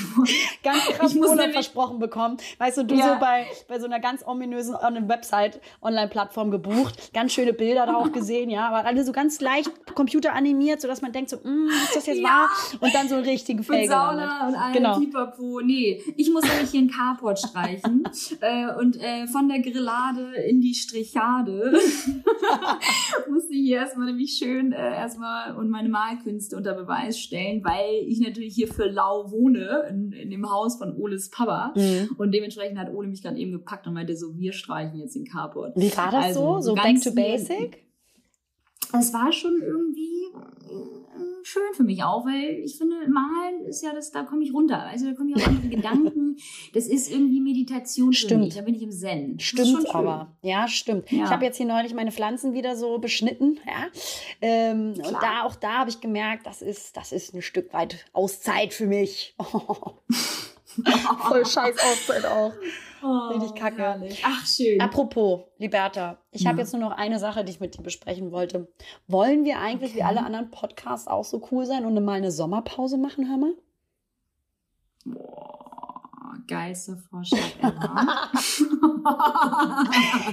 [0.63, 2.37] Ganz krass Ich muss nämlich- versprochen bekommen.
[2.57, 3.13] Weißt du, du Ja.
[3.13, 7.13] so bei, bei so einer ganz ominösen Website, Online-Plattform gebucht.
[7.13, 8.67] Ganz schöne Bilder da auch gesehen, ja.
[8.69, 12.23] Aber alle so ganz leicht computeranimiert, sodass man denkt so, "Mm, ist das jetzt Ja.
[12.29, 12.49] wahr?
[12.79, 13.89] Und dann so einen richtigen mit gelandet.
[13.89, 14.99] Sauna und allem Genau.
[15.35, 15.45] Pipapo.
[15.45, 18.03] wo, nee, ich muss nämlich hier ein Carport streichen
[18.41, 21.73] äh, und äh, von der Grillade in die Strichade
[23.29, 28.03] musste ich hier erstmal nämlich schön äh, erstmal und meine Malkünste unter Beweis stellen, weil
[28.07, 31.73] ich natürlich hier für lau wohne, in, in dem Haus von Oles Papa.
[31.75, 32.15] Mhm.
[32.17, 35.25] Und dementsprechend hat Ole mich gerade eben gepackt und meinte so, wir streichen jetzt den
[35.25, 35.75] Carport.
[35.75, 36.61] Wie war das Also, so?
[36.61, 37.85] So back ganz to basic?
[38.97, 40.15] Es war schon irgendwie
[41.43, 44.81] schön für mich auch, weil ich finde, malen ist ja das, da komme ich runter.
[44.83, 46.37] Also da komme ich auf andere Gedanken.
[46.73, 48.43] Das ist irgendwie Meditation für Stimmt.
[48.45, 48.55] mich.
[48.55, 49.39] Da bin ich im Zen.
[49.39, 50.35] Stimmt aber.
[50.41, 51.11] Ja, stimmt.
[51.11, 51.25] Ja.
[51.25, 53.59] Ich habe jetzt hier neulich meine Pflanzen wieder so beschnitten.
[53.65, 53.87] Ja?
[54.41, 58.05] Ähm, und da auch da habe ich gemerkt, das ist, das ist ein Stück weit
[58.13, 59.35] Auszeit für mich.
[61.27, 62.53] Voll scheiß Auszeit auch.
[63.07, 63.77] Oh, Richtig kacke.
[63.77, 64.21] herrlich.
[64.25, 64.81] Ach, schön.
[64.81, 66.63] Apropos, Liberta, ich habe Ja.
[66.63, 68.67] jetzt nur noch eine Sache, die ich mit dir besprechen wollte.
[69.07, 70.07] Wollen wir eigentlich wie Okay.
[70.07, 73.53] alle anderen Podcasts auch so cool sein und mal eine Sommerpause machen, hör mal?
[75.05, 75.64] Boah,
[76.47, 78.29] geilster Vorschlag ever.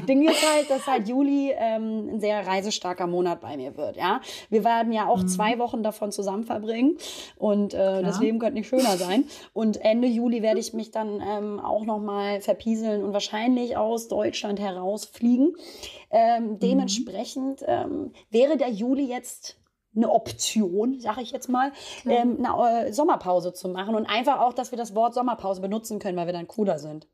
[0.08, 4.20] Ding ist halt, dass halt Juli ähm, ein sehr reisestarker Monat bei mir wird, ja.
[4.50, 5.28] Wir werden ja auch Mhm.
[5.28, 6.96] zwei Wochen davon zusammen verbringen
[7.36, 9.24] und äh, das Leben könnte nicht schöner sein.
[9.52, 14.58] Und Ende Juli werde ich mich dann ähm, auch nochmal verpieseln und wahrscheinlich aus Deutschland
[14.60, 15.48] herausfliegen.
[15.48, 15.56] Mhm.
[16.10, 19.56] Ähm, dementsprechend ähm, wäre der Juli jetzt
[19.94, 21.72] eine Option, sage ich jetzt mal,
[22.06, 25.98] ähm, eine äh, Sommerpause zu machen und einfach auch, dass wir das Wort Sommerpause benutzen
[25.98, 27.06] können, weil wir dann cooler sind.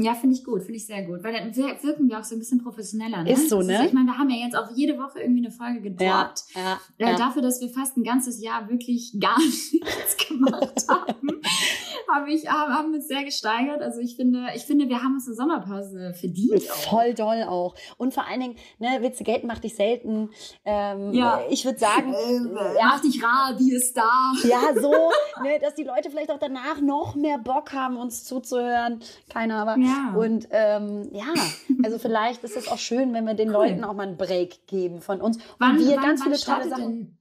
[0.00, 1.22] Ja, finde ich gut, finde ich sehr gut.
[1.22, 3.22] Weil dann wir- wirken wir auch so ein bisschen professioneller.
[3.22, 3.30] Ne?
[3.32, 3.86] Ist so, ne?
[3.86, 6.42] ich meine, wir haben ja jetzt auch jede Woche irgendwie eine Folge gedroppt.
[6.56, 10.63] ja, Äh, Dafür, dass wir fast ein ganzes Jahr wirklich gar nichts gemacht haben,
[12.14, 13.82] habe ich, haben, uns sehr gesteigert.
[13.82, 16.62] Also ich finde, ich finde, wir haben uns eine Sommerpause verdient.
[16.62, 17.74] Voll doll auch.
[17.96, 20.30] Und vor allen Dingen, ne, Witze gelten macht dich selten.
[20.64, 21.40] Ähm, Ja.
[21.50, 22.14] Ich würde sagen,
[22.78, 24.32] ja, Mach dich rar, wie es da.
[24.44, 24.90] ja, so,
[25.42, 29.00] ne, dass die Leute vielleicht auch danach noch mehr Bock haben, uns zuzuhören.
[29.28, 29.84] Keine Ahnung.
[29.86, 30.14] Ja.
[30.16, 31.32] Und ähm, ja,
[31.82, 33.54] also vielleicht ist es auch schön, wenn wir den Cool.
[33.68, 35.38] Leuten auch mal einen Break geben von uns.
[35.58, 36.82] Wann, und wir wann, ganz wann viele tolle Sachen.
[36.82, 37.18] denn,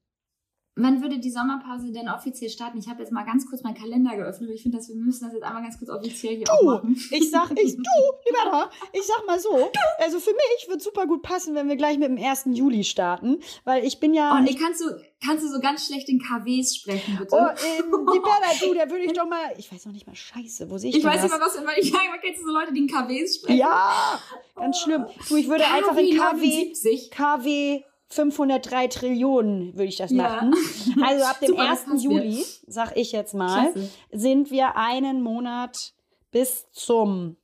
[0.76, 2.78] wann würde die Sommerpause denn offiziell starten?
[2.80, 4.50] Ich habe jetzt mal ganz kurz meinen Kalender geöffnet.
[4.50, 6.98] aber Ich finde, dass wir müssen das jetzt einmal ganz kurz offiziell hier Du, machen.
[7.12, 7.82] ich sag, ich, du,
[8.26, 11.98] Liberta, ich sag mal so, also für mich wird super gut passen, wenn wir gleich
[11.98, 12.46] mit dem 1.
[12.54, 14.36] Juli starten, weil ich bin ja...
[14.38, 14.86] Oh, nee, kannst du,
[15.26, 17.36] kannst du so ganz schlecht in KWs sprechen, bitte?
[17.36, 20.70] Oh, ähm, Liberta, du, da würde ich doch mal, ich weiß noch nicht mal, scheiße,
[20.70, 21.24] wo sehe ich, ich weiß das?
[21.24, 23.58] nicht mal, was, weil ich sage immer, kennst du so Leute, die in KWs sprechen?
[23.60, 24.20] Ja,
[24.56, 25.06] ganz schlimm.
[25.30, 27.12] Du, ich würde einfach in KW, 79.
[27.12, 27.84] KW
[28.14, 30.24] 503 Trillionen würde ich das Ja.
[30.24, 30.54] machen.
[31.04, 31.86] Also ab dem Super, das 1.
[31.90, 32.24] passt mir.
[32.24, 33.90] Juli, sag ich jetzt mal, Klasse.
[34.12, 35.94] sind wir einen Monat
[36.32, 37.38] bis zum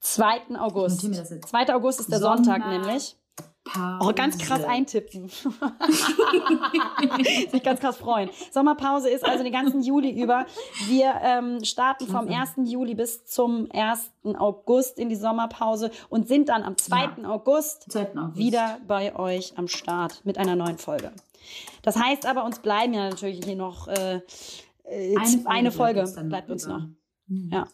[0.00, 0.58] 2.
[0.58, 0.96] August.
[0.96, 1.48] notiere mir das jetzt.
[1.48, 1.74] 2.
[1.74, 3.16] August ist der Sommer- Sonntag nämlich.
[3.64, 3.98] Pause.
[4.02, 5.28] Oh, ganz krass eintippen.
[7.50, 8.28] Sich ganz krass freuen.
[8.50, 10.44] Sommerpause ist also den ganzen Juli über.
[10.86, 12.70] Wir ähm, starten vom 1.
[12.70, 14.10] Juli bis zum 1.
[14.38, 17.24] August in die Sommerpause und sind dann am 2.
[17.24, 18.18] August 2.
[18.18, 18.36] August.
[18.36, 21.10] wieder bei euch am Start mit einer neuen Folge.
[21.82, 24.20] Das heißt aber, uns bleiben ja natürlich hier noch äh,
[24.84, 26.02] äh, eine, eine Folge.
[26.02, 26.82] bleibt uns Bleibt uns noch.
[27.28, 27.50] Hm.
[27.50, 27.66] Ja.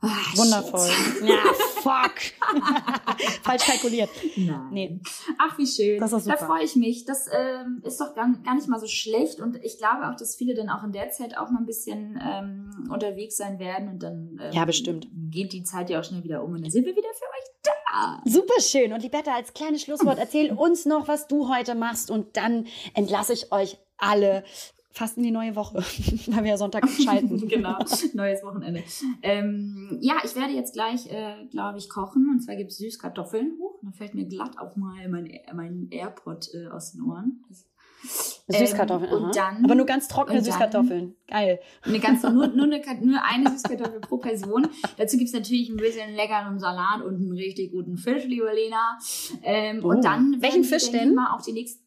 [0.00, 0.88] Ah, Wundervoll.
[1.26, 1.38] Ja,
[1.82, 2.14] fuck.
[3.42, 4.08] Falsch kalkuliert.
[4.36, 4.68] Nein.
[4.70, 5.00] Nee.
[5.38, 5.98] Ach, wie schön.
[5.98, 6.46] Das ist da super.
[6.46, 7.04] freue ich mich.
[7.04, 9.40] Das ähm, ist doch gar, gar nicht mal so schlecht.
[9.40, 12.16] Und ich glaube auch, dass viele dann auch in der Zeit auch mal ein bisschen
[12.24, 13.88] ähm, unterwegs sein werden.
[13.88, 15.08] Und dann ähm, Ja, bestimmt.
[15.30, 16.52] geht die Zeit ja auch schnell wieder um.
[16.52, 18.22] Und dann sind wir wieder für euch da.
[18.24, 18.92] Super schön.
[18.92, 23.32] Und Liberta, als kleines Schlusswort, erzähl uns noch, was du heute machst und dann entlasse
[23.32, 24.44] ich euch alle.
[24.98, 25.76] Fast in die neue Woche,
[26.26, 27.46] weil wir ja Sonntag schalten.
[27.48, 27.78] genau,
[28.14, 28.82] neues Wochenende.
[29.22, 32.28] Ähm, ja, ich werde jetzt gleich, äh, glaube ich, kochen.
[32.32, 33.52] Und zwar gibt es Süßkartoffeln.
[33.60, 37.44] Huch, da fällt mir glatt auch mal mein, mein AirPod äh, aus den Ohren.
[38.48, 39.26] Süßkartoffeln, Ähm, aha.
[39.26, 41.14] und dann, Aber nur ganz trockene Süßkartoffeln.
[41.28, 41.60] Geil.
[41.82, 44.68] Eine ganze, nur, nur, eine, nur eine Süßkartoffel pro Person.
[44.96, 48.98] Dazu gibt's natürlich ein bisschen leckeren Salat und einen richtig guten Fisch, liebe Lena.
[49.42, 49.88] Ähm, Oh.
[49.90, 51.14] Und dann Welchen Fisch denn?
[51.14, 51.84] Mal auch die nächsten,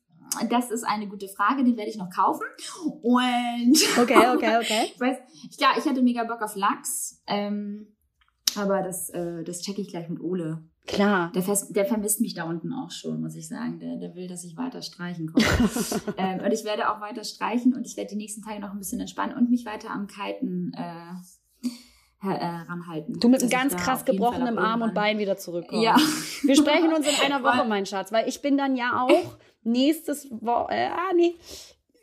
[0.49, 2.45] das ist eine gute Frage, den werde ich noch kaufen.
[3.01, 4.91] Und Okay, okay, okay.
[4.93, 5.17] ich weiß,
[5.59, 7.21] ja, ich hatte mega Bock auf Lachs.
[7.27, 7.95] Ähm,
[8.55, 10.63] aber das, äh, das checke ich gleich mit Ole.
[10.87, 11.31] Klar.
[11.33, 13.79] Der, der vermisst mich da unten auch schon, muss ich sagen.
[13.79, 15.45] Der, der will, dass ich weiter streichen komme.
[16.17, 18.79] ähm, und ich werde auch weiter streichen und ich werde die nächsten Tage noch ein
[18.79, 23.19] bisschen entspannen und mich weiter am Kiten äh, äh, ranhalten.
[23.19, 25.83] Du mit einem ganz krass gebrochenem Arm und Bein wieder zurückkommst.
[25.83, 25.95] Ja.
[26.43, 30.27] Wir sprechen uns in einer Woche, mein Schatz, weil ich bin dann ja auch nächstes
[30.31, 31.35] Woche, äh, ah, nee,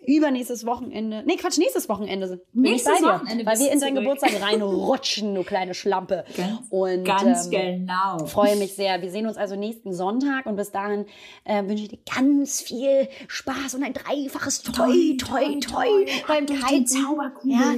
[0.06, 1.22] übernächstes Wochenende.
[1.26, 2.40] Nee, Quatsch, nächstes Wochenende.
[2.54, 3.96] Bin Nächstes Wochenende Weil wir in deinen.
[3.96, 6.24] Geburtstag reinrutschen, du kleine Schlampe.
[6.34, 8.24] Ganz- Und, Ganz ähm, genau.
[8.26, 9.02] freue mich sehr.
[9.02, 11.04] Wir sehen uns also nächsten Sonntag und bis dahin
[11.44, 15.86] äh, wünsche ich dir ganz viel Spaß und ein dreifaches Toi, Toi, Toi,
[16.26, 16.86] beim Durch die Kiten.
[16.86, 17.58] Zauberkugel.
[17.58, 17.74] Ja.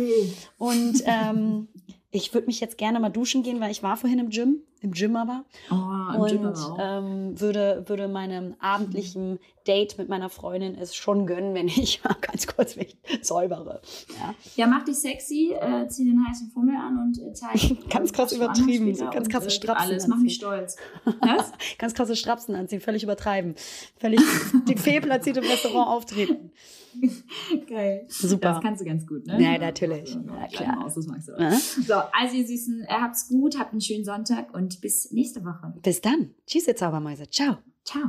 [0.59, 1.69] Und ähm,
[2.13, 4.91] ich würde mich jetzt gerne mal duschen gehen, weil ich war vorhin im Gym, im
[4.91, 5.45] Gym aber.
[5.71, 6.79] Oh, im und Gym aber auch.
[6.81, 12.17] ähm, würde, würde meinem abendlichen Date mit meiner Freundin es schon gönnen, wenn ich mal
[12.21, 13.81] ganz kurz mich säubere.
[14.19, 14.35] Ja.
[14.57, 17.61] Ja, mach dich sexy, äh, zieh den heißen Fummel an und äh, zeig.
[17.91, 20.77] Ganz äh, krass übertrieben, ganz und, krasse äh, Strapsen Alles, mach mich stolz.
[21.21, 21.53] Was?
[21.79, 23.55] Ganz krasse Strapsen anziehen, völlig übertreiben.
[23.99, 24.21] Völlig
[24.69, 26.51] die fehlplatziert im Restaurant auftreten.
[27.69, 28.05] Geil.
[28.09, 28.55] Super.
[28.55, 29.41] Das kannst du ganz gut, ne?
[29.41, 30.15] Ja, natürlich.
[30.15, 30.85] Ja, Ja, klar.
[30.85, 31.33] Aus, das magst du.
[31.39, 31.51] Ja.
[31.53, 35.73] So, also ihr Süßen, äh, habt's gut, habt einen schönen Sonntag und bis nächste Woche.
[35.83, 36.31] Bis dann.
[36.47, 37.29] Tschüss, ihr Zaubermäuse.
[37.31, 37.59] Ciao.
[37.85, 38.03] Ciao.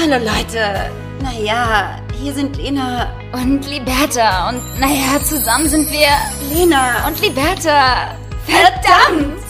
[0.00, 0.90] Hallo Leute.
[1.22, 3.08] Naja, hier sind Lena.
[3.32, 4.48] Und Liberta.
[4.50, 6.08] Und naja, zusammen sind wir
[6.54, 7.06] Lena.
[7.06, 8.16] und Liberta.
[8.46, 9.49] Verdammt!